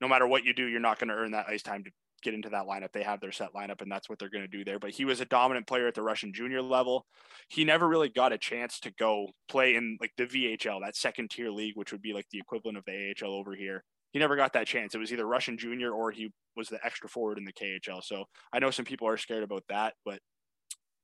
no 0.00 0.08
matter 0.08 0.26
what 0.26 0.44
you 0.44 0.52
do, 0.52 0.66
you're 0.66 0.80
not 0.80 0.98
going 0.98 1.08
to 1.08 1.14
earn 1.14 1.30
that 1.30 1.46
ice 1.48 1.62
time 1.62 1.84
to 1.84 1.90
get 2.22 2.34
into 2.34 2.50
that 2.50 2.66
lineup. 2.66 2.92
They 2.92 3.02
have 3.02 3.20
their 3.20 3.32
set 3.32 3.54
lineup, 3.54 3.80
and 3.80 3.90
that's 3.90 4.08
what 4.08 4.18
they're 4.18 4.30
going 4.30 4.44
to 4.44 4.48
do 4.48 4.64
there. 4.64 4.78
But 4.78 4.90
he 4.90 5.04
was 5.04 5.20
a 5.20 5.24
dominant 5.24 5.66
player 5.66 5.86
at 5.86 5.94
the 5.94 6.02
Russian 6.02 6.32
junior 6.32 6.62
level. 6.62 7.06
He 7.48 7.64
never 7.64 7.88
really 7.88 8.08
got 8.08 8.32
a 8.32 8.38
chance 8.38 8.80
to 8.80 8.92
go 8.92 9.28
play 9.48 9.74
in 9.74 9.98
like 10.00 10.12
the 10.16 10.26
VHL, 10.26 10.80
that 10.82 10.96
second 10.96 11.30
tier 11.30 11.50
league, 11.50 11.76
which 11.76 11.92
would 11.92 12.02
be 12.02 12.12
like 12.12 12.26
the 12.30 12.38
equivalent 12.38 12.78
of 12.78 12.84
the 12.84 13.14
AHL 13.22 13.32
over 13.32 13.54
here. 13.54 13.84
He 14.12 14.18
never 14.18 14.36
got 14.36 14.54
that 14.54 14.66
chance. 14.66 14.94
It 14.94 14.98
was 14.98 15.12
either 15.12 15.26
Russian 15.26 15.58
junior 15.58 15.92
or 15.92 16.10
he 16.10 16.32
was 16.56 16.68
the 16.68 16.84
extra 16.84 17.08
forward 17.08 17.38
in 17.38 17.44
the 17.44 17.52
KHL. 17.52 18.02
So 18.02 18.24
I 18.52 18.58
know 18.58 18.70
some 18.70 18.84
people 18.84 19.06
are 19.06 19.16
scared 19.16 19.42
about 19.42 19.64
that, 19.68 19.94
but 20.04 20.20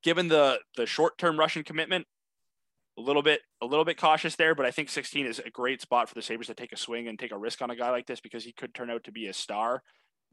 given 0.03 0.29
the 0.29 0.61
the 0.77 0.87
short 0.87 1.19
term 1.19 1.39
Russian 1.39 1.65
commitment, 1.65 2.07
a 2.97 3.01
little 3.01 3.23
bit 3.23 3.41
a 3.61 3.67
little 3.67 3.85
bit 3.85 3.99
cautious 3.99 4.37
there, 4.37 4.55
but 4.55 4.67
I 4.67 4.71
think 4.71 4.89
16 4.89 5.27
is 5.27 5.39
a 5.39 5.51
great 5.51 5.81
spot 5.81 6.09
for 6.09 6.15
the 6.15 6.23
Sabres 6.23 6.47
to 6.47 6.55
take 6.55 6.73
a 6.73 6.77
swing 6.77 7.09
and 7.09 7.19
take 7.19 7.33
a 7.33 7.39
risk 7.39 7.61
on 7.61 7.71
a 7.71 7.77
guy 7.77 7.91
like 7.91 8.07
this 8.07 8.21
because 8.21 8.45
he 8.45 8.53
could 8.53 8.75
turn 8.75 8.91
out 8.91 9.05
to 9.05 9.13
be 9.13 9.27
a 9.27 9.33
star 9.33 9.83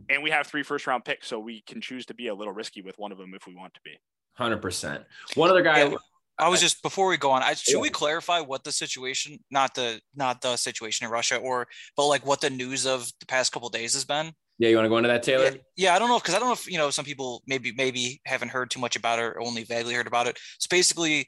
and 0.10 0.24
we 0.24 0.29
have 0.31 0.48
three 0.48 0.63
first 0.63 0.88
round 0.88 1.05
picks, 1.05 1.27
so 1.27 1.39
we 1.39 1.62
can 1.62 1.81
choose 1.81 2.05
to 2.08 2.13
be 2.13 2.27
a 2.27 2.36
little 2.36 2.53
risky 2.53 2.81
with 2.81 2.98
one 2.98 3.12
of 3.12 3.17
them 3.17 3.34
if 3.34 3.48
we 3.48 3.55
want 3.55 3.74
to 3.74 3.79
be. 3.84 3.98
Hundred 4.34 4.62
percent. 4.62 5.03
One 5.36 5.50
other 5.50 5.62
guy. 5.62 5.93
I 6.39 6.50
was 6.50 6.60
just 6.60 6.81
before 6.81 7.08
we 7.08 7.17
go 7.17 7.29
on. 7.29 7.43
I, 7.43 7.53
should 7.53 7.75
yeah. 7.75 7.81
we 7.81 7.89
clarify 7.89 8.39
what 8.39 8.63
the 8.63 8.72
situation, 8.72 9.38
not 9.51 9.75
the 9.75 10.01
not 10.15 10.41
the 10.41 10.55
situation 10.55 11.05
in 11.05 11.12
Russia, 11.12 11.38
or 11.38 11.67
but 11.96 12.08
like 12.08 12.25
what 12.25 12.41
the 12.41 12.50
news 12.50 12.88
of 12.88 13.12
the 13.20 13.25
past 13.27 13.51
couple 13.51 13.70
days 13.70 13.93
has 13.93 14.05
been? 14.05 14.34
Yeah, 14.58 14.70
you 14.70 14.75
want 14.75 14.86
to 14.86 14.89
go 14.89 14.98
into 14.98 15.10
that, 15.10 15.24
Taylor? 15.24 15.46
Yeah, 15.46 15.58
yeah 15.75 15.96
I 15.96 16.00
don't 16.00 16.10
know 16.10 16.20
because 16.20 16.34
I 16.34 16.39
don't 16.39 16.48
know 16.48 16.53
if 16.53 16.70
you 16.70 16.77
know 16.77 16.89
some 16.89 17.05
people 17.05 17.43
maybe 17.46 17.74
maybe 17.75 18.22
haven't 18.25 18.50
heard 18.50 18.72
too 18.72 18.79
much 18.79 18.96
about 18.96 19.20
it 19.20 19.24
or 19.24 19.41
only 19.41 19.63
vaguely 19.63 19.93
heard 19.93 20.08
about 20.08 20.27
it. 20.27 20.39
So 20.60 20.67
basically, 20.70 21.27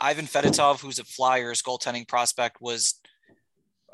Ivan 0.00 0.26
Fedotov, 0.26 0.80
who's 0.80 0.98
a 0.98 1.04
Flyers 1.04 1.62
goaltending 1.62 2.06
prospect, 2.06 2.58
was 2.60 3.00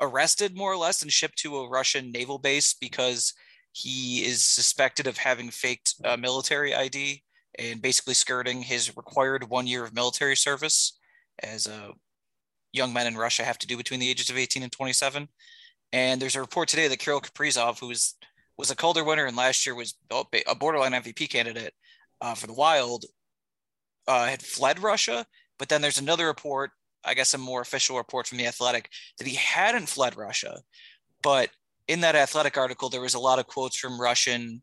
arrested 0.01 0.55
more 0.55 0.71
or 0.71 0.77
less 0.77 1.01
and 1.01 1.11
shipped 1.11 1.37
to 1.39 1.57
a 1.57 1.69
Russian 1.69 2.11
naval 2.11 2.37
base 2.37 2.73
because 2.73 3.33
he 3.73 4.23
is 4.23 4.43
suspected 4.43 5.07
of 5.07 5.17
having 5.17 5.49
faked 5.49 5.95
a 6.05 6.15
military 6.15 6.73
ID 6.73 7.23
and 7.57 7.81
basically 7.81 8.13
skirting 8.13 8.61
his 8.61 8.95
required 8.95 9.49
one 9.49 9.67
year 9.67 9.83
of 9.83 9.93
military 9.93 10.35
service, 10.35 10.99
as 11.39 11.67
uh, 11.67 11.89
young 12.71 12.93
men 12.93 13.07
in 13.07 13.17
Russia 13.17 13.43
have 13.43 13.57
to 13.57 13.67
do 13.67 13.75
between 13.75 13.99
the 13.99 14.09
ages 14.09 14.29
of 14.29 14.37
18 14.37 14.63
and 14.63 14.71
27. 14.71 15.27
And 15.91 16.21
there's 16.21 16.35
a 16.35 16.41
report 16.41 16.69
today 16.69 16.87
that 16.87 16.99
Kirill 16.99 17.21
Kaprizov, 17.21 17.79
who 17.79 17.87
was 17.87 18.15
was 18.57 18.69
a 18.69 18.75
Calder 18.75 19.03
winner 19.03 19.25
and 19.25 19.35
last 19.35 19.65
year 19.65 19.73
was 19.73 19.95
a 20.11 20.55
borderline 20.55 20.91
MVP 20.91 21.27
candidate 21.29 21.73
uh, 22.21 22.35
for 22.35 22.45
the 22.45 22.53
Wild, 22.53 23.05
uh, 24.07 24.27
had 24.27 24.43
fled 24.43 24.79
Russia. 24.79 25.25
But 25.57 25.69
then 25.69 25.81
there's 25.81 25.97
another 25.97 26.27
report, 26.27 26.69
I 27.03 27.15
guess 27.15 27.33
a 27.33 27.39
more 27.39 27.61
official 27.61 27.97
report 27.97 28.27
from 28.27 28.37
the 28.37 28.45
Athletic, 28.45 28.89
that 29.17 29.27
he 29.27 29.35
hadn't 29.35 29.89
fled 29.89 30.15
Russia. 30.15 30.59
But 31.23 31.49
in 31.87 32.01
that 32.01 32.15
Athletic 32.15 32.57
article, 32.57 32.89
there 32.89 33.01
was 33.01 33.13
a 33.13 33.19
lot 33.19 33.39
of 33.39 33.47
quotes 33.47 33.77
from 33.77 33.99
Russian 33.99 34.61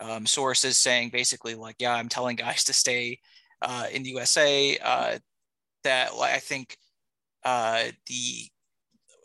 um, 0.00 0.26
sources 0.26 0.78
saying 0.78 1.10
basically 1.10 1.54
like, 1.54 1.76
yeah, 1.78 1.94
I'm 1.94 2.08
telling 2.08 2.36
guys 2.36 2.64
to 2.64 2.72
stay 2.72 3.18
uh, 3.62 3.86
in 3.92 4.02
the 4.02 4.10
USA. 4.10 4.78
Uh, 4.78 5.18
that 5.84 6.10
I 6.20 6.38
think 6.38 6.76
uh, 7.44 7.84
the 8.06 8.48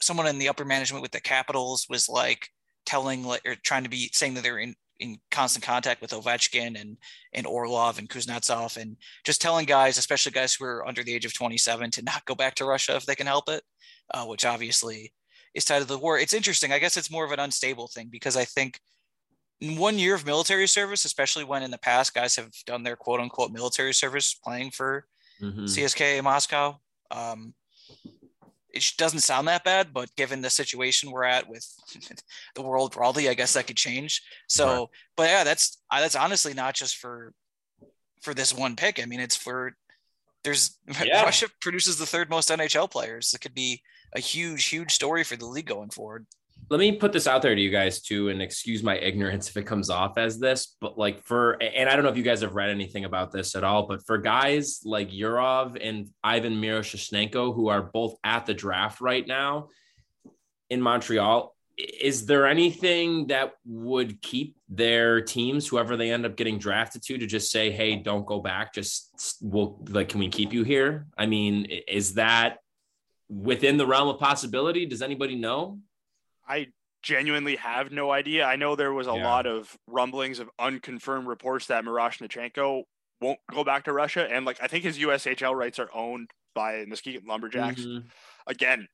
someone 0.02 0.28
in 0.28 0.40
the 0.40 0.50
upper 0.50 0.66
management 0.66 1.02
with 1.02 1.12
the 1.12 1.22
Capitals 1.22 1.88
was 1.90 2.10
like 2.10 2.50
telling 2.86 3.24
like 3.24 3.42
or 3.46 3.56
trying 3.56 3.84
to 3.84 3.90
be 3.90 4.10
saying 4.14 4.34
that 4.36 4.44
they're 4.44 4.60
in 4.60 4.76
in 5.00 5.18
constant 5.32 5.66
contact 5.66 6.02
with 6.02 6.12
Ovechkin 6.12 6.80
and 6.80 6.98
and 7.34 7.48
Orlov 7.48 8.00
and 8.00 8.10
Kuznetsov 8.10 8.78
and 8.78 8.98
just 9.26 9.42
telling 9.42 9.66
guys, 9.66 9.98
especially 9.98 10.32
guys 10.32 10.54
who 10.54 10.66
are 10.66 10.88
under 10.88 11.04
the 11.04 11.14
age 11.14 11.26
of 11.26 11.34
27, 11.34 11.92
to 11.92 12.02
not 12.04 12.26
go 12.26 12.36
back 12.36 12.56
to 12.56 12.66
Russia 12.66 12.96
if 12.96 13.06
they 13.06 13.16
can 13.16 13.28
help 13.28 13.50
it, 13.50 13.64
uh, 14.14 14.26
which 14.26 14.46
obviously 14.46 15.12
is 15.54 15.66
tied 15.66 15.80
to 15.80 15.86
the 15.86 15.98
war. 15.98 16.18
It's 16.18 16.34
interesting. 16.34 16.72
I 16.72 16.80
guess 16.80 16.98
it's 16.98 17.12
more 17.12 17.26
of 17.26 17.32
an 17.32 17.40
unstable 17.40 17.88
thing 17.88 18.10
because 18.12 18.36
I 18.36 18.46
think 18.46 18.80
in 19.62 19.78
one 19.78 19.98
year 19.98 20.16
of 20.16 20.26
military 20.26 20.68
service, 20.68 21.06
especially 21.06 21.44
when 21.44 21.64
in 21.64 21.72
the 21.72 21.78
past 21.78 22.14
guys 22.14 22.36
have 22.36 22.52
done 22.66 22.84
their 22.84 22.96
quote 22.96 23.20
unquote 23.20 23.52
military 23.52 23.94
service 23.94 24.34
playing 24.34 24.72
for 24.72 25.06
mm-hmm. 25.42 25.66
CSKA 25.66 26.24
Moscow. 26.24 26.80
Um, 27.12 27.54
it 28.74 28.92
doesn't 28.98 29.20
sound 29.20 29.48
that 29.48 29.64
bad, 29.64 29.94
but 29.94 30.14
given 30.16 30.42
the 30.42 30.50
situation 30.50 31.12
we're 31.12 31.24
at 31.24 31.48
with 31.48 31.66
the 32.56 32.62
world 32.62 32.92
broadly, 32.92 33.30
I 33.30 33.36
guess 33.36 33.54
that 33.54 33.68
could 33.68 33.78
change. 33.78 34.22
So, 34.48 34.66
right. 34.68 34.88
but 35.16 35.30
yeah, 35.30 35.44
that's 35.44 35.82
that's 35.92 36.16
honestly 36.16 36.54
not 36.54 36.74
just 36.74 36.98
for 36.98 37.34
for 38.22 38.34
this 38.34 38.54
one 38.54 38.76
pick. 38.76 39.02
I 39.02 39.06
mean, 39.06 39.20
it's 39.20 39.36
for 39.36 39.76
there's 40.44 40.78
yeah. 41.06 41.24
Russia 41.24 41.48
produces 41.62 41.98
the 41.98 42.06
third 42.06 42.30
most 42.30 42.50
NHL 42.50 42.90
players. 42.90 43.34
It 43.34 43.42
could 43.42 43.54
be 43.54 43.82
a 44.16 44.20
huge, 44.20 44.66
huge 44.66 44.92
story 44.92 45.24
for 45.24 45.36
the 45.36 45.46
league 45.46 45.66
going 45.66 45.90
forward. 45.90 46.26
Let 46.70 46.80
me 46.80 46.94
put 46.94 47.12
this 47.12 47.28
out 47.28 47.42
there 47.42 47.56
to 47.56 47.62
you 47.62 47.70
guys 47.70 48.02
too 48.02 48.30
and 48.30 48.42
excuse 48.42 48.84
my 48.84 48.98
ignorance 48.98 49.50
if 49.50 49.58
it 49.58 49.66
comes 49.66 49.90
off 49.90 50.18
as 50.18 50.40
this 50.40 50.76
but 50.80 50.98
like 50.98 51.22
for 51.22 51.62
and 51.62 51.90
i 51.90 51.96
don't 51.96 52.04
know 52.04 52.10
if 52.10 52.16
you 52.16 52.24
guys 52.24 52.42
have 52.42 52.56
read 52.56 52.70
anything 52.70 53.04
about 53.04 53.32
this 53.32 53.56
at 53.56 53.66
all 53.66 53.86
but 53.86 54.06
for 54.06 54.18
guys 54.18 54.80
like 54.86 55.12
Yurov 55.12 55.78
and 55.82 56.10
Ivan 56.24 56.62
Miroshnichenko 56.62 57.54
who 57.54 57.68
are 57.68 57.82
both 57.82 58.16
at 58.24 58.46
the 58.46 58.54
draft 58.54 59.02
right 59.02 59.28
now 59.28 59.68
in 60.70 60.82
Montreal 60.82 61.54
is 61.78 62.26
there 62.26 62.46
anything 62.46 63.28
that 63.28 63.54
would 63.66 64.22
keep 64.22 64.56
their 64.70 65.22
teams 65.22 65.68
whoever 65.68 65.98
they 65.98 66.12
end 66.12 66.26
up 66.26 66.36
getting 66.36 66.60
drafted 66.60 67.02
to 67.04 67.18
to 67.18 67.26
just 67.26 67.52
say 67.52 67.72
hey 67.72 67.96
don't 67.96 68.26
go 68.26 68.40
back. 68.40 68.74
Just 68.74 69.38
we'll 69.42 69.84
like 69.90 70.10
can 70.10 70.20
we 70.20 70.30
keep 70.30 70.54
you 70.54 70.64
here? 70.64 71.08
I 71.18 71.26
mean 71.26 71.66
is 71.88 72.14
that 72.16 72.58
within 73.42 73.78
the 73.78 73.86
realm 73.86 74.08
of 74.10 74.20
possibility 74.20 74.86
does 74.86 75.02
anybody 75.02 75.36
know 75.36 75.80
I 76.48 76.68
genuinely 77.02 77.58
have 77.58 77.92
no 77.92 78.12
idea. 78.12 78.46
I 78.46 78.56
know 78.56 78.76
there 78.76 78.94
was 78.94 79.08
a 79.08 79.14
yeah. 79.14 79.24
lot 79.28 79.46
of 79.46 79.78
rumblings 79.88 80.40
of 80.40 80.50
unconfirmed 80.58 81.28
reports 81.28 81.68
that 81.68 81.84
Miroshnichenko 81.84 82.84
won't 83.22 83.40
go 83.52 83.64
back 83.64 83.86
to 83.86 83.94
Russia, 83.94 84.28
and 84.30 84.46
like 84.46 84.58
I 84.62 84.68
think 84.68 84.84
his 84.84 84.98
USHL 84.98 85.56
rights 85.56 85.80
are 85.80 85.90
owned 85.94 86.32
by 86.56 86.86
Muskegon 86.88 87.24
Lumberjacks. 87.28 87.82
Mm-hmm. 87.82 88.08
Again, 88.48 88.88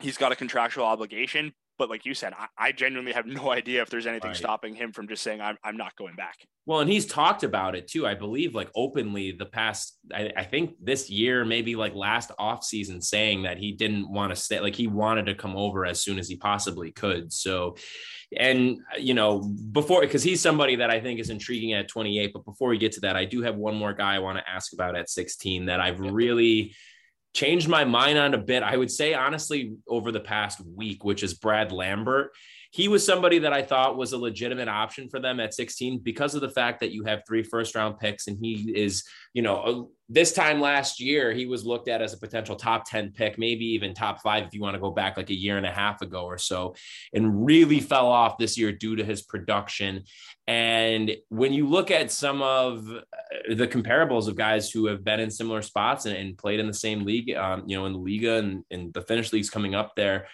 he's 0.00 0.16
got 0.16 0.32
a 0.32 0.36
contractual 0.36 0.84
obligation, 0.84 1.52
but 1.80 1.88
like 1.88 2.04
you 2.04 2.12
said, 2.12 2.34
I, 2.38 2.46
I 2.58 2.72
genuinely 2.72 3.12
have 3.12 3.24
no 3.40 3.50
idea 3.50 3.80
if 3.80 3.88
there's 3.88 4.06
anything 4.06 4.28
right. 4.28 4.36
stopping 4.36 4.74
him 4.74 4.92
from 4.92 5.08
just 5.08 5.22
saying 5.22 5.40
I'm 5.40 5.56
I'm 5.64 5.78
not 5.78 5.96
going 5.96 6.14
back. 6.14 6.36
Well, 6.66 6.80
and 6.80 6.90
he's 6.90 7.06
talked 7.06 7.42
about 7.42 7.74
it 7.74 7.88
too, 7.88 8.06
I 8.06 8.14
believe, 8.14 8.54
like 8.54 8.70
openly 8.76 9.32
the 9.32 9.46
past, 9.46 9.98
I, 10.14 10.30
I 10.36 10.44
think 10.44 10.74
this 10.80 11.10
year, 11.10 11.44
maybe 11.44 11.74
like 11.74 11.94
last 11.94 12.30
off 12.38 12.62
season, 12.62 13.00
saying 13.00 13.42
that 13.42 13.56
he 13.56 13.72
didn't 13.72 14.12
want 14.12 14.30
to 14.30 14.36
stay, 14.36 14.60
like 14.60 14.76
he 14.76 14.86
wanted 14.86 15.26
to 15.26 15.34
come 15.34 15.56
over 15.56 15.86
as 15.86 16.02
soon 16.02 16.18
as 16.18 16.28
he 16.28 16.36
possibly 16.36 16.92
could. 16.92 17.32
So, 17.32 17.76
and 18.36 18.78
you 18.98 19.14
know, 19.14 19.40
before 19.72 20.02
because 20.02 20.22
he's 20.22 20.42
somebody 20.42 20.76
that 20.76 20.90
I 20.90 21.00
think 21.00 21.18
is 21.18 21.30
intriguing 21.30 21.72
at 21.72 21.88
28. 21.88 22.32
But 22.34 22.44
before 22.44 22.68
we 22.68 22.78
get 22.78 22.92
to 22.92 23.00
that, 23.00 23.16
I 23.16 23.24
do 23.24 23.42
have 23.42 23.56
one 23.56 23.74
more 23.74 23.94
guy 23.94 24.14
I 24.14 24.20
want 24.20 24.38
to 24.38 24.48
ask 24.48 24.74
about 24.74 24.96
at 24.96 25.08
16 25.08 25.66
that 25.66 25.80
I've 25.80 25.98
really 25.98 26.74
changed 27.34 27.68
my 27.68 27.84
mind 27.84 28.18
on 28.18 28.34
a 28.34 28.38
bit. 28.38 28.62
I 28.62 28.76
would 28.76 28.90
say 28.90 29.14
honestly 29.14 29.74
over 29.88 30.12
the 30.12 30.20
past 30.20 30.60
week, 30.76 31.04
which 31.04 31.22
is 31.22 31.34
Brad 31.34 31.72
Lambert. 31.72 32.32
He 32.72 32.86
was 32.86 33.04
somebody 33.04 33.40
that 33.40 33.52
I 33.52 33.62
thought 33.62 33.96
was 33.96 34.12
a 34.12 34.18
legitimate 34.18 34.68
option 34.68 35.08
for 35.08 35.18
them 35.18 35.40
at 35.40 35.54
16 35.54 36.00
because 36.00 36.34
of 36.34 36.40
the 36.40 36.48
fact 36.48 36.80
that 36.80 36.92
you 36.92 37.04
have 37.04 37.22
three 37.26 37.42
first 37.42 37.74
round 37.74 37.98
picks 37.98 38.28
and 38.28 38.38
he 38.40 38.72
is, 38.74 39.04
you 39.34 39.42
know, 39.42 39.90
this 40.08 40.32
time 40.32 40.60
last 40.60 41.00
year 41.00 41.32
he 41.32 41.46
was 41.46 41.64
looked 41.64 41.88
at 41.88 42.02
as 42.02 42.12
a 42.12 42.18
potential 42.18 42.56
top 42.56 42.88
10 42.88 43.12
pick, 43.12 43.38
maybe 43.38 43.64
even 43.64 43.92
top 43.92 44.20
5 44.22 44.44
if 44.44 44.54
you 44.54 44.60
want 44.60 44.74
to 44.74 44.80
go 44.80 44.90
back 44.90 45.16
like 45.16 45.30
a 45.30 45.34
year 45.34 45.56
and 45.56 45.66
a 45.66 45.70
half 45.70 46.00
ago 46.00 46.24
or 46.24 46.38
so 46.38 46.74
and 47.12 47.44
really 47.44 47.80
fell 47.80 48.06
off 48.06 48.38
this 48.38 48.56
year 48.56 48.72
due 48.72 48.96
to 48.96 49.04
his 49.04 49.22
production. 49.22 50.04
And 50.46 51.12
when 51.28 51.52
you 51.52 51.68
look 51.68 51.90
at 51.92 52.10
some 52.10 52.42
of 52.42 52.88
uh, 52.88 53.54
the 53.54 53.68
comparables 53.68 54.26
of 54.26 54.34
guys 54.34 54.70
who 54.70 54.86
have 54.86 55.04
been 55.04 55.20
in 55.20 55.30
similar 55.30 55.62
spots 55.62 56.06
and, 56.06 56.16
and 56.16 56.36
played 56.36 56.58
in 56.58 56.66
the 56.66 56.74
same 56.74 57.04
league, 57.04 57.34
um, 57.36 57.62
you 57.66 57.76
know, 57.76 57.86
in 57.86 57.92
the 57.92 57.98
Liga 57.98 58.38
and, 58.38 58.64
and, 58.70 58.92
the 58.92 59.02
Finnish 59.02 59.32
leagues 59.32 59.48
coming 59.48 59.76
up 59.76 59.94
there, 59.94 60.26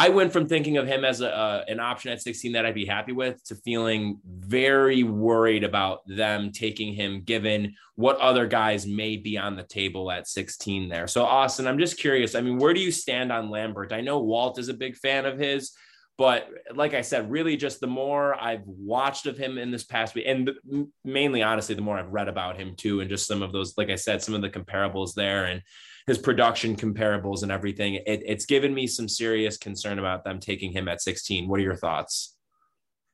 I 0.00 0.10
went 0.10 0.32
from 0.32 0.46
thinking 0.46 0.76
of 0.76 0.86
him 0.86 1.04
as 1.04 1.22
a, 1.22 1.64
an 1.66 1.80
option 1.80 2.12
at 2.12 2.22
16 2.22 2.52
that 2.52 2.64
I'd 2.64 2.72
be 2.72 2.86
happy 2.86 3.10
with 3.10 3.42
to 3.46 3.56
feeling 3.56 4.20
very 4.24 5.02
worried 5.02 5.64
about 5.64 6.06
them 6.06 6.52
taking 6.52 6.94
him, 6.94 7.22
given 7.22 7.74
what 7.96 8.16
other 8.18 8.46
guys 8.46 8.86
may 8.86 9.16
be 9.16 9.36
on 9.36 9.56
the 9.56 9.64
table 9.64 10.12
at 10.12 10.28
16 10.28 10.88
there. 10.88 11.08
So, 11.08 11.24
Austin, 11.24 11.66
I'm 11.66 11.80
just 11.80 11.98
curious. 11.98 12.36
I 12.36 12.42
mean, 12.42 12.58
where 12.58 12.72
do 12.72 12.80
you 12.80 12.92
stand 12.92 13.32
on 13.32 13.50
Lambert? 13.50 13.92
I 13.92 14.00
know 14.00 14.20
Walt 14.20 14.60
is 14.60 14.68
a 14.68 14.74
big 14.74 14.96
fan 14.96 15.26
of 15.26 15.36
his. 15.36 15.72
But 16.16 16.48
like 16.74 16.94
I 16.94 17.02
said, 17.02 17.30
really 17.30 17.56
just 17.56 17.80
the 17.80 17.86
more 17.86 18.34
I've 18.40 18.66
watched 18.66 19.26
of 19.26 19.38
him 19.38 19.56
in 19.56 19.70
this 19.70 19.84
past 19.84 20.16
week, 20.16 20.26
and 20.26 20.50
mainly, 21.04 21.42
honestly, 21.42 21.76
the 21.76 21.80
more 21.80 21.96
I've 21.96 22.12
read 22.12 22.26
about 22.26 22.56
him 22.56 22.74
too, 22.76 23.00
and 23.00 23.08
just 23.08 23.28
some 23.28 23.40
of 23.40 23.52
those, 23.52 23.78
like 23.78 23.88
I 23.88 23.94
said, 23.94 24.20
some 24.20 24.34
of 24.34 24.42
the 24.42 24.50
comparables 24.50 25.14
there 25.14 25.44
and 25.44 25.62
his 26.08 26.18
production 26.18 26.74
comparables 26.74 27.42
and 27.42 27.52
everything, 27.52 27.94
it, 27.94 28.22
it's 28.24 28.46
given 28.46 28.72
me 28.72 28.86
some 28.86 29.06
serious 29.06 29.58
concern 29.58 29.98
about 29.98 30.24
them 30.24 30.40
taking 30.40 30.72
him 30.72 30.88
at 30.88 31.02
16. 31.02 31.46
What 31.46 31.60
are 31.60 31.62
your 31.62 31.76
thoughts? 31.76 32.34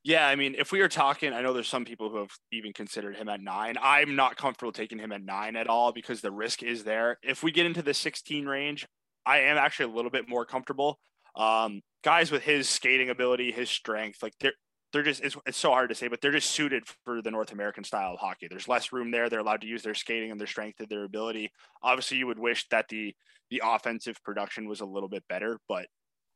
Yeah, 0.04 0.28
I 0.28 0.36
mean, 0.36 0.54
if 0.56 0.70
we 0.70 0.80
are 0.80 0.88
talking, 0.88 1.32
I 1.32 1.42
know 1.42 1.52
there's 1.52 1.66
some 1.66 1.84
people 1.84 2.08
who 2.08 2.18
have 2.18 2.30
even 2.52 2.72
considered 2.72 3.16
him 3.16 3.28
at 3.28 3.40
nine. 3.40 3.76
I'm 3.82 4.14
not 4.14 4.36
comfortable 4.36 4.70
taking 4.70 4.98
him 4.98 5.10
at 5.10 5.22
nine 5.22 5.56
at 5.56 5.66
all 5.66 5.92
because 5.92 6.20
the 6.20 6.30
risk 6.30 6.62
is 6.62 6.84
there. 6.84 7.18
If 7.22 7.42
we 7.42 7.50
get 7.50 7.66
into 7.66 7.82
the 7.82 7.94
16 7.94 8.46
range, 8.46 8.86
I 9.26 9.40
am 9.40 9.56
actually 9.56 9.92
a 9.92 9.96
little 9.96 10.10
bit 10.10 10.28
more 10.28 10.44
comfortable. 10.44 11.00
Um, 11.34 11.80
guys 12.04 12.30
with 12.30 12.42
his 12.42 12.68
skating 12.68 13.10
ability, 13.10 13.50
his 13.50 13.70
strength, 13.70 14.22
like 14.22 14.34
they're 14.38 14.52
they're 14.94 15.02
just 15.02 15.22
it's, 15.22 15.36
it's 15.46 15.58
so 15.58 15.70
hard 15.70 15.90
to 15.90 15.94
say, 15.94 16.08
but 16.08 16.20
they're 16.20 16.32
just 16.32 16.50
suited 16.50 16.84
for 17.04 17.20
the 17.20 17.30
North 17.30 17.52
American 17.52 17.84
style 17.84 18.14
of 18.14 18.18
hockey. 18.18 18.46
There's 18.48 18.68
less 18.68 18.92
room 18.92 19.10
there. 19.10 19.28
They're 19.28 19.40
allowed 19.40 19.60
to 19.60 19.66
use 19.66 19.82
their 19.82 19.94
skating 19.94 20.30
and 20.30 20.40
their 20.40 20.46
strength 20.46 20.80
and 20.80 20.88
their 20.88 21.04
ability. 21.04 21.50
Obviously, 21.82 22.16
you 22.16 22.26
would 22.26 22.38
wish 22.38 22.66
that 22.70 22.88
the 22.88 23.14
the 23.50 23.60
offensive 23.64 24.16
production 24.24 24.68
was 24.68 24.80
a 24.80 24.86
little 24.86 25.08
bit 25.08 25.24
better, 25.28 25.58
but 25.68 25.86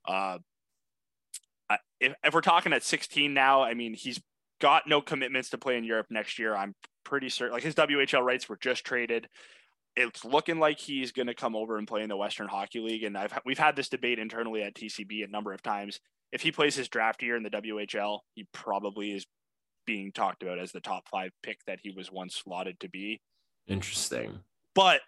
uh, 0.06 0.38
if, 2.00 2.14
if 2.22 2.34
we're 2.34 2.40
talking 2.40 2.72
at 2.72 2.82
16 2.82 3.32
now, 3.32 3.62
I 3.62 3.74
mean 3.74 3.94
he's 3.94 4.20
got 4.60 4.86
no 4.86 5.00
commitments 5.00 5.50
to 5.50 5.58
play 5.58 5.76
in 5.76 5.84
Europe 5.84 6.06
next 6.10 6.38
year. 6.38 6.54
I'm 6.54 6.74
pretty 7.04 7.28
certain. 7.28 7.54
Like 7.54 7.62
his 7.62 7.74
WHL 7.74 8.22
rights 8.22 8.48
were 8.48 8.58
just 8.60 8.84
traded 8.84 9.28
it's 9.98 10.24
looking 10.24 10.60
like 10.60 10.78
he's 10.78 11.10
going 11.10 11.26
to 11.26 11.34
come 11.34 11.56
over 11.56 11.76
and 11.76 11.88
play 11.88 12.02
in 12.02 12.08
the 12.08 12.16
Western 12.16 12.46
Hockey 12.46 12.78
League. 12.78 13.02
And 13.02 13.18
I've 13.18 13.36
we've 13.44 13.58
had 13.58 13.74
this 13.74 13.88
debate 13.88 14.20
internally 14.20 14.62
at 14.62 14.74
TCB 14.74 15.24
a 15.24 15.28
number 15.28 15.52
of 15.52 15.60
times. 15.60 15.98
If 16.32 16.42
he 16.42 16.52
plays 16.52 16.74
his 16.74 16.88
draft 16.88 17.22
year 17.22 17.36
in 17.36 17.42
the 17.42 17.50
WHL, 17.50 18.20
he 18.34 18.46
probably 18.52 19.12
is 19.12 19.26
being 19.86 20.12
talked 20.12 20.42
about 20.42 20.58
as 20.58 20.72
the 20.72 20.80
top 20.80 21.08
five 21.08 21.30
pick 21.42 21.58
that 21.66 21.78
he 21.82 21.90
was 21.90 22.12
once 22.12 22.34
slotted 22.36 22.78
to 22.80 22.88
be. 22.88 23.20
Interesting. 23.66 24.40
but 24.74 25.00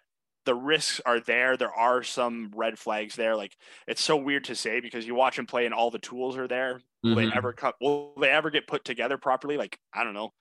the 0.45 0.55
risks 0.55 0.99
are 1.05 1.19
there. 1.19 1.55
There 1.55 1.73
are 1.73 2.03
some 2.03 2.51
red 2.55 2.79
flags 2.79 3.15
there. 3.15 3.35
Like 3.35 3.55
it's 3.87 4.01
so 4.01 4.17
weird 4.17 4.45
to 4.45 4.55
say 4.55 4.79
because 4.79 5.05
you 5.05 5.15
watch 5.15 5.37
him 5.37 5.45
play 5.45 5.65
and 5.65 5.73
all 5.73 5.91
the 5.91 5.99
tools 5.99 6.37
are 6.37 6.47
there. 6.47 6.81
Will 7.03 7.15
mm-hmm. 7.15 7.29
they 7.29 7.35
ever 7.35 7.53
come? 7.53 7.73
Will 7.79 8.13
they 8.19 8.29
ever 8.29 8.49
get 8.49 8.67
put 8.67 8.83
together 8.83 9.17
properly? 9.17 9.57
Like 9.57 9.77
I 9.93 10.03
don't 10.03 10.13
know. 10.13 10.31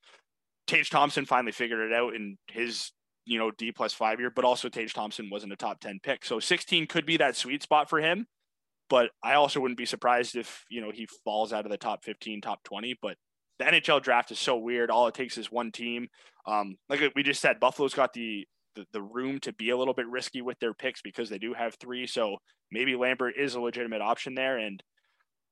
Tage 0.67 0.91
Thompson 0.91 1.27
finally 1.27 1.53
figured 1.53 1.91
it 1.91 1.95
out 1.95 2.15
in 2.15 2.39
his 2.47 2.93
you 3.27 3.39
know 3.39 3.51
D 3.51 3.73
plus 3.73 3.93
five 3.93 4.21
year, 4.21 4.31
but 4.31 4.45
also 4.45 4.69
Tage 4.69 4.95
Thompson 4.95 5.29
wasn't 5.31 5.53
a 5.53 5.57
top 5.57 5.81
ten 5.81 6.01
pick, 6.03 6.25
so 6.25 6.41
16 6.41 6.87
could 6.87 7.07
be 7.07 7.19
that 7.19 7.37
sweet 7.37 7.63
spot 7.63 7.91
for 7.91 8.01
him. 8.01 8.27
But 8.91 9.11
I 9.23 9.35
also 9.35 9.61
wouldn't 9.61 9.79
be 9.79 9.87
surprised 9.87 10.37
if 10.37 10.65
you 10.69 10.83
know 10.83 10.91
he 10.93 11.09
falls 11.25 11.53
out 11.53 11.65
of 11.65 11.71
the 11.71 11.79
top 11.79 12.05
15, 12.05 12.43
top 12.43 12.63
20. 12.65 12.97
But 13.01 13.17
the 13.59 13.65
NHL 13.65 14.03
draft 14.03 14.31
is 14.33 14.39
so 14.39 14.57
weird. 14.59 14.91
All 14.91 15.07
it 15.07 15.15
takes 15.15 15.39
is 15.39 15.51
one 15.51 15.71
team. 15.71 16.09
Um, 16.47 16.77
like 16.89 17.01
we 17.15 17.23
just 17.23 17.41
said, 17.41 17.61
Buffalo's 17.61 17.95
got 17.95 18.13
the 18.13 18.47
the, 18.75 18.85
the 18.93 19.03
room 19.03 19.39
to 19.41 19.53
be 19.53 19.71
a 19.71 19.77
little 19.77 19.95
bit 19.95 20.09
risky 20.09 20.43
with 20.43 20.59
their 20.61 20.75
picks 20.75 21.03
because 21.03 21.29
they 21.29 21.39
do 21.39 21.55
have 21.55 21.75
three. 21.75 22.07
So 22.07 22.37
maybe 22.71 22.97
Lambert 22.97 23.35
is 23.37 23.55
a 23.55 23.61
legitimate 23.61 24.01
option 24.01 24.35
there. 24.35 24.59
And 24.59 24.83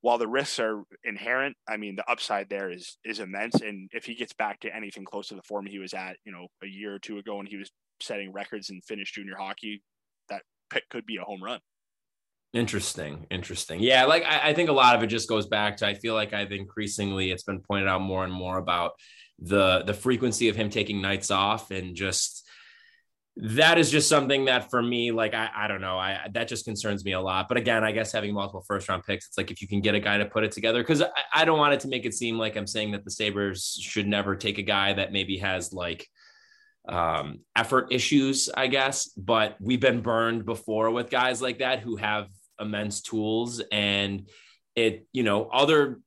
while 0.01 0.18
the 0.18 0.29
risks 0.29 0.59
are 0.61 0.83
inherent, 1.05 1.57
I 1.68 1.77
mean 1.77 1.96
the 1.96 2.11
upside 2.11 2.48
there 2.48 2.70
is 2.70 2.98
is 3.05 3.20
immense. 3.20 3.61
And 3.61 3.88
if 3.92 4.05
he 4.05 4.14
gets 4.14 4.33
back 4.33 4.61
to 4.61 4.74
anything 4.74 5.05
close 5.05 5.29
to 5.29 5.35
the 5.35 5.42
form 5.42 5.66
he 5.66 5.79
was 5.79 5.94
at, 5.94 6.16
you 6.24 6.33
know, 6.33 6.46
a 6.62 6.66
year 6.66 6.94
or 6.94 6.98
two 6.98 7.18
ago 7.18 7.37
when 7.37 7.46
he 7.46 7.57
was 7.57 7.70
setting 8.01 8.33
records 8.33 8.70
in 8.70 8.81
Finnish 8.83 9.12
junior 9.12 9.37
hockey, 9.38 9.83
that 10.29 10.42
pick 10.70 10.88
could 10.88 11.07
be 11.07 11.16
a 11.16 11.24
home 11.24 11.42
run. 11.42 11.61
Interesting. 12.54 13.26
Interesting. 13.30 13.80
Yeah. 13.80 14.04
Like 14.06 14.24
I, 14.24 14.50
I, 14.50 14.54
think 14.54 14.70
a 14.70 14.72
lot 14.72 14.96
of 14.96 15.02
it 15.02 15.08
just 15.08 15.28
goes 15.28 15.46
back 15.46 15.76
to 15.78 15.87
I 15.87 15.94
feel 15.94 16.14
like 16.14 16.32
I've 16.32 16.50
increasingly 16.50 17.30
it's 17.30 17.42
been 17.42 17.61
pointed 17.61 17.88
out 17.88 18.00
more 18.00 18.24
and 18.24 18.32
more 18.32 18.56
about 18.56 18.92
the 19.38 19.82
the 19.84 19.94
frequency 19.94 20.48
of 20.48 20.56
him 20.56 20.70
taking 20.70 21.02
nights 21.02 21.30
off 21.30 21.70
and 21.70 21.94
just 21.94 22.48
that 23.40 23.78
is 23.78 23.90
just 23.90 24.08
something 24.08 24.46
that 24.46 24.68
for 24.68 24.82
me, 24.82 25.12
like 25.12 25.32
I, 25.32 25.48
I 25.54 25.68
don't 25.68 25.80
know, 25.80 25.96
I 25.96 26.26
that 26.32 26.48
just 26.48 26.64
concerns 26.64 27.04
me 27.04 27.12
a 27.12 27.20
lot. 27.20 27.46
But 27.48 27.56
again, 27.56 27.84
I 27.84 27.92
guess 27.92 28.11
having 28.11 28.34
multiple 28.34 28.64
first 28.66 28.88
round 28.88 29.04
picks, 29.04 29.28
it's 29.28 29.38
like 29.38 29.52
if 29.52 29.62
you 29.62 29.68
can 29.68 29.80
get 29.80 29.94
a 29.94 30.00
guy 30.00 30.18
to 30.18 30.26
put 30.26 30.42
it 30.42 30.50
together, 30.50 30.82
because 30.82 31.02
I, 31.02 31.08
I 31.32 31.44
don't 31.44 31.58
want 31.58 31.74
it 31.74 31.80
to 31.80 31.88
make 31.88 32.04
it 32.04 32.14
seem 32.14 32.37
like 32.37 32.56
I'm 32.56 32.66
saying 32.66 32.92
that 32.92 33.04
the 33.04 33.12
Sabres 33.12 33.78
should 33.80 34.08
never 34.08 34.34
take 34.34 34.58
a 34.58 34.62
guy 34.62 34.92
that 34.94 35.12
maybe 35.12 35.38
has 35.38 35.72
like 35.72 36.08
um, 36.88 37.40
effort 37.54 37.92
issues, 37.92 38.50
I 38.52 38.66
guess. 38.66 39.08
But 39.16 39.56
we've 39.61 39.80
been 39.80 40.00
burned 40.00 40.44
before 40.44 40.90
with 40.90 41.08
guys 41.08 41.40
like 41.40 41.58
that 41.58 41.78
who 41.78 41.94
have 41.94 42.26
immense 42.61 43.01
tools 43.01 43.62
and 43.73 44.29
it, 44.75 45.07
you 45.12 45.23
know, 45.23 45.44
other 45.47 46.01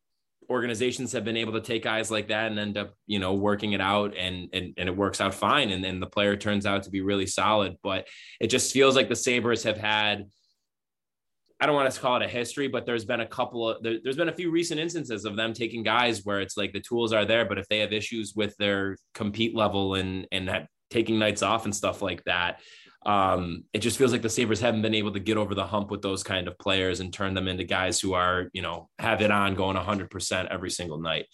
organizations 0.49 1.13
have 1.13 1.23
been 1.23 1.37
able 1.37 1.53
to 1.53 1.61
take 1.61 1.83
guys 1.83 2.11
like 2.11 2.27
that 2.27 2.51
and 2.51 2.59
end 2.59 2.77
up, 2.77 2.93
you 3.07 3.19
know, 3.19 3.33
working 3.33 3.71
it 3.71 3.81
out 3.81 4.15
and 4.17 4.49
and, 4.53 4.73
and 4.77 4.89
it 4.89 4.95
works 4.95 5.21
out 5.21 5.33
fine. 5.33 5.71
And 5.71 5.83
then 5.83 5.99
the 5.99 6.07
player 6.07 6.35
turns 6.35 6.65
out 6.65 6.83
to 6.83 6.89
be 6.89 7.01
really 7.01 7.25
solid. 7.25 7.77
But 7.81 8.07
it 8.39 8.47
just 8.47 8.73
feels 8.73 8.95
like 8.95 9.09
the 9.09 9.15
Sabres 9.15 9.63
have 9.63 9.77
had, 9.77 10.25
I 11.59 11.65
don't 11.65 11.75
want 11.75 11.91
to 11.91 11.99
call 11.99 12.17
it 12.17 12.23
a 12.23 12.27
history, 12.27 12.67
but 12.67 12.85
there's 12.85 13.05
been 13.05 13.21
a 13.21 13.25
couple 13.25 13.69
of 13.69 13.83
there, 13.83 13.97
has 14.05 14.17
been 14.17 14.29
a 14.29 14.33
few 14.33 14.51
recent 14.51 14.79
instances 14.79 15.25
of 15.25 15.35
them 15.35 15.53
taking 15.53 15.83
guys 15.83 16.25
where 16.25 16.41
it's 16.41 16.57
like 16.57 16.73
the 16.73 16.81
tools 16.81 17.13
are 17.13 17.25
there, 17.25 17.45
but 17.45 17.57
if 17.57 17.67
they 17.67 17.79
have 17.79 17.93
issues 17.93 18.33
with 18.35 18.55
their 18.57 18.97
compete 19.13 19.55
level 19.55 19.95
and 19.95 20.27
and 20.31 20.67
taking 20.89 21.17
nights 21.17 21.41
off 21.41 21.65
and 21.65 21.75
stuff 21.75 22.01
like 22.01 22.23
that, 22.25 22.59
um, 23.05 23.63
it 23.73 23.79
just 23.79 23.97
feels 23.97 24.11
like 24.11 24.21
the 24.21 24.29
Sabres 24.29 24.59
haven't 24.59 24.83
been 24.83 24.93
able 24.93 25.11
to 25.13 25.19
get 25.19 25.37
over 25.37 25.55
the 25.55 25.65
hump 25.65 25.89
with 25.89 26.01
those 26.01 26.23
kind 26.23 26.47
of 26.47 26.57
players 26.59 26.99
and 26.99 27.11
turn 27.11 27.33
them 27.33 27.47
into 27.47 27.63
guys 27.63 27.99
who 27.99 28.13
are, 28.13 28.49
you 28.53 28.61
know, 28.61 28.89
have 28.99 29.21
it 29.21 29.31
on 29.31 29.55
going 29.55 29.75
100% 29.75 30.47
every 30.51 30.69
single 30.69 30.99
night. 30.99 31.25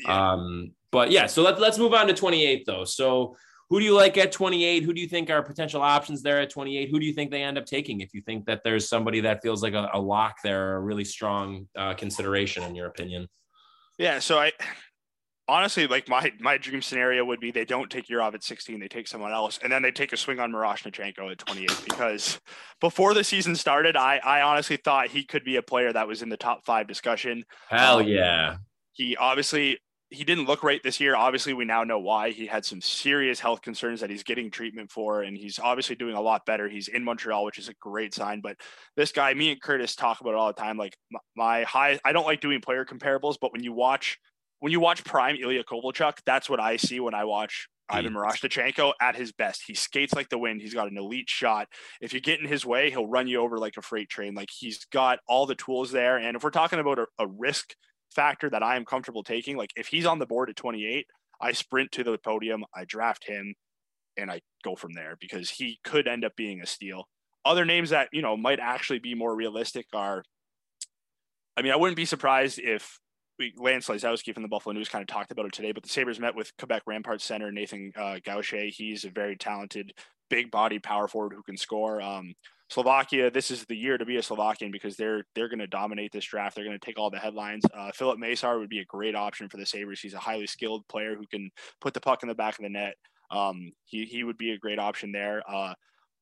Yeah. 0.00 0.32
Um, 0.32 0.72
but 0.90 1.10
yeah, 1.10 1.26
so 1.26 1.42
let's 1.42 1.60
let's 1.60 1.78
move 1.78 1.94
on 1.94 2.08
to 2.08 2.12
28 2.12 2.64
though. 2.66 2.84
So 2.84 3.36
who 3.70 3.78
do 3.78 3.84
you 3.86 3.94
like 3.94 4.18
at 4.18 4.32
28? 4.32 4.82
Who 4.82 4.92
do 4.92 5.00
you 5.00 5.08
think 5.08 5.30
are 5.30 5.42
potential 5.42 5.80
options 5.80 6.22
there 6.22 6.40
at 6.40 6.50
28? 6.50 6.90
Who 6.90 7.00
do 7.00 7.06
you 7.06 7.14
think 7.14 7.30
they 7.30 7.42
end 7.42 7.56
up 7.56 7.64
taking 7.64 8.00
if 8.00 8.12
you 8.12 8.20
think 8.20 8.44
that 8.46 8.60
there's 8.64 8.88
somebody 8.88 9.20
that 9.20 9.42
feels 9.42 9.62
like 9.62 9.72
a, 9.72 9.88
a 9.94 10.00
lock 10.00 10.36
there, 10.44 10.76
a 10.76 10.80
really 10.80 11.04
strong 11.04 11.68
uh, 11.78 11.94
consideration 11.94 12.64
in 12.64 12.74
your 12.74 12.86
opinion? 12.86 13.28
Yeah, 13.96 14.18
so 14.18 14.38
I 14.38 14.52
honestly, 15.48 15.86
like 15.86 16.08
my 16.08 16.32
my 16.40 16.58
dream 16.58 16.82
scenario 16.82 17.24
would 17.24 17.40
be 17.40 17.50
they 17.50 17.64
don't 17.64 17.90
take 17.90 18.08
Yurov 18.08 18.34
at 18.34 18.44
16, 18.44 18.80
they 18.80 18.88
take 18.88 19.08
someone 19.08 19.32
else, 19.32 19.58
and 19.62 19.72
then 19.72 19.82
they 19.82 19.90
take 19.90 20.12
a 20.12 20.16
swing 20.16 20.40
on 20.40 20.52
Miroshnichenko 20.52 21.30
at 21.30 21.38
28. 21.38 21.82
Because 21.84 22.40
before 22.80 23.14
the 23.14 23.24
season 23.24 23.56
started, 23.56 23.96
I 23.96 24.18
I 24.18 24.42
honestly 24.42 24.76
thought 24.76 25.08
he 25.08 25.24
could 25.24 25.44
be 25.44 25.56
a 25.56 25.62
player 25.62 25.92
that 25.92 26.08
was 26.08 26.22
in 26.22 26.28
the 26.28 26.36
top 26.36 26.64
five 26.64 26.86
discussion. 26.86 27.44
Hell 27.68 27.98
um, 27.98 28.08
yeah! 28.08 28.56
He 28.92 29.16
obviously 29.16 29.78
he 30.12 30.24
didn't 30.24 30.44
look 30.44 30.62
right 30.62 30.82
this 30.82 31.00
year. 31.00 31.16
Obviously, 31.16 31.54
we 31.54 31.64
now 31.64 31.84
know 31.84 31.98
why. 31.98 32.30
He 32.30 32.46
had 32.46 32.66
some 32.66 32.82
serious 32.82 33.40
health 33.40 33.62
concerns 33.62 34.00
that 34.00 34.10
he's 34.10 34.22
getting 34.22 34.50
treatment 34.50 34.90
for, 34.90 35.22
and 35.22 35.36
he's 35.36 35.58
obviously 35.58 35.96
doing 35.96 36.14
a 36.14 36.20
lot 36.20 36.44
better. 36.44 36.68
He's 36.68 36.88
in 36.88 37.02
Montreal, 37.02 37.44
which 37.44 37.58
is 37.58 37.68
a 37.70 37.74
great 37.80 38.12
sign. 38.12 38.40
But 38.42 38.56
this 38.94 39.10
guy, 39.10 39.32
me 39.32 39.52
and 39.52 39.60
Curtis 39.60 39.96
talk 39.96 40.20
about 40.20 40.32
it 40.32 40.36
all 40.36 40.48
the 40.48 40.60
time. 40.60 40.76
Like 40.76 40.96
my 41.34 41.62
high, 41.62 41.98
I 42.04 42.12
don't 42.12 42.26
like 42.26 42.42
doing 42.42 42.60
player 42.60 42.84
comparables, 42.84 43.36
but 43.40 43.52
when 43.52 43.62
you 43.62 43.72
watch 43.72 44.18
when 44.62 44.70
you 44.70 44.78
watch 44.78 45.02
prime 45.02 45.34
Ilya 45.34 45.64
Kovalchuk, 45.64 46.18
that's 46.24 46.48
what 46.48 46.60
I 46.60 46.76
see 46.76 47.00
when 47.00 47.14
I 47.14 47.24
watch 47.24 47.66
Ivan 47.90 48.14
Miroshnichenko 48.14 48.92
at 49.00 49.16
his 49.16 49.32
best. 49.32 49.64
He 49.66 49.74
skates 49.74 50.14
like 50.14 50.28
the 50.28 50.38
wind. 50.38 50.62
He's 50.62 50.72
got 50.72 50.88
an 50.88 50.96
elite 50.96 51.28
shot. 51.28 51.66
If 52.00 52.14
you 52.14 52.20
get 52.20 52.38
in 52.38 52.46
his 52.46 52.64
way, 52.64 52.88
he'll 52.88 53.08
run 53.08 53.26
you 53.26 53.40
over 53.40 53.58
like 53.58 53.76
a 53.76 53.82
freight 53.82 54.08
train. 54.08 54.36
Like 54.36 54.50
he's 54.56 54.84
got 54.92 55.18
all 55.26 55.46
the 55.46 55.56
tools 55.56 55.90
there. 55.90 56.16
And 56.16 56.36
if 56.36 56.44
we're 56.44 56.50
talking 56.50 56.78
about 56.78 57.00
a, 57.00 57.06
a 57.18 57.26
risk 57.26 57.74
factor 58.14 58.48
that 58.50 58.62
I 58.62 58.76
am 58.76 58.84
comfortable 58.84 59.24
taking, 59.24 59.56
like 59.56 59.70
if 59.74 59.88
he's 59.88 60.06
on 60.06 60.20
the 60.20 60.26
board 60.26 60.48
at 60.48 60.54
28, 60.54 61.06
I 61.40 61.50
sprint 61.50 61.90
to 61.92 62.04
the 62.04 62.16
podium, 62.18 62.64
I 62.72 62.84
draft 62.84 63.26
him, 63.26 63.56
and 64.16 64.30
I 64.30 64.42
go 64.62 64.76
from 64.76 64.92
there 64.92 65.16
because 65.20 65.50
he 65.50 65.80
could 65.82 66.06
end 66.06 66.24
up 66.24 66.36
being 66.36 66.60
a 66.60 66.66
steal. 66.66 67.08
Other 67.44 67.64
names 67.64 67.90
that, 67.90 68.10
you 68.12 68.22
know, 68.22 68.36
might 68.36 68.60
actually 68.60 69.00
be 69.00 69.16
more 69.16 69.34
realistic 69.34 69.86
are 69.92 70.22
I 71.56 71.62
mean, 71.62 71.72
I 71.72 71.76
wouldn't 71.76 71.96
be 71.96 72.04
surprised 72.04 72.60
if 72.60 73.00
Lance 73.56 73.88
Lysowski 73.88 74.32
from 74.34 74.42
the 74.42 74.48
Buffalo 74.48 74.72
News 74.72 74.88
kind 74.88 75.02
of 75.02 75.08
talked 75.08 75.32
about 75.32 75.46
it 75.46 75.52
today, 75.52 75.72
but 75.72 75.82
the 75.82 75.88
Sabres 75.88 76.20
met 76.20 76.34
with 76.34 76.56
Quebec 76.58 76.82
Rampart 76.86 77.20
center 77.20 77.50
Nathan 77.50 77.92
uh, 77.96 78.18
Gaucher. 78.24 78.64
He's 78.66 79.04
a 79.04 79.10
very 79.10 79.36
talented, 79.36 79.92
big 80.30 80.50
body 80.50 80.78
power 80.78 81.08
forward 81.08 81.32
who 81.34 81.42
can 81.42 81.56
score. 81.56 82.00
Um, 82.00 82.34
Slovakia, 82.70 83.30
this 83.30 83.50
is 83.50 83.66
the 83.66 83.76
year 83.76 83.98
to 83.98 84.06
be 84.06 84.16
a 84.16 84.22
Slovakian 84.22 84.70
because 84.70 84.96
they're 84.96 85.24
they're 85.34 85.48
going 85.48 85.58
to 85.58 85.66
dominate 85.66 86.10
this 86.10 86.24
draft. 86.24 86.56
They're 86.56 86.64
going 86.64 86.78
to 86.78 86.84
take 86.84 86.98
all 86.98 87.10
the 87.10 87.18
headlines. 87.18 87.64
Uh, 87.74 87.90
Filip 87.92 88.18
Mesar 88.18 88.58
would 88.58 88.70
be 88.70 88.80
a 88.80 88.84
great 88.86 89.14
option 89.14 89.48
for 89.48 89.58
the 89.58 89.66
Sabres. 89.66 90.00
He's 90.00 90.14
a 90.14 90.18
highly 90.18 90.46
skilled 90.46 90.88
player 90.88 91.14
who 91.14 91.26
can 91.26 91.50
put 91.82 91.92
the 91.92 92.00
puck 92.00 92.22
in 92.22 92.28
the 92.28 92.34
back 92.34 92.58
of 92.58 92.62
the 92.62 92.70
net. 92.70 92.94
Um, 93.30 93.72
he 93.84 94.06
he 94.06 94.24
would 94.24 94.38
be 94.38 94.52
a 94.52 94.58
great 94.58 94.78
option 94.78 95.12
there. 95.12 95.42
Uh, 95.46 95.74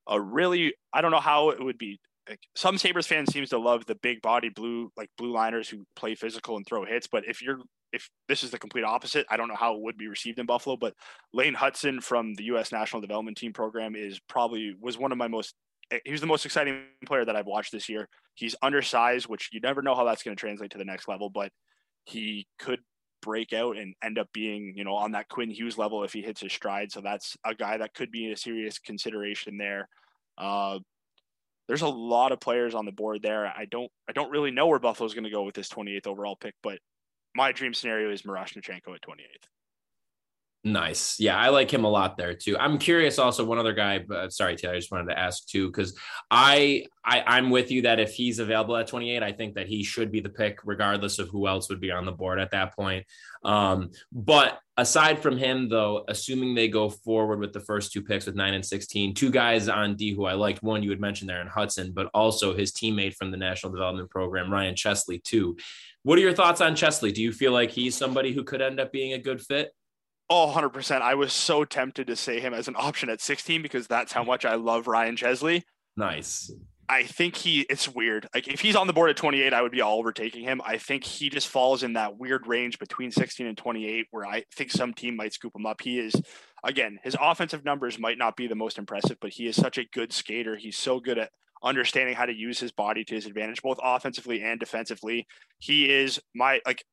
a 0.09 0.21
really 0.21 0.75
I 0.93 1.03
don't 1.03 1.13
know 1.13 1.21
how 1.21 1.51
it 1.51 1.63
would 1.63 1.79
be 1.79 2.01
some 2.55 2.79
Sabres 2.79 3.07
fans 3.07 3.33
seems 3.33 3.51
to 3.51 3.59
love 3.59 3.87
the 3.87 3.95
big 3.97 4.23
body 4.23 4.49
blue 4.49 4.91
like 4.97 5.11
blue 5.17 5.33
liners 5.33 5.69
who 5.69 5.85
play 5.97 6.15
physical 6.15 6.57
and 6.57 6.67
throw 6.67 6.85
hits. 6.85 7.07
But 7.07 7.25
if 7.27 7.43
you're 7.43 7.61
if 7.93 8.09
this 8.29 8.45
is 8.45 8.51
the 8.51 8.59
complete 8.59 8.85
opposite, 8.85 9.27
I 9.31 9.37
don't 9.37 9.49
know 9.49 9.57
how 9.57 9.75
it 9.75 9.83
would 9.83 9.97
be 9.97 10.09
received 10.09 10.39
in 10.39 10.47
Buffalo. 10.47 10.77
But 10.77 10.95
Lane 11.33 11.55
Hutson 11.55 12.03
from 12.03 12.35
the 12.35 12.45
U.S. 12.45 12.73
National 12.73 13.01
Development 13.01 13.37
Team 13.37 13.53
program 13.53 13.97
is 13.97 14.21
probably 14.29 14.75
was 14.81 14.99
one 14.99 15.13
of 15.13 15.19
my 15.19 15.29
most 15.29 15.55
eh, 15.91 15.99
he 16.05 16.13
was 16.13 16.21
the 16.21 16.27
most 16.27 16.45
exciting 16.45 16.83
player 17.07 17.25
that 17.25 17.37
I've 17.37 17.47
watched 17.47 17.73
this 17.73 17.89
year. 17.89 18.09
He's 18.35 18.57
undersized, 18.63 19.27
which 19.27 19.51
you 19.53 19.61
never 19.61 19.83
know 19.83 19.95
how 19.95 20.05
that's 20.05 20.23
going 20.23 20.37
to 20.37 20.41
translate 20.41 20.71
to 20.73 20.79
the 20.79 20.85
next 20.85 21.09
level, 21.09 21.31
but 21.31 21.51
he 22.05 22.47
could 22.59 22.81
break 23.23 23.53
out 23.53 23.77
and 23.77 23.95
end 24.03 24.19
up 24.19 24.29
being, 24.33 24.73
you 24.77 24.85
know, 24.85 24.95
on 24.95 25.13
that 25.13 25.29
Quinn 25.29 25.51
Hughes 25.51 25.77
level 25.77 26.05
if 26.05 26.13
he 26.13 26.23
hits 26.23 26.41
his 26.41 26.53
stride. 26.53 26.91
So 26.91 27.01
that's 27.01 27.37
a 27.45 27.55
guy 27.55 27.77
that 27.77 27.95
could 27.95 28.11
be 28.11 28.33
a 28.33 28.37
serious 28.37 28.79
consideration 28.79 29.59
there. 29.59 29.89
Uh, 30.39 30.79
there's 31.71 31.83
a 31.83 31.89
lot 31.89 32.33
of 32.33 32.41
players 32.41 32.75
on 32.75 32.85
the 32.85 32.91
board 32.91 33.23
there. 33.23 33.47
I 33.47 33.65
don't 33.71 33.89
I 34.09 34.13
don't 34.13 34.33
really 34.33 34.51
know 34.51 34.67
where 34.67 34.81
Buffalo's 34.81 35.15
going 35.15 35.23
to 35.23 35.31
go 35.31 35.45
with 35.45 35.55
this 35.55 35.69
28th 35.69 36.09
overall 36.09 36.35
pick, 36.35 36.55
but 36.65 36.81
my 37.37 37.53
dream 37.53 37.75
scenario 37.75 38.11
is 38.11 38.23
Miroshnichenko 38.23 38.93
at 38.93 39.03
28th. 39.03 39.47
Nice. 40.63 41.19
Yeah, 41.19 41.39
I 41.39 41.49
like 41.49 41.73
him 41.73 41.85
a 41.85 41.89
lot 41.89 42.19
there 42.19 42.35
too. 42.35 42.59
I'm 42.59 42.77
curious 42.77 43.19
also 43.19 43.47
one 43.47 43.59
other 43.59 43.73
guy, 43.73 43.99
but 43.99 44.31
sorry, 44.31 44.57
Taylor, 44.57 44.75
I 44.75 44.79
just 44.79 44.93
wanted 44.93 45.09
to 45.09 45.19
ask 45.19 45.47
too, 45.47 45.69
because 45.69 45.99
I, 46.31 46.85
I 47.03 47.23
I'm 47.27 47.49
with 47.49 47.71
you 47.71 47.83
that 47.83 47.99
if 47.99 48.13
he's 48.13 48.41
available 48.41 48.77
at 48.77 48.87
28, 48.87 49.23
I 49.23 49.33
think 49.33 49.55
that 49.55 49.69
he 49.69 49.83
should 49.83 50.13
be 50.13 50.21
the 50.21 50.29
pick, 50.29 50.59
regardless 50.65 51.19
of 51.19 51.31
who 51.31 51.49
else 51.49 51.71
would 51.71 51.81
be 51.81 51.91
on 51.91 52.05
the 52.05 52.13
board 52.13 52.39
at 52.39 52.51
that 52.51 52.77
point. 52.77 53.07
Um, 53.43 53.93
but 54.13 54.59
aside 54.77 55.23
from 55.23 55.39
him, 55.39 55.71
though, 55.71 56.05
assuming 56.09 56.55
they 56.55 56.69
go 56.69 56.91
forward 56.91 57.41
with 57.41 57.55
the 57.55 57.61
first 57.61 57.91
two 57.91 58.03
picks 58.03 58.27
with 58.27 58.35
nine 58.35 58.53
and 58.53 58.65
16, 58.65 59.15
two 59.15 59.31
guys 59.31 59.67
on 59.67 59.97
D 59.97 60.15
who 60.15 60.27
I 60.27 60.35
liked. 60.35 60.63
One 60.63 60.83
you 60.83 60.91
had 60.91 61.01
mentioned 61.01 61.31
there 61.31 61.41
in 61.41 61.49
Hutson, 61.49 61.95
but 61.95 62.11
also 62.13 62.55
his 62.55 62.71
teammate 62.71 63.15
from 63.15 63.31
the 63.31 63.39
National 63.39 63.73
Development 63.73 64.11
Program, 64.11 64.53
Ryan 64.53 64.77
Chesley, 64.77 65.21
too. 65.21 65.57
What 66.03 66.19
are 66.19 66.23
your 66.23 66.35
thoughts 66.35 66.61
on 66.61 66.77
Chesley? 66.77 67.13
Do 67.13 67.23
you 67.23 67.33
feel 67.33 67.53
like 67.53 67.71
he's 67.71 67.97
somebody 67.97 68.35
who 68.35 68.45
could 68.45 68.61
end 68.61 68.79
up 68.79 68.93
being 68.93 69.15
a 69.15 69.19
good 69.19 69.41
fit? 69.41 69.73
Oh, 70.33 70.53
100%. 70.55 71.03
I 71.03 71.17
was 71.17 71.33
so 71.33 71.65
tempted 71.65 72.07
to 72.07 72.15
say 72.15 72.39
him 72.39 72.55
as 72.55 72.69
an 72.69 72.77
option 72.79 73.11
at 73.11 73.21
16 73.21 73.63
because 73.63 73.89
that's 73.89 74.13
how 74.13 74.23
much 74.23 74.45
I 74.45 74.55
love 74.55 74.87
Ryan 74.87 75.17
Chesley. 75.17 75.65
Nice. 75.97 76.53
I 76.89 77.05
think 77.05 77.37
he 77.37 77.61
it's 77.71 77.89
weird. 77.89 78.29
Like 78.35 78.49
if 78.49 78.61
he's 78.61 78.75
on 78.75 78.89
the 78.89 78.93
board 78.93 79.11
at 79.11 79.17
28, 79.17 79.53
I 79.53 79.63
would 79.63 79.71
be 79.71 79.81
all 79.81 79.99
overtaking 79.99 80.43
him. 80.43 80.61
I 80.65 80.77
think 80.77 81.05
he 81.05 81.29
just 81.29 81.47
falls 81.47 81.85
in 81.85 81.93
that 81.93 82.19
weird 82.19 82.49
range 82.49 82.81
between 82.81 83.13
16 83.13 83.47
and 83.47 83.57
28 83.57 84.07
where 84.11 84.27
I 84.27 84.45
think 84.57 84.73
some 84.73 84.93
team 84.93 85.15
might 85.15 85.33
scoop 85.33 85.55
him 85.55 85.67
up. 85.67 85.81
He 85.81 86.01
is 86.01 86.15
again, 86.65 86.99
his 87.05 87.17
offensive 87.21 87.65
numbers 87.65 87.99
might 87.99 88.19
not 88.19 88.37
be 88.37 88.49
the 88.49 88.57
most 88.57 88.77
impressive, 88.77 89.19
but 89.21 89.31
he 89.31 89.47
is 89.47 89.55
such 89.55 89.79
a 89.79 89.87
good 89.93 90.13
skater. 90.13 90.57
He's 90.57 90.77
so 90.77 90.99
good 90.99 91.19
at 91.19 91.31
understanding 91.63 92.17
how 92.17 92.27
to 92.27 92.35
use 92.35 92.59
his 92.59 92.73
body 92.73 93.05
to 93.05 93.15
his 93.15 93.27
advantage 93.27 93.63
both 93.63 93.79
offensively 93.83 94.43
and 94.43 94.59
defensively. 94.59 95.27
He 95.61 95.91
is 95.91 96.21
my 96.35 96.61
like 96.67 96.85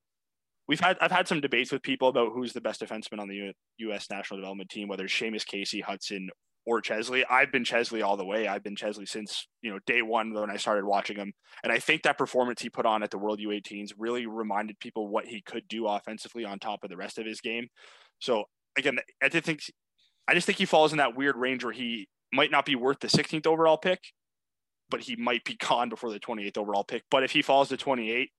we've 0.68 0.80
had 0.80 0.98
I've 1.02 1.12
had 1.12 1.28
some 1.28 1.42
debates 1.42 1.72
with 1.72 1.82
people 1.82 2.10
about 2.10 2.32
who's 2.34 2.54
the 2.54 2.62
best 2.62 2.82
defenseman 2.82 3.20
on 3.20 3.28
the 3.28 3.54
U.S. 3.80 4.10
national 4.10 4.40
development 4.40 4.70
team, 4.70 4.88
whether 4.88 5.06
it's 5.06 5.14
Seamus 5.14 5.46
Casey, 5.46 5.82
Hutson, 5.82 6.28
or 6.66 6.82
Chesley. 6.82 7.24
I've 7.30 7.52
been 7.52 7.64
Chesley 7.64 8.02
all 8.02 8.18
the 8.18 8.26
way. 8.26 8.48
I've 8.48 8.64
been 8.64 8.76
Chesley 8.76 9.06
since 9.06 9.48
you 9.62 9.72
know 9.72 9.80
day 9.86 10.02
one 10.02 10.34
when 10.34 10.52
I 10.52 10.58
started 10.58 10.86
watching 10.86 11.18
him, 11.18 11.34
and 11.64 11.72
I 11.72 11.80
think 11.80 12.04
that 12.04 12.18
performance 12.18 12.62
he 12.62 12.70
put 12.70 12.86
on 12.86 13.04
at 13.04 13.12
the 13.12 13.18
World 13.18 13.40
U18s 13.40 13.94
really 13.98 14.28
reminded 14.28 14.80
people 14.80 15.08
what 15.08 15.26
he 15.26 15.42
could 15.42 15.68
do 15.68 15.88
offensively 15.88 16.46
on 16.46 16.60
top 16.60 16.84
of 16.84 16.90
the 16.90 16.98
rest 16.98 17.18
of 17.18 17.26
his 17.26 17.42
game. 17.42 17.68
So 18.20 18.44
again, 18.78 19.00
I 19.24 19.30
just 19.30 19.46
think 19.46 19.62
I 20.28 20.34
just 20.34 20.46
think 20.46 20.58
he 20.58 20.66
falls 20.66 20.92
in 20.92 20.98
that 20.98 21.16
weird 21.16 21.38
range 21.38 21.64
where 21.64 21.74
he 21.74 22.08
might 22.34 22.52
not 22.52 22.66
be 22.66 22.76
worth 22.76 23.00
the 23.00 23.08
16th 23.08 23.48
overall 23.48 23.78
pick, 23.78 24.00
but 24.90 25.00
he 25.00 25.16
might 25.16 25.46
be 25.46 25.56
gone 25.56 25.88
before 25.88 26.12
the 26.12 26.20
28th 26.20 26.58
overall 26.58 26.84
pick. 26.84 27.04
But 27.10 27.24
if 27.24 27.32
he 27.32 27.42
falls 27.42 27.70
to 27.70 27.78
28, 27.78 28.30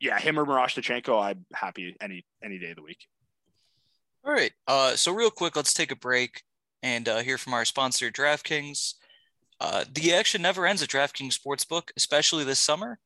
yeah, 0.00 0.18
him 0.18 0.38
or 0.38 0.44
Miroshnichenko, 0.44 1.22
I'm 1.22 1.46
happy 1.52 1.96
any 2.00 2.24
any 2.42 2.58
day 2.58 2.70
of 2.70 2.76
the 2.76 2.82
week. 2.82 3.06
All 4.24 4.32
right. 4.32 4.52
Uh, 4.66 4.96
so 4.96 5.12
real 5.12 5.30
quick, 5.30 5.54
let's 5.54 5.74
take 5.74 5.92
a 5.92 5.96
break 5.96 6.42
and 6.82 7.08
uh, 7.08 7.18
hear 7.18 7.38
from 7.38 7.54
our 7.54 7.64
sponsor, 7.64 8.10
DraftKings. 8.10 8.94
Uh, 9.60 9.84
the 9.92 10.14
action 10.14 10.42
never 10.42 10.66
ends 10.66 10.82
at 10.82 10.88
DraftKings 10.88 11.38
Sportsbook, 11.38 11.90
especially 11.96 12.44
this 12.44 12.58
summer. 12.58 12.98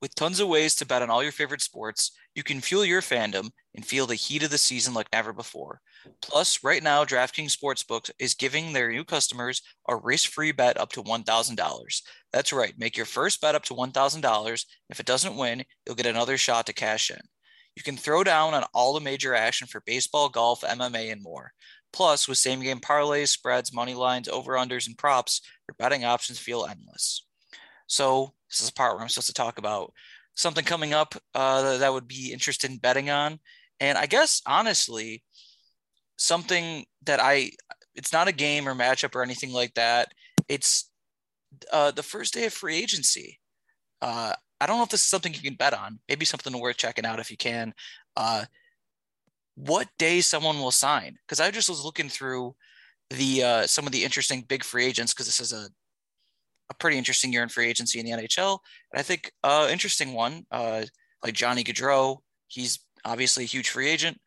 With 0.00 0.14
tons 0.16 0.38
of 0.38 0.48
ways 0.48 0.74
to 0.76 0.86
bet 0.86 1.02
on 1.02 1.08
all 1.08 1.22
your 1.22 1.32
favorite 1.32 1.62
sports, 1.62 2.10
you 2.34 2.42
can 2.42 2.60
fuel 2.60 2.84
your 2.84 3.00
fandom 3.00 3.50
and 3.74 3.86
feel 3.86 4.06
the 4.06 4.14
heat 4.14 4.42
of 4.42 4.50
the 4.50 4.58
season 4.58 4.92
like 4.92 5.10
never 5.12 5.32
before. 5.32 5.80
Plus, 6.20 6.62
right 6.62 6.82
now, 6.82 7.04
DraftKings 7.04 7.56
Sportsbook 7.56 8.10
is 8.18 8.34
giving 8.34 8.72
their 8.72 8.90
new 8.90 9.04
customers 9.04 9.62
a 9.88 9.96
risk-free 9.96 10.52
bet 10.52 10.78
up 10.78 10.92
to 10.92 11.02
$1,000. 11.02 12.02
That's 12.34 12.52
right, 12.52 12.76
make 12.76 12.96
your 12.96 13.06
first 13.06 13.40
bet 13.40 13.54
up 13.54 13.62
to 13.66 13.74
$1,000. 13.74 14.64
If 14.90 14.98
it 14.98 15.06
doesn't 15.06 15.36
win, 15.36 15.64
you'll 15.86 15.94
get 15.94 16.06
another 16.06 16.36
shot 16.36 16.66
to 16.66 16.72
cash 16.72 17.12
in. 17.12 17.20
You 17.76 17.84
can 17.84 17.96
throw 17.96 18.24
down 18.24 18.54
on 18.54 18.64
all 18.74 18.92
the 18.92 19.00
major 19.00 19.36
action 19.36 19.68
for 19.68 19.84
baseball, 19.86 20.28
golf, 20.28 20.62
MMA, 20.62 21.12
and 21.12 21.22
more. 21.22 21.52
Plus, 21.92 22.26
with 22.26 22.38
same 22.38 22.60
game 22.60 22.80
parlays, 22.80 23.28
spreads, 23.28 23.72
money 23.72 23.94
lines, 23.94 24.28
over 24.28 24.54
unders, 24.54 24.88
and 24.88 24.98
props, 24.98 25.42
your 25.68 25.76
betting 25.78 26.04
options 26.04 26.40
feel 26.40 26.66
endless. 26.68 27.24
So 27.86 28.34
this 28.50 28.60
is 28.60 28.68
a 28.68 28.72
part 28.72 28.94
where 28.94 29.02
I'm 29.02 29.08
supposed 29.08 29.28
to 29.28 29.32
talk 29.32 29.58
about 29.58 29.92
something 30.34 30.64
coming 30.64 30.92
up 30.92 31.14
uh, 31.36 31.78
that 31.78 31.92
would 31.92 32.08
be 32.08 32.32
interested 32.32 32.68
in 32.68 32.78
betting 32.78 33.10
on. 33.10 33.38
And 33.78 33.96
I 33.96 34.06
guess 34.06 34.42
honestly, 34.44 35.22
something 36.16 36.84
that 37.04 37.20
I 37.20 37.52
it's 37.94 38.12
not 38.12 38.26
a 38.26 38.32
game 38.32 38.68
or 38.68 38.74
matchup 38.74 39.14
or 39.14 39.22
anything 39.22 39.52
like 39.52 39.74
that. 39.74 40.12
It's 40.48 40.90
uh, 41.72 41.90
the 41.90 42.02
first 42.02 42.34
day 42.34 42.46
of 42.46 42.52
free 42.52 42.76
agency. 42.76 43.40
Uh, 44.02 44.32
I 44.60 44.66
don't 44.66 44.76
know 44.78 44.82
if 44.84 44.90
this 44.90 45.02
is 45.02 45.08
something 45.08 45.34
you 45.34 45.40
can 45.40 45.54
bet 45.54 45.74
on. 45.74 45.98
Maybe 46.08 46.24
something 46.24 46.58
worth 46.58 46.76
checking 46.76 47.04
out 47.04 47.20
if 47.20 47.30
you 47.30 47.36
can. 47.36 47.74
Uh, 48.16 48.44
what 49.56 49.88
day 49.98 50.20
someone 50.20 50.58
will 50.58 50.70
sign? 50.70 51.16
Because 51.26 51.40
I 51.40 51.50
just 51.50 51.68
was 51.68 51.84
looking 51.84 52.08
through 52.08 52.54
the 53.10 53.42
uh, 53.42 53.66
some 53.66 53.86
of 53.86 53.92
the 53.92 54.04
interesting 54.04 54.42
big 54.42 54.64
free 54.64 54.84
agents 54.84 55.12
because 55.12 55.26
this 55.26 55.40
is 55.40 55.52
a 55.52 55.68
a 56.70 56.74
pretty 56.74 56.96
interesting 56.96 57.32
year 57.32 57.42
in 57.42 57.48
free 57.48 57.68
agency 57.68 58.00
in 58.00 58.06
the 58.06 58.12
NHL. 58.12 58.58
And 58.92 58.98
I 58.98 59.02
think 59.02 59.32
uh 59.42 59.68
interesting 59.70 60.14
one, 60.14 60.46
uh 60.50 60.84
like 61.22 61.34
Johnny 61.34 61.62
Gaudreau, 61.62 62.18
he's 62.48 62.80
obviously 63.04 63.44
a 63.44 63.46
huge 63.46 63.68
free 63.68 63.88
agent. 63.88 64.18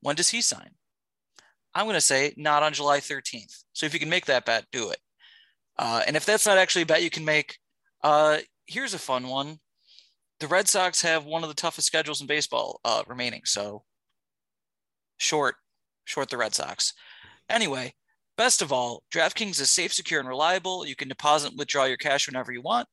When 0.00 0.16
does 0.16 0.30
he 0.30 0.40
sign? 0.40 0.70
I'm 1.74 1.86
going 1.86 1.94
to 1.94 2.00
say 2.00 2.34
not 2.36 2.62
on 2.62 2.74
July 2.74 3.00
13th. 3.00 3.64
So 3.72 3.86
if 3.86 3.94
you 3.94 4.00
can 4.00 4.10
make 4.10 4.26
that 4.26 4.44
bet, 4.44 4.66
do 4.72 4.90
it. 4.90 4.98
Uh, 5.78 6.02
and 6.06 6.16
if 6.16 6.24
that's 6.24 6.46
not 6.46 6.58
actually 6.58 6.82
a 6.82 6.86
bet 6.86 7.02
you 7.02 7.10
can 7.10 7.24
make, 7.24 7.58
uh, 8.02 8.38
here's 8.66 8.94
a 8.94 8.98
fun 8.98 9.28
one. 9.28 9.58
The 10.40 10.48
Red 10.48 10.68
Sox 10.68 11.02
have 11.02 11.24
one 11.24 11.42
of 11.42 11.48
the 11.48 11.54
toughest 11.54 11.86
schedules 11.86 12.20
in 12.20 12.26
baseball 12.26 12.80
uh, 12.84 13.02
remaining. 13.06 13.42
So 13.44 13.84
short, 15.18 15.56
short 16.04 16.30
the 16.30 16.36
Red 16.36 16.54
Sox. 16.54 16.92
Anyway, 17.48 17.94
Best 18.38 18.62
of 18.62 18.72
all, 18.72 19.02
DraftKings 19.12 19.60
is 19.60 19.70
safe, 19.70 19.92
secure, 19.92 20.18
and 20.18 20.28
reliable. 20.28 20.86
You 20.86 20.96
can 20.96 21.08
deposit 21.08 21.50
and 21.50 21.58
withdraw 21.58 21.84
your 21.84 21.98
cash 21.98 22.26
whenever 22.26 22.50
you 22.50 22.62
want. 22.62 22.88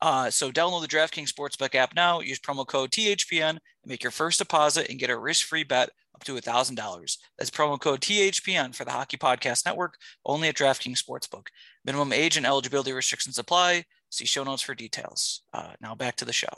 Uh, 0.00 0.30
so 0.30 0.52
download 0.52 0.82
the 0.82 0.88
DraftKings 0.88 1.32
Sportsbook 1.32 1.74
app 1.74 1.94
now. 1.94 2.20
Use 2.20 2.38
promo 2.38 2.66
code 2.66 2.92
THPN 2.92 3.50
and 3.50 3.60
make 3.84 4.02
your 4.02 4.12
first 4.12 4.38
deposit 4.38 4.88
and 4.88 4.98
get 4.98 5.10
a 5.10 5.18
risk-free 5.18 5.64
bet 5.64 5.90
up 6.16 6.24
to 6.24 6.34
$1,000. 6.34 7.18
That's 7.38 7.50
promo 7.50 7.78
code 7.78 8.00
THPN 8.00 8.74
for 8.74 8.84
the 8.84 8.90
Hockey 8.90 9.18
Podcast 9.18 9.66
Network, 9.66 9.98
only 10.24 10.48
at 10.48 10.56
DraftKings 10.56 11.02
Sportsbook. 11.02 11.48
Minimum 11.84 12.12
age 12.12 12.36
and 12.36 12.46
eligibility 12.46 12.92
restrictions 12.92 13.38
apply. 13.38 13.84
See 14.10 14.24
show 14.24 14.42
notes 14.42 14.62
for 14.62 14.74
details. 14.74 15.42
Uh, 15.52 15.72
now 15.80 15.94
back 15.94 16.16
to 16.16 16.24
the 16.24 16.32
show. 16.32 16.48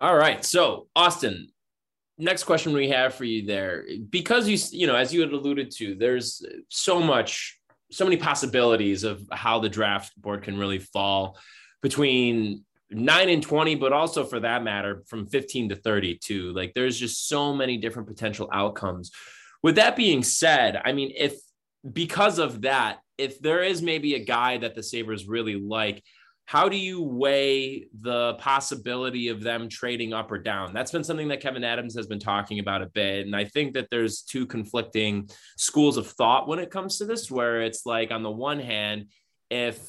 All 0.00 0.16
right. 0.16 0.42
So, 0.44 0.86
Austin, 0.94 1.48
next 2.16 2.44
question 2.44 2.72
we 2.72 2.90
have 2.90 3.14
for 3.14 3.24
you 3.24 3.44
there 3.46 3.84
because 4.10 4.46
you 4.46 4.58
you 4.78 4.86
know 4.86 4.94
as 4.94 5.12
you 5.12 5.22
had 5.22 5.32
alluded 5.32 5.70
to 5.70 5.94
there's 5.94 6.44
so 6.68 7.00
much 7.00 7.58
so 7.90 8.04
many 8.04 8.18
possibilities 8.18 9.04
of 9.04 9.26
how 9.32 9.58
the 9.58 9.70
draft 9.70 10.12
board 10.20 10.42
can 10.42 10.58
really 10.58 10.78
fall 10.78 11.38
between 11.82 12.62
9 12.90 13.28
and 13.28 13.42
20 13.42 13.74
but 13.76 13.92
also 13.92 14.24
for 14.24 14.40
that 14.40 14.62
matter 14.62 15.02
from 15.06 15.26
15 15.26 15.70
to 15.70 15.76
32 15.76 16.52
like 16.52 16.72
there's 16.74 16.98
just 16.98 17.28
so 17.28 17.54
many 17.54 17.76
different 17.76 18.08
potential 18.08 18.48
outcomes 18.52 19.10
with 19.62 19.76
that 19.76 19.96
being 19.96 20.22
said 20.22 20.80
i 20.84 20.92
mean 20.92 21.12
if 21.16 21.34
because 21.92 22.38
of 22.38 22.62
that 22.62 22.98
if 23.16 23.40
there 23.40 23.62
is 23.62 23.80
maybe 23.82 24.14
a 24.14 24.24
guy 24.24 24.58
that 24.58 24.74
the 24.74 24.82
sabres 24.82 25.26
really 25.26 25.54
like 25.54 26.02
how 26.50 26.68
do 26.68 26.76
you 26.76 27.00
weigh 27.00 27.86
the 28.00 28.34
possibility 28.40 29.28
of 29.28 29.40
them 29.40 29.68
trading 29.68 30.12
up 30.12 30.32
or 30.32 30.38
down? 30.38 30.74
That's 30.74 30.90
been 30.90 31.04
something 31.04 31.28
that 31.28 31.40
Kevyn 31.40 31.62
Adams 31.62 31.94
has 31.94 32.08
been 32.08 32.18
talking 32.18 32.58
about 32.58 32.82
a 32.82 32.86
bit. 32.86 33.24
And 33.24 33.36
I 33.36 33.44
think 33.44 33.74
that 33.74 33.86
there's 33.88 34.22
two 34.22 34.46
conflicting 34.46 35.30
schools 35.56 35.96
of 35.96 36.08
thought 36.08 36.48
when 36.48 36.58
it 36.58 36.72
comes 36.72 36.98
to 36.98 37.04
this, 37.04 37.30
where 37.30 37.62
it's 37.62 37.86
like, 37.86 38.10
on 38.10 38.24
the 38.24 38.32
one 38.32 38.58
hand, 38.58 39.10
if 39.48 39.80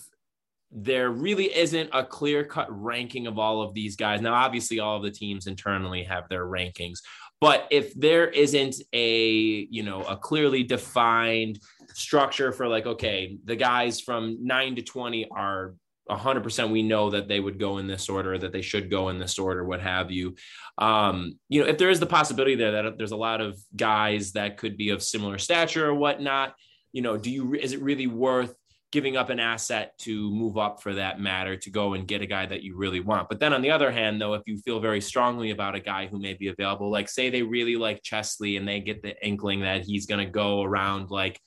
there 0.72 1.10
really 1.10 1.56
isn't 1.56 1.90
a 1.94 2.04
clear 2.04 2.44
cut 2.44 2.68
ranking 2.70 3.28
of 3.28 3.38
all 3.38 3.62
of 3.62 3.74
these 3.74 3.96
guys. 3.96 4.22
Now, 4.22 4.34
obviously, 4.34 4.80
all 4.80 4.98
of 4.98 5.04
the 5.04 5.12
teams 5.12 5.48
internally 5.48 6.04
have 6.04 6.30
their 6.30 6.46
rankings, 6.46 7.00
but 7.42 7.68
if 7.72 7.94
there 7.96 8.28
isn't 8.28 8.76
a, 8.94 9.68
you 9.70 9.84
know, 9.84 10.04
a 10.04 10.16
clearly 10.16 10.64
defined 10.64 11.60
structure 11.94 12.52
for 12.52 12.68
like, 12.68 12.86
okay, 12.86 13.38
the 13.44 13.56
guys 13.56 14.00
from 14.00 14.38
nine 14.42 14.76
to 14.76 14.82
20 14.82 15.28
are 15.32 15.74
100% 16.10 16.72
we 16.72 16.84
know 16.84 17.10
that 17.10 17.28
they 17.28 17.40
would 17.40 17.60
go 17.60 17.78
in 17.78 17.88
this 17.88 18.10
order 18.10 18.38
that 18.38 18.52
they 18.52 18.62
should 18.62 18.90
go 18.90 19.10
in 19.10 19.18
this 19.18 19.40
order 19.40 19.64
what 19.64 19.80
have 19.80 20.12
you 20.12 20.36
um, 20.78 21.38
you 21.48 21.62
know 21.62 21.68
if 21.68 21.78
there 21.78 21.90
is 21.90 22.00
the 22.00 22.06
possibility 22.06 22.56
there 22.56 22.72
that 22.72 22.98
there's 22.98 23.12
a 23.12 23.18
lot 23.18 23.40
of 23.40 23.58
guys 23.76 24.34
that 24.34 24.58
could 24.58 24.78
be 24.78 24.90
of 24.90 25.02
similar 25.02 25.38
stature 25.38 25.88
or 25.88 25.94
whatnot 25.94 26.54
you 26.92 27.02
know 27.02 27.18
do 27.18 27.32
you 27.32 27.54
is 27.54 27.72
it 27.72 27.82
really 27.82 28.08
worth 28.08 28.54
giving 28.92 29.16
up 29.16 29.30
an 29.30 29.40
asset 29.40 29.98
to 30.00 30.30
move 30.32 30.58
up 30.58 30.82
for 30.82 30.94
that 30.94 31.20
matter 31.20 31.56
to 31.56 31.70
go 31.70 31.94
and 31.94 32.08
get 32.08 32.22
a 32.22 32.26
guy 32.26 32.46
that 32.46 32.62
you 32.62 32.76
really 32.76 33.00
want. 33.00 33.30
But 33.30 33.40
then 33.40 33.54
on 33.54 33.62
the 33.62 33.72
other 33.72 33.92
hand 33.92 34.22
though 34.22 34.34
if 34.34 34.44
you 34.46 34.58
feel 34.60 34.80
very 34.80 35.02
strongly 35.02 35.52
about 35.52 35.76
a 35.76 35.80
guy 35.80 36.08
who 36.08 36.20
may 36.20 36.34
be 36.34 36.50
available 36.50 36.92
like 36.92 37.10
say 37.10 37.30
they 37.30 37.42
really 37.42 37.76
like 37.76 38.04
chesley 38.04 38.58
and 38.58 38.68
they 38.68 38.80
get 38.80 39.02
the 39.02 39.16
inkling 39.26 39.62
that 39.62 39.84
he's 39.84 40.06
going 40.06 40.26
to 40.26 40.32
go 40.32 40.62
around 40.62 41.10
like 41.10 41.40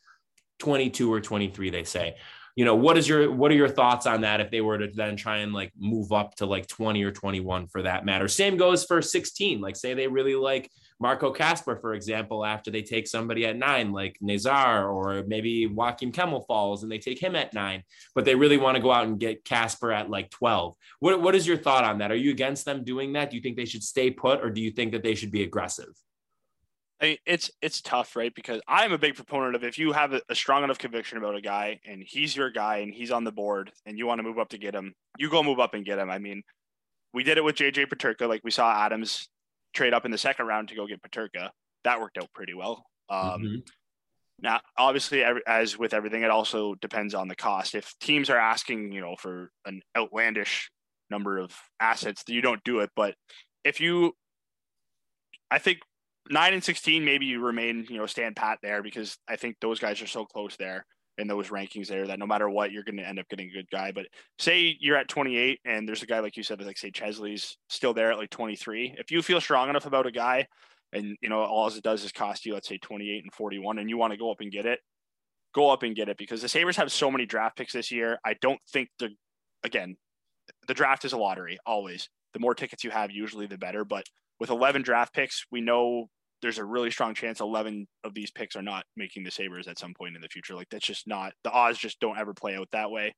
22 0.61 1.13
or 1.13 1.21
23 1.21 1.71
they 1.71 1.85
say 1.85 2.17
you 2.57 2.65
know 2.65 2.77
what 2.77 2.97
is 2.97 3.09
your 3.09 3.33
what 3.33 3.51
are 3.51 3.57
your 3.57 3.69
thoughts 3.69 4.07
on 4.07 4.21
that 4.21 4.41
if 4.41 4.51
they 4.51 4.61
were 4.61 4.79
to 4.79 4.89
then 4.95 5.17
try 5.17 5.39
and 5.39 5.53
like 5.53 5.73
move 5.77 6.13
up 6.13 6.35
to 6.37 6.47
like 6.47 6.67
20 6.69 7.03
or 7.03 7.11
21 7.11 7.67
for 7.67 7.83
that 7.83 8.05
matter? 8.05 8.29
Same 8.29 8.57
goes 8.57 8.85
for 8.85 9.03
16 9.03 9.61
like 9.61 9.77
say 9.77 9.95
they 9.95 10.07
really 10.07 10.37
like 10.37 10.71
marco 11.01 11.33
Kasper, 11.33 11.77
for 11.77 11.95
example 11.95 12.45
after 12.45 12.71
they 12.71 12.83
take 12.83 13.07
somebody 13.07 13.47
at 13.47 13.57
nine 13.57 13.93
like 13.93 14.17
nazar 14.21 14.89
or 14.89 15.25
maybe 15.27 15.69
joakim 15.69 16.13
kemell 16.13 16.47
falls 16.47 16.83
and 16.83 16.91
they 16.91 16.99
take 16.99 17.19
him 17.19 17.35
at 17.37 17.55
nine 17.55 17.83
but 18.15 18.25
they 18.25 18.35
really 18.35 18.57
want 18.57 18.77
to 18.77 18.83
go 18.83 18.93
out 18.93 19.07
and 19.07 19.21
get 19.21 19.45
Kasper 19.45 19.93
at 19.93 20.11
like 20.11 20.31
12 20.31 20.75
what, 21.01 21.21
what 21.21 21.35
is 21.35 21.47
your 21.47 21.57
thought 21.57 21.85
on 21.85 21.99
that 21.99 22.13
are 22.13 22.17
you 22.17 22.31
against 22.31 22.65
them 22.65 22.85
doing 22.85 23.13
that 23.15 23.31
do 23.31 23.37
you 23.37 23.43
think 23.43 23.57
they 23.57 23.65
should 23.65 23.83
stay 23.83 24.11
put 24.11 24.41
or 24.43 24.51
do 24.51 24.61
you 24.61 24.71
think 24.71 24.93
that 24.93 25.03
they 25.03 25.15
should 25.15 25.31
be 25.31 25.43
aggressive 25.43 25.95
I 27.01 27.07
mean, 27.07 27.17
it's 27.27 27.51
it's 27.61 27.83
tough, 27.83 28.17
right? 28.17 28.35
Because 28.35 28.63
I'm 28.69 28.93
a 28.93 28.99
big 28.99 29.17
proponent 29.17 29.57
of 29.57 29.65
if 29.65 29.79
you 29.79 29.93
have 29.93 30.13
a, 30.13 30.23
a, 30.29 30.35
strong 30.35 30.65
enough 30.65 30.79
conviction 30.79 31.19
about 31.19 31.35
a 31.35 31.41
guy 31.41 31.81
and 31.85 32.03
he's 32.03 32.37
your 32.37 32.51
guy 32.51 32.79
and 32.79 32.95
he's 32.95 33.11
on 33.11 33.25
the 33.25 33.33
board 33.33 33.73
and 33.85 33.99
you 33.99 34.07
want 34.07 34.21
to 34.21 34.23
move 34.23 34.39
up 34.39 34.51
to 34.51 34.59
get 34.59 34.75
him, 34.75 34.95
you 35.19 35.29
go 35.29 35.43
move 35.43 35.59
up 35.59 35.75
and 35.75 35.85
get 35.85 35.99
him. 35.99 36.09
I 36.09 36.19
mean, 36.19 36.43
we 37.13 37.23
did 37.23 37.37
it 37.37 37.45
with 37.45 37.57
JJ 37.57 37.89
Peterka, 37.89 38.29
like 38.29 38.43
we 38.45 38.51
saw 38.51 38.73
Adams 38.73 39.29
trade 39.75 39.95
up 39.95 40.05
in 40.05 40.11
the 40.11 40.19
second 40.19 40.47
round 40.47 40.69
to 40.69 40.75
go 40.75 40.87
get 40.87 41.03
Peterka. 41.03 41.51
That 41.85 42.01
worked 42.01 42.19
out 42.19 42.33
pretty 42.35 42.55
well. 42.55 42.85
Um, 43.11 43.21
mm-hmm. 43.21 43.57
Now, 44.41 44.61
obviously, 44.77 45.25
as 45.47 45.79
with 45.79 45.95
everything, 45.95 46.23
it 46.23 46.31
also 46.31 46.75
depends 46.77 47.15
on 47.15 47.29
the 47.29 47.37
cost. 47.37 47.75
If 47.75 47.95
teams 48.01 48.31
are 48.31 48.39
asking, 48.39 48.93
you 48.93 49.01
know, 49.01 49.17
for 49.17 49.51
an 49.65 49.81
outlandish 49.97 50.71
number 51.11 51.39
of 51.39 51.53
assets, 51.79 52.25
you 52.27 52.41
don't 52.41 52.63
do 52.65 52.81
it. 52.81 52.91
But 52.97 53.15
if 53.65 53.81
you, 53.81 54.13
I 55.51 55.59
think 55.59 55.79
nine 56.31 56.53
and 56.53 56.65
sixteen, 56.65 57.05
maybe 57.05 57.27
you 57.27 57.41
remain, 57.41 57.87
you 57.89 57.99
know, 57.99 58.07
stand 58.07 58.37
pat 58.37 58.59
there 58.63 58.83
because 58.83 59.17
I 59.29 59.37
think 59.37 59.57
those 59.61 59.79
guys 59.79 60.03
are 60.03 60.07
so 60.07 60.25
close 60.25 60.57
there 60.57 60.85
in 61.19 61.29
those 61.29 61.49
rankings 61.49 61.89
there 61.89 62.07
that 62.07 62.19
no 62.19 62.27
matter 62.27 62.49
what, 62.49 62.73
you're 62.73 62.83
going 62.83 62.97
to 62.97 63.07
end 63.07 63.19
up 63.19 63.29
getting 63.29 63.49
a 63.49 63.53
good 63.53 63.71
guy. 63.71 63.93
But 63.93 64.07
say 64.39 64.77
you're 64.81 64.97
at 64.97 65.09
28 65.09 65.61
and 65.65 65.89
there's 65.89 66.03
a 66.03 66.07
guy 66.07 66.21
like 66.21 66.37
you 66.37 66.43
said, 66.43 66.61
like 66.63 66.79
say 66.79 66.91
Chesley's 66.91 67.57
still 67.69 67.95
there 67.95 68.13
at 68.13 68.19
like 68.19 68.31
23. 68.31 68.97
If 68.99 69.11
you 69.11 69.23
feel 69.23 69.41
strong 69.41 69.69
enough 69.69 69.87
about 69.87 70.07
a 70.07 70.11
guy 70.11 70.47
and 70.95 71.17
you 71.21 71.29
know 71.29 71.41
all 71.41 71.67
it 71.67 71.83
does 71.83 72.05
is 72.05 72.13
cost 72.13 72.47
you 72.47 72.55
let's 72.55 72.69
say 72.69 72.79
28 72.79 73.25
and 73.25 73.33
41 73.33 73.79
and 73.79 73.91
you 73.91 73.99
want 73.99 74.13
to 74.13 74.19
go 74.19 74.31
up 74.31 74.41
and 74.41 74.53
get 74.53 74.65
it 74.65 74.79
go 75.55 75.71
up 75.71 75.83
and 75.83 75.97
get 75.97 76.09
it 76.09 76.17
because 76.17 76.41
the 76.41 76.49
sabres 76.49 76.77
have 76.77 76.91
so 76.91 77.11
many 77.11 77.27
draft 77.27 77.57
picks 77.57 77.73
this 77.73 77.91
year 77.91 78.19
i 78.25 78.35
don't 78.41 78.61
think 78.73 78.89
the 78.99 79.11
again 79.65 79.97
the 80.69 80.75
draft 80.75 81.05
is 81.05 81.13
a 81.13 81.19
lottery 81.19 81.59
always 81.67 82.09
the 82.33 82.41
more 82.41 82.55
tickets 82.55 82.85
you 82.85 82.91
have 82.91 83.11
usually 83.11 83.47
the 83.47 83.59
better 83.59 83.85
but 83.85 84.05
with 84.41 84.51
11 84.51 84.83
draft 84.83 85.13
picks 85.13 85.45
we 85.51 85.61
know 85.61 86.09
there's 86.45 86.59
a 86.59 86.65
really 86.65 86.91
strong 86.91 87.15
chance 87.15 87.41
11 87.41 87.87
of 88.05 88.13
these 88.15 88.31
picks 88.31 88.55
are 88.55 88.63
not 88.63 88.85
making 88.97 89.25
the 89.25 89.31
sabres 89.31 89.67
at 89.67 89.79
some 89.79 89.95
point 89.95 90.15
in 90.15 90.21
the 90.23 90.29
future 90.29 90.55
like 90.55 90.69
that's 90.71 90.87
just 90.87 91.09
not 91.09 91.33
the 91.43 91.51
odds 91.51 91.79
just 91.79 91.99
don't 92.01 92.19
ever 92.19 92.35
play 92.35 92.55
out 92.55 92.69
that 92.71 92.91
way 92.91 93.15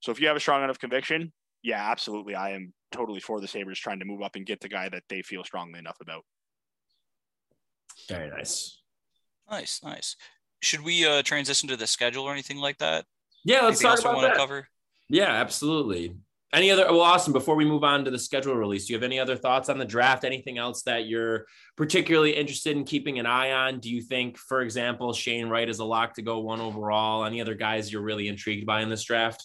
so 0.00 0.12
if 0.12 0.20
you 0.20 0.28
have 0.28 0.36
a 0.36 0.40
strong 0.40 0.62
enough 0.62 0.78
conviction 0.78 1.32
yeah 1.62 1.90
absolutely 1.90 2.34
i 2.34 2.50
am 2.50 2.72
totally 2.92 3.20
for 3.20 3.40
the 3.40 3.48
sabres 3.48 3.78
trying 3.78 3.98
to 3.98 4.04
move 4.04 4.22
up 4.22 4.36
and 4.36 4.46
get 4.46 4.60
the 4.60 4.68
guy 4.68 4.88
that 4.88 5.02
they 5.08 5.22
feel 5.22 5.42
strongly 5.42 5.78
enough 5.78 5.96
about 6.00 6.22
very 8.06 8.30
nice. 8.30 8.78
Nice, 9.50 9.80
nice. 9.82 10.16
Should 10.62 10.82
we 10.82 11.06
uh, 11.06 11.22
transition 11.22 11.68
to 11.68 11.76
the 11.76 11.86
schedule 11.86 12.24
or 12.24 12.32
anything 12.32 12.58
like 12.58 12.78
that? 12.78 13.06
Yeah, 13.44 13.62
let's 13.62 13.82
anything 13.82 14.02
talk 14.02 14.12
about 14.12 14.22
that. 14.22 14.36
Cover? 14.36 14.68
Yeah, 15.08 15.30
absolutely. 15.30 16.16
Any 16.52 16.70
other? 16.70 16.86
Well, 16.86 17.02
awesome. 17.02 17.34
Before 17.34 17.56
we 17.56 17.66
move 17.66 17.84
on 17.84 18.06
to 18.06 18.10
the 18.10 18.18
schedule 18.18 18.54
release, 18.54 18.86
do 18.86 18.94
you 18.94 18.96
have 18.98 19.04
any 19.04 19.20
other 19.20 19.36
thoughts 19.36 19.68
on 19.68 19.78
the 19.78 19.84
draft? 19.84 20.24
Anything 20.24 20.56
else 20.56 20.82
that 20.84 21.06
you're 21.06 21.44
particularly 21.76 22.34
interested 22.34 22.74
in 22.74 22.84
keeping 22.84 23.18
an 23.18 23.26
eye 23.26 23.52
on? 23.52 23.80
Do 23.80 23.90
you 23.90 24.00
think, 24.00 24.38
for 24.38 24.62
example, 24.62 25.12
Shane 25.12 25.48
Wright 25.48 25.68
is 25.68 25.78
a 25.78 25.84
lock 25.84 26.14
to 26.14 26.22
go 26.22 26.38
one 26.40 26.60
overall? 26.60 27.24
Any 27.24 27.42
other 27.42 27.54
guys 27.54 27.92
you're 27.92 28.02
really 28.02 28.28
intrigued 28.28 28.66
by 28.66 28.80
in 28.80 28.88
this 28.88 29.04
draft? 29.04 29.44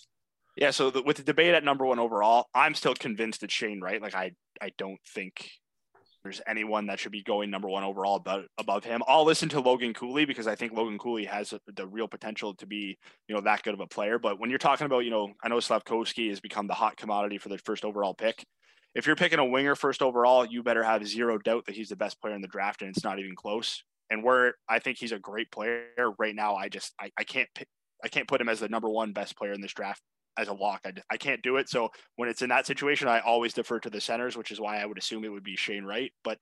Yeah. 0.55 0.71
So 0.71 0.91
the, 0.91 1.01
with 1.01 1.17
the 1.17 1.23
debate 1.23 1.53
at 1.53 1.65
number 1.65 1.85
one 1.85 1.99
overall, 1.99 2.47
I'm 2.55 2.73
still 2.73 2.95
convinced 2.95 3.41
that 3.41 3.51
Shane 3.51 3.81
Wright. 3.81 4.01
Like 4.01 4.15
I, 4.15 4.31
I 4.61 4.71
don't 4.77 5.01
think 5.13 5.49
there's 6.23 6.41
anyone 6.47 6.87
that 6.87 6.99
should 6.99 7.11
be 7.11 7.21
going 7.21 7.49
number 7.49 7.67
one 7.67 7.83
overall 7.83 8.15
above, 8.15 8.45
above 8.57 8.83
him. 8.83 9.01
I'll 9.07 9.25
listen 9.25 9.49
to 9.49 9.59
Logan 9.59 9.93
Cooley 9.93 10.25
because 10.25 10.47
I 10.47 10.55
think 10.55 10.71
Logan 10.71 10.97
Cooley 10.97 11.25
has 11.25 11.53
the 11.75 11.87
real 11.87 12.07
potential 12.07 12.55
to 12.55 12.65
be, 12.65 12.97
you 13.27 13.35
know, 13.35 13.41
that 13.41 13.63
good 13.63 13.73
of 13.73 13.81
a 13.81 13.87
player. 13.87 14.17
But 14.17 14.39
when 14.39 14.49
you're 14.49 14.59
talking 14.59 14.85
about, 14.85 14.99
you 14.99 15.11
know, 15.11 15.33
I 15.43 15.49
know 15.49 15.57
Slafkovsky 15.57 16.29
has 16.29 16.39
become 16.39 16.67
the 16.67 16.73
hot 16.73 16.95
commodity 16.97 17.37
for 17.37 17.49
the 17.49 17.57
first 17.57 17.83
overall 17.83 18.13
pick. 18.13 18.45
If 18.95 19.05
you're 19.05 19.15
picking 19.15 19.39
a 19.39 19.45
winger 19.45 19.75
first 19.75 20.01
overall, 20.01 20.45
you 20.45 20.63
better 20.63 20.83
have 20.83 21.05
zero 21.05 21.37
doubt 21.37 21.65
that 21.65 21.75
he's 21.75 21.89
the 21.89 21.95
best 21.95 22.21
player 22.21 22.35
in 22.35 22.41
the 22.41 22.47
draft, 22.47 22.81
and 22.81 22.89
it's 22.89 23.03
not 23.03 23.19
even 23.19 23.35
close. 23.35 23.83
And 24.09 24.23
where 24.23 24.55
I 24.69 24.79
think 24.79 24.99
he's 24.99 25.11
a 25.11 25.19
great 25.19 25.51
player 25.51 25.87
right 26.19 26.35
now, 26.35 26.55
I 26.55 26.69
just 26.69 26.93
I, 27.01 27.11
I 27.17 27.23
can't 27.23 27.49
pick, 27.55 27.67
I 28.03 28.07
can't 28.07 28.27
put 28.27 28.39
him 28.39 28.49
as 28.49 28.59
the 28.59 28.69
number 28.69 28.89
one 28.89 29.11
best 29.11 29.35
player 29.35 29.53
in 29.53 29.61
this 29.61 29.73
draft 29.73 30.01
as 30.37 30.47
a 30.47 30.53
lock. 30.53 30.81
I, 30.85 30.93
I 31.09 31.17
can't 31.17 31.41
do 31.41 31.57
it. 31.57 31.69
So 31.69 31.89
when 32.15 32.29
it's 32.29 32.41
in 32.41 32.49
that 32.49 32.65
situation, 32.65 33.07
I 33.07 33.19
always 33.19 33.53
defer 33.53 33.79
to 33.79 33.89
the 33.89 34.01
centers, 34.01 34.37
which 34.37 34.51
is 34.51 34.59
why 34.59 34.79
I 34.79 34.85
would 34.85 34.97
assume 34.97 35.23
it 35.23 35.31
would 35.31 35.43
be 35.43 35.55
Shane 35.55 35.85
Wright. 35.85 36.11
But 36.23 36.37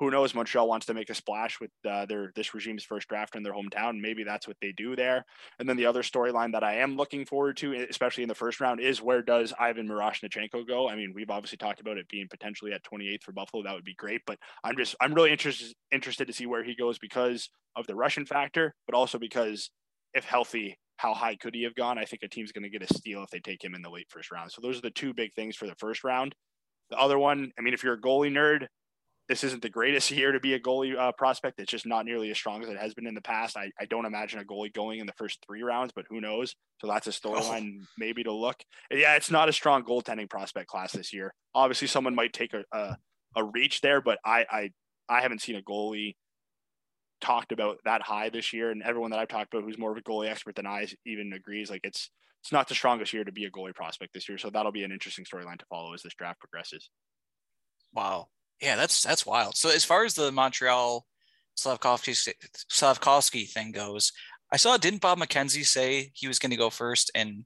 who 0.00 0.10
knows? 0.10 0.34
Montreal 0.34 0.66
wants 0.66 0.86
to 0.86 0.94
make 0.94 1.10
a 1.10 1.14
splash 1.14 1.60
with 1.60 1.70
uh, 1.86 2.06
their 2.06 2.32
this 2.34 2.54
regime's 2.54 2.84
first 2.84 3.06
draft 3.06 3.36
in 3.36 3.42
their 3.42 3.52
hometown. 3.52 4.00
Maybe 4.00 4.24
that's 4.24 4.48
what 4.48 4.56
they 4.62 4.72
do 4.72 4.96
there. 4.96 5.26
And 5.58 5.68
then 5.68 5.76
the 5.76 5.84
other 5.84 6.02
storyline 6.02 6.52
that 6.52 6.64
I 6.64 6.76
am 6.76 6.96
looking 6.96 7.26
forward 7.26 7.58
to, 7.58 7.74
especially 7.88 8.22
in 8.22 8.28
the 8.28 8.34
first 8.34 8.60
round, 8.60 8.80
is 8.80 9.02
where 9.02 9.20
does 9.20 9.52
Ivan 9.58 9.86
Miroshnichenko 9.86 10.66
go? 10.66 10.88
I 10.88 10.96
mean, 10.96 11.12
we've 11.14 11.28
obviously 11.28 11.58
talked 11.58 11.80
about 11.80 11.98
it 11.98 12.08
being 12.08 12.28
potentially 12.30 12.72
at 12.72 12.82
28th 12.82 13.22
for 13.22 13.32
Buffalo. 13.32 13.62
That 13.62 13.74
would 13.74 13.84
be 13.84 13.94
great. 13.94 14.22
But 14.26 14.38
I'm 14.64 14.76
just 14.76 14.96
I'm 15.02 15.12
really 15.12 15.32
interested 15.32 15.74
interested 15.92 16.26
to 16.28 16.32
see 16.32 16.46
where 16.46 16.64
he 16.64 16.74
goes 16.74 16.98
because 16.98 17.50
of 17.76 17.86
the 17.86 17.94
Russian 17.94 18.24
factor, 18.24 18.74
but 18.86 18.96
also 18.96 19.18
because 19.18 19.70
if 20.14 20.24
healthy, 20.24 20.78
how 21.00 21.14
high 21.14 21.34
could 21.34 21.54
he 21.54 21.62
have 21.62 21.74
gone? 21.74 21.98
I 21.98 22.04
think 22.04 22.22
a 22.22 22.28
team's 22.28 22.52
going 22.52 22.64
to 22.64 22.68
get 22.68 22.82
a 22.82 22.94
steal 22.94 23.22
if 23.22 23.30
they 23.30 23.40
take 23.40 23.64
him 23.64 23.74
in 23.74 23.80
the 23.80 23.88
late 23.88 24.08
first 24.10 24.30
round. 24.30 24.52
So 24.52 24.60
those 24.60 24.76
are 24.76 24.82
the 24.82 24.90
two 24.90 25.14
big 25.14 25.32
things 25.32 25.56
for 25.56 25.66
the 25.66 25.74
first 25.76 26.04
round. 26.04 26.34
The 26.90 26.98
other 26.98 27.18
one, 27.18 27.52
I 27.58 27.62
mean, 27.62 27.72
if 27.72 27.82
you're 27.82 27.94
a 27.94 28.00
goalie 28.00 28.30
nerd, 28.30 28.66
this 29.26 29.42
isn't 29.44 29.62
the 29.62 29.70
greatest 29.70 30.10
year 30.10 30.32
to 30.32 30.40
be 30.40 30.52
a 30.52 30.60
goalie 30.60 30.98
uh, 30.98 31.12
prospect. 31.12 31.58
It's 31.58 31.70
just 31.70 31.86
not 31.86 32.04
nearly 32.04 32.30
as 32.30 32.36
strong 32.36 32.62
as 32.62 32.68
it 32.68 32.76
has 32.76 32.92
been 32.92 33.06
in 33.06 33.14
the 33.14 33.22
past. 33.22 33.56
I, 33.56 33.70
I 33.80 33.86
don't 33.86 34.04
imagine 34.04 34.40
a 34.40 34.44
goalie 34.44 34.74
going 34.74 34.98
in 34.98 35.06
the 35.06 35.14
first 35.14 35.38
three 35.46 35.62
rounds, 35.62 35.92
but 35.96 36.04
who 36.10 36.20
knows? 36.20 36.54
So 36.82 36.86
that's 36.86 37.06
a 37.06 37.10
storyline 37.10 37.78
oh. 37.80 37.86
maybe 37.96 38.22
to 38.24 38.32
look. 38.32 38.56
Yeah, 38.90 39.16
it's 39.16 39.30
not 39.30 39.48
a 39.48 39.52
strong 39.54 39.84
goaltending 39.84 40.28
prospect 40.28 40.66
class 40.66 40.92
this 40.92 41.14
year. 41.14 41.32
Obviously, 41.54 41.88
someone 41.88 42.14
might 42.14 42.34
take 42.34 42.52
a, 42.52 42.64
a, 42.76 42.96
a 43.36 43.44
reach 43.44 43.80
there, 43.80 44.02
but 44.02 44.18
I, 44.22 44.44
I 44.50 44.70
I 45.08 45.22
haven't 45.22 45.40
seen 45.40 45.56
a 45.56 45.62
goalie 45.62 46.14
talked 47.20 47.52
about 47.52 47.78
that 47.84 48.02
high 48.02 48.30
this 48.30 48.52
year, 48.52 48.70
and 48.70 48.82
everyone 48.82 49.10
that 49.10 49.20
I've 49.20 49.28
talked 49.28 49.52
about 49.52 49.64
who's 49.64 49.78
more 49.78 49.92
of 49.92 49.98
a 49.98 50.02
goalie 50.02 50.28
expert 50.28 50.56
than 50.56 50.66
I 50.66 50.86
even 51.06 51.32
agrees 51.32 51.70
like 51.70 51.82
it's 51.84 52.10
it's 52.42 52.52
not 52.52 52.68
the 52.68 52.74
strongest 52.74 53.12
year 53.12 53.24
to 53.24 53.32
be 53.32 53.44
a 53.44 53.50
goalie 53.50 53.74
prospect 53.74 54.14
this 54.14 54.28
year. 54.28 54.38
So 54.38 54.50
that'll 54.50 54.72
be 54.72 54.84
an 54.84 54.92
interesting 54.92 55.24
storyline 55.24 55.58
to 55.58 55.66
follow 55.66 55.92
as 55.92 56.02
this 56.02 56.14
draft 56.14 56.40
progresses. 56.40 56.88
Wow. 57.92 58.28
Yeah, 58.60 58.76
that's 58.76 59.02
that's 59.02 59.26
wild. 59.26 59.56
So 59.56 59.70
as 59.70 59.84
far 59.84 60.04
as 60.04 60.14
the 60.14 60.32
Montreal 60.32 61.06
Slafkovsky 61.58 62.34
Slafkovsky 62.70 63.48
thing 63.50 63.72
goes, 63.72 64.12
I 64.52 64.56
saw 64.56 64.76
didn't 64.76 65.00
Bob 65.00 65.18
McKenzie 65.18 65.66
say 65.66 66.10
he 66.14 66.28
was 66.28 66.38
going 66.38 66.50
to 66.50 66.56
go 66.56 66.70
first, 66.70 67.10
and 67.14 67.44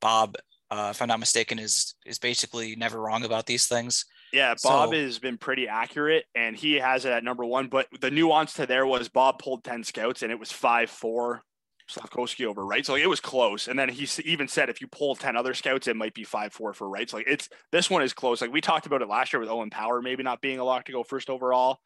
Bob, 0.00 0.36
uh, 0.70 0.88
if 0.90 1.02
I'm 1.02 1.08
not 1.08 1.20
mistaken, 1.20 1.58
is 1.58 1.94
is 2.04 2.18
basically 2.18 2.76
never 2.76 3.00
wrong 3.00 3.24
about 3.24 3.46
these 3.46 3.66
things. 3.66 4.04
Yeah, 4.36 4.54
Bob 4.62 4.90
so, 4.90 4.96
has 4.96 5.18
been 5.18 5.38
pretty 5.38 5.66
accurate 5.66 6.26
and 6.34 6.54
he 6.54 6.74
has 6.74 7.06
it 7.06 7.12
at 7.12 7.24
number 7.24 7.42
one. 7.42 7.68
But 7.68 7.86
the 8.02 8.10
nuance 8.10 8.52
to 8.54 8.66
there 8.66 8.86
was 8.86 9.08
Bob 9.08 9.38
pulled 9.38 9.64
10 9.64 9.82
scouts 9.82 10.22
and 10.22 10.30
it 10.30 10.38
was 10.38 10.52
5 10.52 10.90
4 10.90 11.42
Slafkovsky 11.88 12.44
over 12.44 12.66
Wright. 12.66 12.84
So 12.84 12.92
like, 12.92 13.02
it 13.02 13.06
was 13.06 13.20
close. 13.20 13.66
And 13.66 13.78
then 13.78 13.88
he 13.88 14.06
even 14.26 14.46
said 14.46 14.68
if 14.68 14.82
you 14.82 14.88
pull 14.88 15.14
10 15.14 15.36
other 15.36 15.54
scouts, 15.54 15.88
it 15.88 15.96
might 15.96 16.12
be 16.12 16.22
5 16.22 16.52
4 16.52 16.74
for 16.74 16.86
Wright. 16.86 17.08
So 17.08 17.16
like 17.16 17.26
it's 17.26 17.48
this 17.72 17.88
one 17.88 18.02
is 18.02 18.12
close. 18.12 18.42
Like 18.42 18.52
we 18.52 18.60
talked 18.60 18.84
about 18.84 19.00
it 19.00 19.08
last 19.08 19.32
year 19.32 19.40
with 19.40 19.48
Owen 19.48 19.70
Power 19.70 20.02
maybe 20.02 20.22
not 20.22 20.42
being 20.42 20.58
a 20.58 20.64
lock 20.64 20.84
to 20.84 20.92
go 20.92 21.02
first 21.02 21.30
overall. 21.30 21.78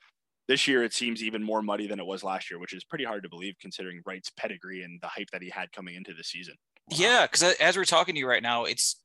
This 0.49 0.67
year 0.67 0.83
it 0.83 0.93
seems 0.93 1.23
even 1.23 1.45
more 1.45 1.63
muddy 1.63 1.87
than 1.87 2.01
it 2.01 2.07
was 2.07 2.25
last 2.25 2.51
year, 2.51 2.59
which 2.59 2.75
is 2.75 2.83
pretty 2.83 3.05
hard 3.05 3.23
to 3.23 3.29
believe 3.29 3.55
considering 3.61 4.03
Wright's 4.05 4.31
pedigree 4.31 4.83
and 4.83 5.01
the 5.01 5.07
hype 5.07 5.31
that 5.31 5.43
he 5.43 5.51
had 5.51 5.71
coming 5.71 5.95
into 5.95 6.15
the 6.15 6.25
season. 6.25 6.55
Wow. 6.91 6.97
Yeah, 6.99 7.27
because 7.27 7.45
as 7.61 7.77
we're 7.77 7.85
talking 7.85 8.17
to 8.17 8.19
you 8.19 8.29
right 8.29 8.43
now, 8.43 8.65
it's 8.65 8.97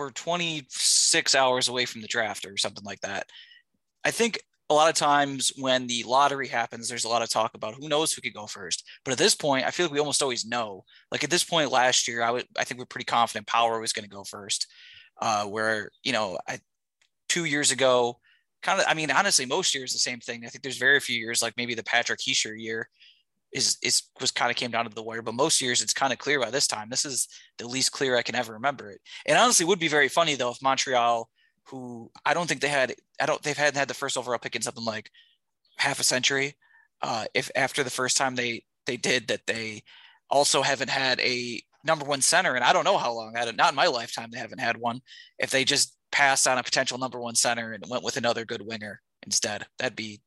we're 0.00 0.10
26 0.10 1.34
hours 1.34 1.68
away 1.68 1.84
from 1.84 2.00
the 2.00 2.08
draft 2.08 2.46
or 2.46 2.56
something 2.56 2.84
like 2.84 3.00
that. 3.00 3.26
I 4.04 4.10
think 4.10 4.40
a 4.70 4.74
lot 4.74 4.88
of 4.88 4.94
times 4.94 5.52
when 5.58 5.86
the 5.86 6.04
lottery 6.04 6.48
happens, 6.48 6.88
there's 6.88 7.04
a 7.04 7.08
lot 7.08 7.22
of 7.22 7.28
talk 7.28 7.52
about 7.54 7.74
who 7.74 7.88
knows 7.88 8.12
who 8.12 8.22
could 8.22 8.34
go 8.34 8.46
first. 8.46 8.88
But 9.04 9.12
at 9.12 9.18
this 9.18 9.34
point, 9.34 9.66
I 9.66 9.70
feel 9.70 9.86
like 9.86 9.92
we 9.92 9.98
almost 9.98 10.22
always 10.22 10.46
know. 10.46 10.84
Like 11.12 11.22
at 11.22 11.30
this 11.30 11.44
point 11.44 11.70
last 11.70 12.08
year, 12.08 12.22
I 12.22 12.30
would 12.30 12.46
I 12.58 12.64
think 12.64 12.78
we're 12.78 12.86
pretty 12.86 13.04
confident 13.04 13.46
Power 13.46 13.80
was 13.80 13.92
going 13.92 14.08
to 14.08 14.14
go 14.14 14.24
first. 14.24 14.66
Uh, 15.20 15.44
where 15.44 15.90
you 16.02 16.12
know, 16.12 16.38
I 16.48 16.60
two 17.28 17.44
years 17.44 17.72
ago, 17.72 18.18
kind 18.62 18.80
of 18.80 18.86
I 18.88 18.94
mean, 18.94 19.10
honestly, 19.10 19.44
most 19.44 19.74
years 19.74 19.92
the 19.92 19.98
same 19.98 20.20
thing. 20.20 20.44
I 20.46 20.48
think 20.48 20.62
there's 20.62 20.78
very 20.78 21.00
few 21.00 21.18
years 21.18 21.42
like 21.42 21.54
maybe 21.56 21.74
the 21.74 21.84
Patrick 21.84 22.20
Hischier 22.20 22.54
year 22.56 22.88
is 23.52 23.78
is 23.82 24.02
was 24.20 24.30
kind 24.30 24.50
of 24.50 24.56
came 24.56 24.70
down 24.70 24.84
to 24.84 24.94
the 24.94 25.02
wire. 25.02 25.22
But 25.22 25.34
most 25.34 25.60
years 25.60 25.80
it's 25.80 25.92
kind 25.92 26.12
of 26.12 26.18
clear 26.18 26.40
by 26.40 26.50
this 26.50 26.66
time. 26.66 26.88
This 26.90 27.04
is 27.04 27.28
the 27.58 27.66
least 27.66 27.92
clear 27.92 28.16
I 28.16 28.22
can 28.22 28.34
ever 28.34 28.54
remember 28.54 28.90
it. 28.90 29.00
And 29.26 29.38
honestly, 29.38 29.66
would 29.66 29.78
be 29.78 29.88
very 29.88 30.08
funny 30.08 30.34
though 30.34 30.50
if 30.50 30.62
Montreal, 30.62 31.28
who 31.64 32.10
I 32.24 32.34
don't 32.34 32.48
think 32.48 32.60
they 32.60 32.68
had, 32.68 32.94
I 33.20 33.26
don't 33.26 33.42
they've 33.42 33.56
had 33.56 33.76
had 33.76 33.88
the 33.88 33.94
first 33.94 34.16
overall 34.16 34.38
pick 34.38 34.56
in 34.56 34.62
something 34.62 34.84
like 34.84 35.10
half 35.78 36.00
a 36.00 36.04
century. 36.04 36.56
Uh, 37.02 37.24
if 37.34 37.50
after 37.56 37.82
the 37.82 37.90
first 37.90 38.16
time 38.16 38.34
they 38.36 38.64
they 38.86 38.96
did 38.96 39.28
that, 39.28 39.46
they 39.46 39.82
also 40.30 40.62
haven't 40.62 40.90
had 40.90 41.20
a 41.20 41.60
number 41.84 42.04
one 42.04 42.20
center, 42.20 42.54
and 42.54 42.64
I 42.64 42.72
don't 42.72 42.84
know 42.84 42.98
how 42.98 43.12
long. 43.12 43.36
I 43.36 43.50
not 43.52 43.70
in 43.72 43.76
my 43.76 43.86
lifetime 43.86 44.30
they 44.30 44.38
haven't 44.38 44.60
had 44.60 44.76
one. 44.76 45.00
If 45.38 45.50
they 45.50 45.64
just 45.64 45.96
passed 46.12 46.46
on 46.46 46.58
a 46.58 46.62
potential 46.62 46.98
number 46.98 47.20
one 47.20 47.34
center 47.34 47.72
and 47.72 47.84
went 47.88 48.04
with 48.04 48.16
another 48.16 48.44
good 48.44 48.62
winger 48.62 49.00
instead, 49.22 49.66
that'd 49.78 49.96
be 49.96 50.20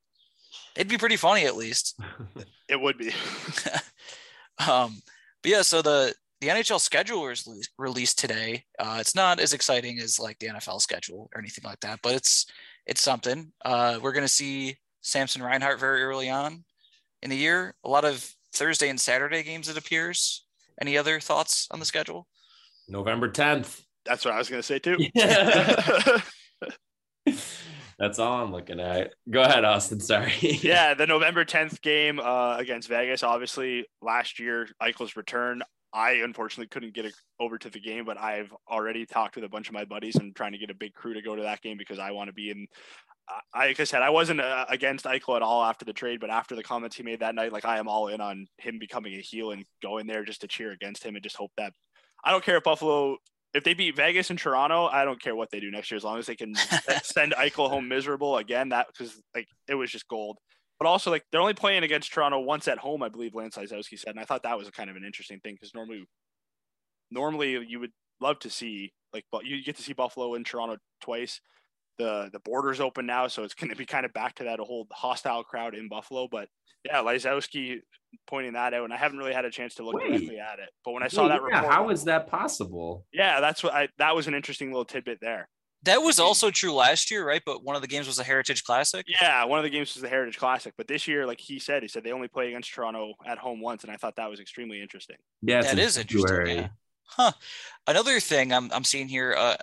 It'd 0.75 0.89
be 0.89 0.97
pretty 0.97 1.17
funny 1.17 1.45
at 1.45 1.55
least. 1.55 1.99
it 2.67 2.79
would 2.79 2.97
be. 2.97 3.09
um, 4.67 5.01
but 5.41 5.51
yeah, 5.51 5.61
so 5.61 5.81
the 5.81 6.13
the 6.41 6.47
NHL 6.49 6.79
schedule 6.79 7.23
was 7.23 7.47
released 7.77 8.19
today. 8.19 8.65
Uh, 8.77 8.97
it's 8.99 9.15
not 9.15 9.39
as 9.39 9.53
exciting 9.53 9.99
as 9.99 10.19
like 10.19 10.39
the 10.39 10.47
NFL 10.47 10.81
schedule 10.81 11.29
or 11.33 11.39
anything 11.39 11.63
like 11.63 11.79
that, 11.81 11.99
but 12.01 12.15
it's 12.15 12.45
it's 12.85 13.01
something. 13.01 13.51
Uh, 13.63 13.99
we're 14.01 14.11
gonna 14.11 14.27
see 14.27 14.77
Samson 15.01 15.41
Reinhart 15.41 15.79
very 15.79 16.03
early 16.03 16.29
on 16.29 16.63
in 17.21 17.29
the 17.29 17.37
year. 17.37 17.75
A 17.83 17.89
lot 17.89 18.05
of 18.05 18.29
Thursday 18.53 18.89
and 18.89 18.99
Saturday 18.99 19.43
games, 19.43 19.69
it 19.69 19.77
appears. 19.77 20.45
Any 20.81 20.97
other 20.97 21.19
thoughts 21.19 21.67
on 21.71 21.79
the 21.79 21.85
schedule? 21.85 22.27
November 22.87 23.29
10th. 23.29 23.81
That's 24.05 24.25
what 24.25 24.33
I 24.33 24.37
was 24.37 24.49
going 24.49 24.61
to 24.61 24.65
say 24.65 24.79
too. 24.79 24.97
That's 28.03 28.19
all 28.19 28.43
I'm 28.43 28.51
looking 28.51 28.81
at. 28.81 29.13
Go 29.29 29.43
ahead, 29.43 29.63
Austin. 29.63 30.01
Sorry. 30.01 30.33
yeah, 30.41 30.93
the 30.93 31.07
November 31.07 31.45
10th 31.45 31.81
game 31.81 32.19
uh, 32.19 32.57
against 32.57 32.89
Vegas. 32.89 33.23
Obviously, 33.23 33.85
last 34.01 34.39
year 34.39 34.67
Eichel's 34.81 35.15
return. 35.15 35.63
I 35.93 36.15
unfortunately 36.15 36.67
couldn't 36.67 36.93
get 36.93 37.13
over 37.39 37.57
to 37.57 37.69
the 37.69 37.79
game, 37.79 38.03
but 38.03 38.19
I've 38.19 38.53
already 38.69 39.05
talked 39.05 39.35
with 39.35 39.45
a 39.45 39.49
bunch 39.49 39.69
of 39.69 39.73
my 39.73 39.85
buddies 39.85 40.17
and 40.17 40.35
trying 40.35 40.51
to 40.51 40.57
get 40.57 40.69
a 40.69 40.73
big 40.73 40.93
crew 40.93 41.13
to 41.13 41.21
go 41.21 41.33
to 41.33 41.43
that 41.43 41.61
game 41.61 41.77
because 41.77 41.97
I 41.97 42.11
want 42.11 42.27
to 42.27 42.33
be 42.33 42.49
in. 42.49 42.67
I, 43.53 43.67
like 43.67 43.79
I 43.79 43.85
said, 43.85 44.01
I 44.01 44.09
wasn't 44.09 44.41
uh, 44.41 44.65
against 44.67 45.05
Eichel 45.05 45.37
at 45.37 45.41
all 45.41 45.63
after 45.63 45.85
the 45.85 45.93
trade, 45.93 46.19
but 46.19 46.29
after 46.29 46.57
the 46.57 46.63
comments 46.63 46.97
he 46.97 47.03
made 47.03 47.21
that 47.21 47.35
night, 47.35 47.53
like 47.53 47.63
I 47.63 47.77
am 47.77 47.87
all 47.87 48.09
in 48.09 48.19
on 48.19 48.47
him 48.57 48.79
becoming 48.79 49.13
a 49.13 49.21
heel 49.21 49.51
and 49.51 49.63
going 49.81 50.07
there 50.07 50.25
just 50.25 50.41
to 50.41 50.47
cheer 50.49 50.71
against 50.71 51.05
him 51.05 51.15
and 51.15 51.23
just 51.23 51.37
hope 51.37 51.53
that 51.55 51.71
I 52.25 52.31
don't 52.31 52.43
care 52.43 52.57
if 52.57 52.63
Buffalo 52.63 53.17
if 53.53 53.63
they 53.63 53.73
beat 53.73 53.95
Vegas 53.95 54.29
and 54.29 54.39
Toronto, 54.39 54.87
I 54.87 55.05
don't 55.05 55.21
care 55.21 55.35
what 55.35 55.51
they 55.51 55.59
do 55.59 55.69
next 55.69 55.91
year 55.91 55.97
as 55.97 56.03
long 56.03 56.17
as 56.17 56.25
they 56.25 56.35
can 56.35 56.55
send 57.03 57.33
Eichel 57.33 57.69
home 57.69 57.87
miserable 57.87 58.37
again. 58.37 58.69
That 58.69 58.87
because 58.87 59.21
like 59.35 59.47
it 59.67 59.75
was 59.75 59.91
just 59.91 60.07
gold. 60.07 60.37
But 60.79 60.87
also 60.87 61.11
like 61.11 61.23
they're 61.31 61.41
only 61.41 61.53
playing 61.53 61.83
against 61.83 62.11
Toronto 62.11 62.39
once 62.39 62.67
at 62.67 62.79
home, 62.79 63.03
I 63.03 63.09
believe 63.09 63.35
Lance 63.35 63.55
Lysowski 63.55 63.99
said, 63.99 64.11
and 64.11 64.19
I 64.19 64.25
thought 64.25 64.43
that 64.43 64.57
was 64.57 64.67
a 64.67 64.71
kind 64.71 64.89
of 64.89 64.95
an 64.95 65.05
interesting 65.05 65.39
thing 65.39 65.53
because 65.53 65.73
normally, 65.73 66.03
normally 67.11 67.63
you 67.67 67.79
would 67.79 67.91
love 68.19 68.39
to 68.39 68.49
see 68.49 68.91
like 69.13 69.25
but 69.31 69.45
you 69.45 69.63
get 69.63 69.75
to 69.77 69.83
see 69.83 69.93
Buffalo 69.93 70.33
and 70.33 70.45
Toronto 70.45 70.77
twice. 70.99 71.39
The 71.99 72.29
the 72.31 72.39
borders 72.39 72.79
open 72.79 73.05
now, 73.05 73.27
so 73.27 73.43
it's 73.43 73.53
going 73.53 73.69
to 73.69 73.75
be 73.75 73.85
kind 73.85 74.05
of 74.05 74.13
back 74.13 74.35
to 74.35 74.45
that 74.45 74.59
whole 74.59 74.87
hostile 74.91 75.43
crowd 75.43 75.75
in 75.75 75.89
Buffalo. 75.89 76.27
But 76.29 76.49
yeah, 76.83 76.97
Lysowski 76.97 77.81
pointing 78.27 78.53
that 78.53 78.73
out, 78.73 78.83
and 78.83 78.93
I 78.93 78.97
haven't 78.97 79.19
really 79.19 79.33
had 79.33 79.45
a 79.45 79.51
chance 79.51 79.75
to 79.75 79.85
look 79.85 79.95
Wait. 79.95 80.07
directly 80.07 80.39
at 80.39 80.59
it. 80.59 80.69
But 80.83 80.93
when 80.93 81.03
I 81.03 81.07
saw 81.07 81.23
Wait, 81.23 81.29
that 81.29 81.41
yeah, 81.49 81.57
report, 81.57 81.73
how 81.73 81.89
is 81.89 82.03
that 82.05 82.27
possible? 82.27 83.05
Yeah, 83.13 83.39
that's 83.39 83.63
what 83.63 83.73
I. 83.73 83.89
That 83.99 84.15
was 84.15 84.27
an 84.27 84.33
interesting 84.33 84.69
little 84.69 84.85
tidbit 84.85 85.19
there. 85.21 85.47
That 85.83 86.01
was 86.01 86.17
also 86.17 86.49
true 86.49 86.73
last 86.73 87.11
year, 87.11 87.27
right? 87.27 87.41
But 87.45 87.63
one 87.63 87.75
of 87.75 87.81
the 87.81 87.89
games 87.89 88.07
was 88.07 88.17
a 88.17 88.23
Heritage 88.23 88.63
Classic. 88.63 89.05
Yeah, 89.07 89.43
one 89.43 89.59
of 89.59 89.63
the 89.63 89.69
games 89.69 89.93
was 89.93 90.01
the 90.01 90.07
Heritage 90.07 90.37
Classic. 90.37 90.73
But 90.77 90.87
this 90.87 91.07
year, 91.09 91.27
like 91.27 91.41
he 91.41 91.59
said, 91.59 91.83
he 91.83 91.89
said 91.89 92.05
they 92.05 92.13
only 92.13 92.29
play 92.29 92.47
against 92.47 92.73
Toronto 92.73 93.13
at 93.25 93.37
home 93.37 93.59
once, 93.59 93.83
and 93.83 93.91
I 93.91 93.97
thought 93.97 94.15
that 94.15 94.29
was 94.29 94.39
extremely 94.39 94.81
interesting. 94.81 95.17
Yeah, 95.41 95.61
that 95.61 95.77
is 95.77 95.97
interesting. 95.97 96.57
Yeah. 96.57 96.67
Huh. 97.05 97.33
Another 97.85 98.19
thing 98.21 98.53
I'm 98.53 98.71
I'm 98.71 98.85
seeing 98.85 99.09
here, 99.09 99.35
uh, 99.37 99.57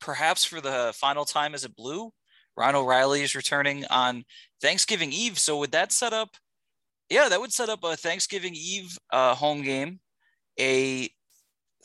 perhaps 0.00 0.44
for 0.44 0.60
the 0.60 0.92
final 0.94 1.24
time 1.24 1.54
as 1.54 1.64
a 1.64 1.68
blue, 1.70 2.12
Ryan 2.56 2.76
O'Reilly 2.76 3.22
is 3.22 3.34
returning 3.34 3.84
on 3.86 4.24
Thanksgiving 4.60 5.12
Eve. 5.12 5.38
So 5.38 5.58
would 5.58 5.72
that 5.72 5.92
set 5.92 6.12
up? 6.12 6.30
Yeah, 7.08 7.28
that 7.28 7.40
would 7.40 7.52
set 7.52 7.68
up 7.68 7.84
a 7.84 7.96
Thanksgiving 7.96 8.54
Eve 8.54 8.98
uh, 9.12 9.34
home 9.34 9.62
game, 9.62 10.00
a 10.58 11.08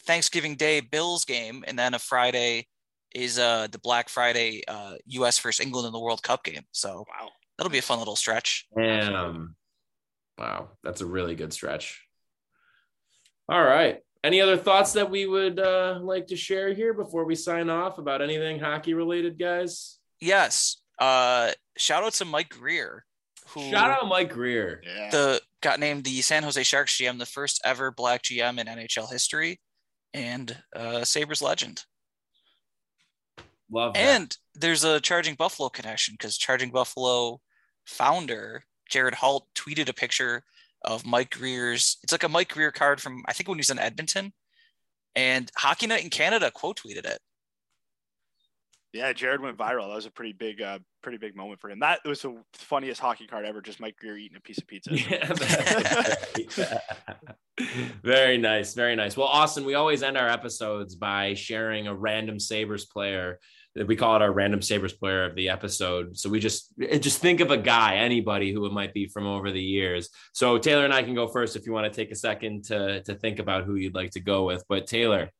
Thanksgiving 0.05 0.55
Day 0.55 0.81
Bills 0.81 1.25
game, 1.25 1.63
and 1.67 1.79
then 1.79 1.93
a 1.93 1.99
Friday 1.99 2.67
is 3.15 3.39
uh, 3.39 3.67
the 3.71 3.79
Black 3.79 4.09
Friday 4.09 4.63
uh, 4.67 4.95
U.S. 5.05 5.39
versus 5.39 5.63
England 5.63 5.87
in 5.87 5.93
the 5.93 5.99
World 5.99 6.23
Cup 6.23 6.43
game. 6.43 6.63
So 6.71 7.05
wow, 7.07 7.29
that'll 7.57 7.71
be 7.71 7.77
a 7.77 7.83
fun 7.83 7.99
little 7.99 8.15
stretch. 8.15 8.65
Um, 8.75 9.55
wow, 10.37 10.69
that's 10.83 11.01
a 11.01 11.05
really 11.05 11.35
good 11.35 11.53
stretch. 11.53 12.01
All 13.47 13.63
right. 13.63 13.99
Any 14.23 14.39
other 14.39 14.55
thoughts 14.55 14.93
that 14.93 15.09
we 15.09 15.25
would 15.25 15.59
uh, 15.59 15.99
like 16.01 16.27
to 16.27 16.37
share 16.37 16.73
here 16.73 16.93
before 16.93 17.25
we 17.25 17.35
sign 17.35 17.69
off 17.69 17.97
about 17.97 18.21
anything 18.21 18.57
hockey 18.57 18.93
related, 18.93 19.37
guys? 19.37 19.97
Yes. 20.21 20.77
Uh, 20.97 21.51
shout 21.77 22.03
out 22.03 22.13
to 22.13 22.25
Mike 22.25 22.49
Grier. 22.49 23.03
Who 23.49 23.69
shout 23.69 23.91
out 23.91 24.07
Mike 24.07 24.31
Grier. 24.31 24.81
The 25.11 25.41
got 25.61 25.79
named 25.79 26.05
the 26.05 26.21
San 26.21 26.43
Jose 26.43 26.63
Sharks 26.63 26.97
GM, 26.97 27.19
the 27.19 27.25
first 27.25 27.61
ever 27.65 27.91
black 27.91 28.23
GM 28.23 28.59
in 28.59 28.67
NHL 28.67 29.11
history, 29.11 29.59
and 30.13 30.55
uh, 30.73 31.03
Sabres 31.03 31.41
legend. 31.41 31.83
Love 33.69 33.93
that. 33.93 33.99
And 33.99 34.37
there's 34.55 34.83
a 34.85 35.01
Charging 35.01 35.35
Buffalo 35.35 35.67
connection 35.67 36.13
because 36.13 36.37
Charging 36.37 36.69
Buffalo 36.69 37.41
founder 37.85 38.63
Jared 38.89 39.15
Halt 39.15 39.47
tweeted 39.55 39.89
a 39.89 39.93
picture 39.93 40.43
of 40.83 41.05
Mike 41.05 41.31
Grier's. 41.31 41.97
It's 42.03 42.11
like 42.11 42.23
a 42.23 42.29
Mike 42.29 42.49
Grier 42.49 42.71
card 42.71 43.01
from 43.01 43.23
I 43.27 43.33
think 43.33 43.47
when 43.47 43.57
he 43.57 43.61
was 43.61 43.69
in 43.69 43.79
Edmonton, 43.79 44.33
and 45.15 45.51
Hockey 45.55 45.87
Night 45.87 46.03
in 46.03 46.09
Canada 46.09 46.51
quote 46.51 46.79
tweeted 46.79 47.05
it. 47.05 47.19
Yeah, 48.93 49.11
Jared 49.11 49.41
went 49.41 49.57
viral. 49.57 49.87
That 49.87 49.95
was 49.95 50.05
a 50.05 50.11
pretty 50.11 50.33
big, 50.33 50.61
uh, 50.61 50.77
pretty 51.01 51.17
big 51.17 51.35
moment 51.35 51.59
for 51.59 51.71
him. 51.71 51.79
That 51.79 52.01
was 52.05 52.21
the 52.21 52.39
funniest 52.53 53.01
hockey 53.01 53.25
card 53.25 53.43
ever. 53.43 53.59
Just 53.59 53.79
Mike 53.79 53.97
Grier 53.99 54.17
eating 54.17 54.37
a 54.37 54.41
piece 54.41 54.59
of 54.59 54.67
pizza. 54.67 54.91
Yeah, 56.55 56.77
very 58.03 58.37
nice, 58.37 58.75
very 58.75 58.95
nice. 58.95 59.17
Well, 59.17 59.27
Austin, 59.27 59.65
we 59.65 59.73
always 59.73 60.03
end 60.03 60.15
our 60.15 60.29
episodes 60.29 60.95
by 60.95 61.33
sharing 61.33 61.87
a 61.87 61.95
random 61.95 62.39
Sabres 62.39 62.85
player 62.85 63.39
we 63.75 63.95
call 63.95 64.15
it 64.15 64.21
our 64.21 64.31
random 64.31 64.61
Sabres 64.61 64.93
player 64.93 65.25
of 65.25 65.35
the 65.35 65.49
episode. 65.49 66.17
So 66.17 66.29
we 66.29 66.39
just 66.39 66.73
just 66.99 67.19
think 67.19 67.39
of 67.39 67.51
a 67.51 67.57
guy, 67.57 67.95
anybody 67.95 68.51
who 68.51 68.65
it 68.65 68.71
might 68.71 68.93
be 68.93 69.07
from 69.07 69.25
over 69.25 69.51
the 69.51 69.61
years. 69.61 70.09
So 70.33 70.57
Taylor 70.57 70.85
and 70.85 70.93
I 70.93 71.03
can 71.03 71.15
go 71.15 71.27
first 71.27 71.55
if 71.55 71.65
you 71.65 71.73
want 71.73 71.91
to 71.91 71.95
take 71.95 72.11
a 72.11 72.15
second 72.15 72.65
to 72.65 73.01
to 73.03 73.15
think 73.15 73.39
about 73.39 73.65
who 73.65 73.75
you'd 73.75 73.95
like 73.95 74.11
to 74.11 74.19
go 74.19 74.45
with. 74.45 74.63
But 74.69 74.87
Taylor, 74.87 75.31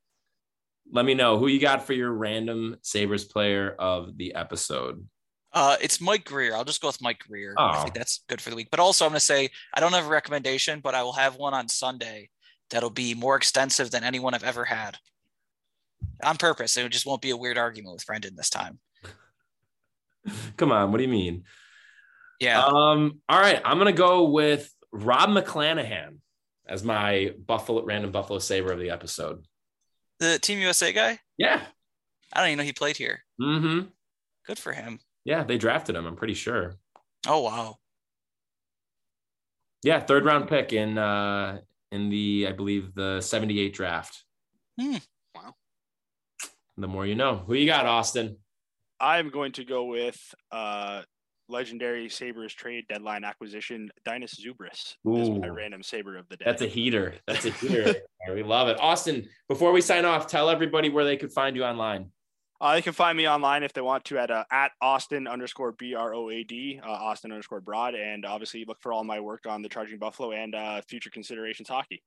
let 0.91 1.05
me 1.05 1.13
know 1.13 1.37
who 1.37 1.47
you 1.47 1.59
got 1.59 1.85
for 1.85 1.93
your 1.93 2.11
random 2.11 2.77
Sabres 2.81 3.25
player 3.25 3.75
of 3.77 4.17
the 4.17 4.35
episode. 4.35 5.07
Uh, 5.53 5.77
it's 5.79 6.01
Mike 6.01 6.25
Grier. 6.25 6.55
I'll 6.55 6.65
just 6.65 6.81
go 6.81 6.87
with 6.87 7.01
Mike 7.01 7.19
Grier. 7.27 7.53
Oh. 7.57 7.65
I 7.65 7.83
think 7.83 7.93
that's 7.93 8.23
good 8.27 8.41
for 8.41 8.49
the 8.49 8.55
week. 8.55 8.69
But 8.71 8.79
also, 8.79 9.05
I'm 9.05 9.11
going 9.11 9.17
to 9.17 9.25
say 9.25 9.51
I 9.71 9.79
don't 9.79 9.93
have 9.93 10.07
a 10.07 10.09
recommendation, 10.09 10.79
but 10.79 10.95
I 10.95 11.03
will 11.03 11.13
have 11.13 11.35
one 11.35 11.53
on 11.53 11.69
Sunday 11.69 12.31
that'll 12.71 12.89
be 12.89 13.13
more 13.13 13.35
extensive 13.35 13.91
than 13.91 14.03
anyone 14.03 14.33
I've 14.33 14.43
ever 14.43 14.65
had 14.65 14.97
on 16.23 16.37
purpose. 16.37 16.77
It 16.77 16.89
just 16.89 17.05
won't 17.05 17.21
be 17.21 17.31
a 17.31 17.37
weird 17.37 17.57
argument 17.57 17.93
with 17.93 18.05
Brendan 18.05 18.35
this 18.35 18.49
time. 18.49 18.79
Come 20.57 20.71
on, 20.71 20.91
what 20.91 20.97
do 20.97 21.03
you 21.03 21.09
mean? 21.09 21.43
Yeah. 22.39 22.63
Um. 22.63 23.21
All 23.29 23.39
right, 23.39 23.61
I'm 23.63 23.77
gonna 23.77 23.91
go 23.91 24.29
with 24.29 24.73
Rob 24.91 25.29
McClanahan 25.29 26.17
as 26.67 26.83
my 26.83 27.33
Buffalo 27.45 27.83
random 27.83 28.11
Buffalo 28.11 28.39
Saber 28.39 28.71
of 28.71 28.79
the 28.79 28.89
episode. 28.89 29.45
The 30.19 30.39
Team 30.39 30.59
USA 30.59 30.93
guy. 30.93 31.19
Yeah. 31.37 31.61
I 32.31 32.39
don't 32.39 32.49
even 32.49 32.57
know 32.59 32.63
he 32.63 32.73
played 32.73 32.97
here. 32.97 33.23
Mm-hmm. 33.39 33.87
Good 34.47 34.57
for 34.57 34.71
him. 34.71 34.99
Yeah, 35.25 35.43
they 35.43 35.57
drafted 35.57 35.95
him. 35.95 36.05
I'm 36.05 36.15
pretty 36.15 36.33
sure. 36.33 36.75
Oh 37.27 37.41
wow. 37.41 37.77
Yeah, 39.83 39.99
third 39.99 40.25
round 40.25 40.47
pick 40.47 40.73
in 40.73 40.97
uh 40.97 41.59
in 41.91 42.09
the 42.09 42.47
I 42.49 42.53
believe 42.53 42.93
the 42.95 43.21
78 43.21 43.73
draft. 43.73 44.23
Hmm 44.79 44.97
the 46.77 46.87
more 46.87 47.05
you 47.05 47.15
know. 47.15 47.43
Who 47.47 47.53
you 47.53 47.65
got, 47.65 47.85
Austin? 47.85 48.37
I'm 48.99 49.29
going 49.29 49.51
to 49.53 49.65
go 49.65 49.85
with 49.85 50.17
uh, 50.51 51.01
legendary 51.49 52.09
Sabres 52.09 52.53
trade 52.53 52.85
deadline 52.87 53.23
acquisition, 53.23 53.89
Dainius 54.05 54.39
Zubrus 54.39 54.95
is 55.05 55.29
my 55.29 55.47
random 55.47 55.83
Saber 55.83 56.17
of 56.17 56.27
the 56.29 56.37
day. 56.37 56.45
That's 56.45 56.61
a 56.61 56.67
heater. 56.67 57.15
That's 57.27 57.45
a 57.45 57.51
heater. 57.51 57.95
we 58.33 58.43
love 58.43 58.67
it. 58.67 58.77
Austin, 58.79 59.27
before 59.47 59.71
we 59.71 59.81
sign 59.81 60.05
off, 60.05 60.27
tell 60.27 60.49
everybody 60.49 60.89
where 60.89 61.05
they 61.05 61.17
could 61.17 61.31
find 61.31 61.55
you 61.55 61.63
online. 61.63 62.11
Uh, 62.61 62.75
they 62.75 62.81
can 62.81 62.93
find 62.93 63.17
me 63.17 63.27
online 63.27 63.61
if 63.63 63.73
they 63.73 63.81
want 63.81 64.05
to 64.05 64.17
at 64.17 64.31
uh, 64.31 64.45
at 64.49 64.71
Austin 64.81 65.27
underscore 65.27 65.73
B 65.73 65.95
R 65.95 66.13
O 66.13 66.29
A 66.29 66.43
D, 66.43 66.79
uh, 66.81 66.89
Austin 66.89 67.31
underscore 67.31 67.59
Broad, 67.59 67.93
and 67.93 68.25
obviously 68.25 68.63
look 68.65 68.77
for 68.79 68.93
all 68.93 69.03
my 69.03 69.19
work 69.19 69.45
on 69.45 69.61
the 69.61 69.67
Charging 69.67 69.99
Buffalo 69.99 70.31
and 70.31 70.55
uh, 70.55 70.81
future 70.87 71.09
considerations 71.09 71.67
hockey. 71.67 72.01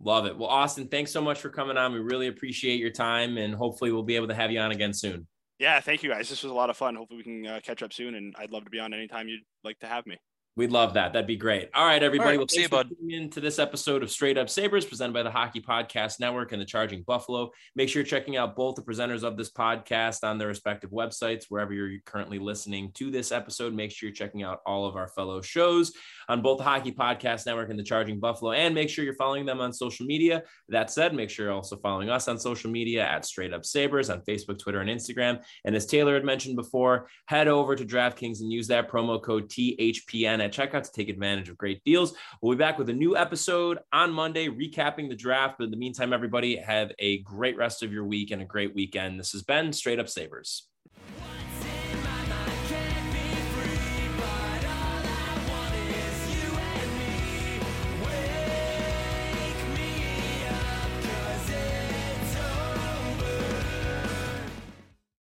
Love 0.00 0.26
it. 0.26 0.36
Well, 0.36 0.48
Austin, 0.48 0.86
thanks 0.86 1.10
so 1.10 1.20
much 1.20 1.40
for 1.40 1.50
coming 1.50 1.76
on. 1.76 1.92
We 1.92 1.98
really 1.98 2.28
appreciate 2.28 2.78
your 2.78 2.90
time, 2.90 3.36
and 3.36 3.54
hopefully, 3.54 3.90
we'll 3.90 4.04
be 4.04 4.16
able 4.16 4.28
to 4.28 4.34
have 4.34 4.52
you 4.52 4.60
on 4.60 4.70
again 4.70 4.92
soon. 4.92 5.26
Yeah, 5.58 5.80
thank 5.80 6.04
you 6.04 6.10
guys. 6.10 6.28
This 6.28 6.44
was 6.44 6.52
a 6.52 6.54
lot 6.54 6.70
of 6.70 6.76
fun. 6.76 6.94
Hopefully, 6.94 7.18
we 7.18 7.24
can 7.24 7.46
uh, 7.46 7.60
catch 7.62 7.82
up 7.82 7.92
soon, 7.92 8.14
and 8.14 8.34
I'd 8.38 8.52
love 8.52 8.64
to 8.64 8.70
be 8.70 8.78
on 8.78 8.94
anytime 8.94 9.28
you'd 9.28 9.42
like 9.64 9.78
to 9.80 9.86
have 9.86 10.06
me. 10.06 10.16
We'd 10.58 10.72
love 10.72 10.94
that. 10.94 11.12
That'd 11.12 11.28
be 11.28 11.36
great. 11.36 11.70
All 11.72 11.86
right, 11.86 12.02
everybody. 12.02 12.30
All 12.30 12.32
right, 12.32 12.38
well, 12.38 12.48
see 12.48 12.62
you, 12.62 12.68
bud. 12.68 12.90
Into 13.08 13.40
this 13.40 13.60
episode 13.60 14.02
of 14.02 14.10
Straight 14.10 14.36
Up 14.36 14.50
Sabres, 14.50 14.84
presented 14.84 15.12
by 15.12 15.22
the 15.22 15.30
Hockey 15.30 15.60
Podcast 15.60 16.18
Network 16.18 16.50
and 16.50 16.60
the 16.60 16.66
Charging 16.66 17.02
Buffalo. 17.02 17.52
Make 17.76 17.88
sure 17.88 18.00
you're 18.00 18.08
checking 18.08 18.36
out 18.36 18.56
both 18.56 18.74
the 18.74 18.82
presenters 18.82 19.22
of 19.22 19.36
this 19.36 19.52
podcast 19.52 20.24
on 20.24 20.36
their 20.36 20.48
respective 20.48 20.90
websites, 20.90 21.44
wherever 21.48 21.72
you're 21.72 22.00
currently 22.04 22.40
listening 22.40 22.90
to 22.94 23.08
this 23.08 23.30
episode. 23.30 23.72
Make 23.72 23.92
sure 23.92 24.08
you're 24.08 24.16
checking 24.16 24.42
out 24.42 24.58
all 24.66 24.84
of 24.84 24.96
our 24.96 25.06
fellow 25.06 25.40
shows 25.40 25.92
on 26.28 26.42
both 26.42 26.58
the 26.58 26.64
Hockey 26.64 26.90
Podcast 26.90 27.46
Network 27.46 27.70
and 27.70 27.78
the 27.78 27.84
Charging 27.84 28.18
Buffalo, 28.18 28.50
and 28.50 28.74
make 28.74 28.90
sure 28.90 29.04
you're 29.04 29.14
following 29.14 29.46
them 29.46 29.60
on 29.60 29.72
social 29.72 30.06
media. 30.06 30.42
That 30.70 30.90
said, 30.90 31.14
make 31.14 31.30
sure 31.30 31.46
you're 31.46 31.54
also 31.54 31.76
following 31.76 32.10
us 32.10 32.26
on 32.26 32.36
social 32.36 32.68
media 32.68 33.06
at 33.06 33.24
Straight 33.24 33.54
Up 33.54 33.64
Sabres 33.64 34.10
on 34.10 34.22
Facebook, 34.22 34.58
Twitter, 34.58 34.80
and 34.80 34.90
Instagram. 34.90 35.40
And 35.64 35.76
as 35.76 35.86
Taylor 35.86 36.14
had 36.14 36.24
mentioned 36.24 36.56
before, 36.56 37.08
head 37.26 37.46
over 37.46 37.76
to 37.76 37.84
DraftKings 37.84 38.40
and 38.40 38.52
use 38.52 38.66
that 38.66 38.90
promo 38.90 39.22
code 39.22 39.48
THPN 39.48 40.47
at 40.48 40.70
checkout 40.70 40.82
to 40.82 40.92
take 40.92 41.08
advantage 41.08 41.48
of 41.48 41.58
great 41.58 41.82
deals. 41.84 42.14
We'll 42.40 42.56
be 42.56 42.58
back 42.58 42.78
with 42.78 42.88
a 42.88 42.94
new 42.94 43.16
episode 43.16 43.78
on 43.92 44.12
Monday, 44.12 44.48
recapping 44.48 45.08
the 45.08 45.16
draft. 45.16 45.56
But 45.58 45.64
in 45.64 45.70
the 45.70 45.76
meantime, 45.76 46.12
everybody 46.12 46.56
have 46.56 46.92
a 46.98 47.18
great 47.18 47.56
rest 47.56 47.82
of 47.82 47.92
your 47.92 48.04
week 48.04 48.30
and 48.30 48.42
a 48.42 48.46
great 48.46 48.74
weekend. 48.74 49.18
This 49.18 49.32
has 49.32 49.42
been 49.42 49.72
Straight 49.72 49.98
Up 50.00 50.08
Sabres. 50.08 50.68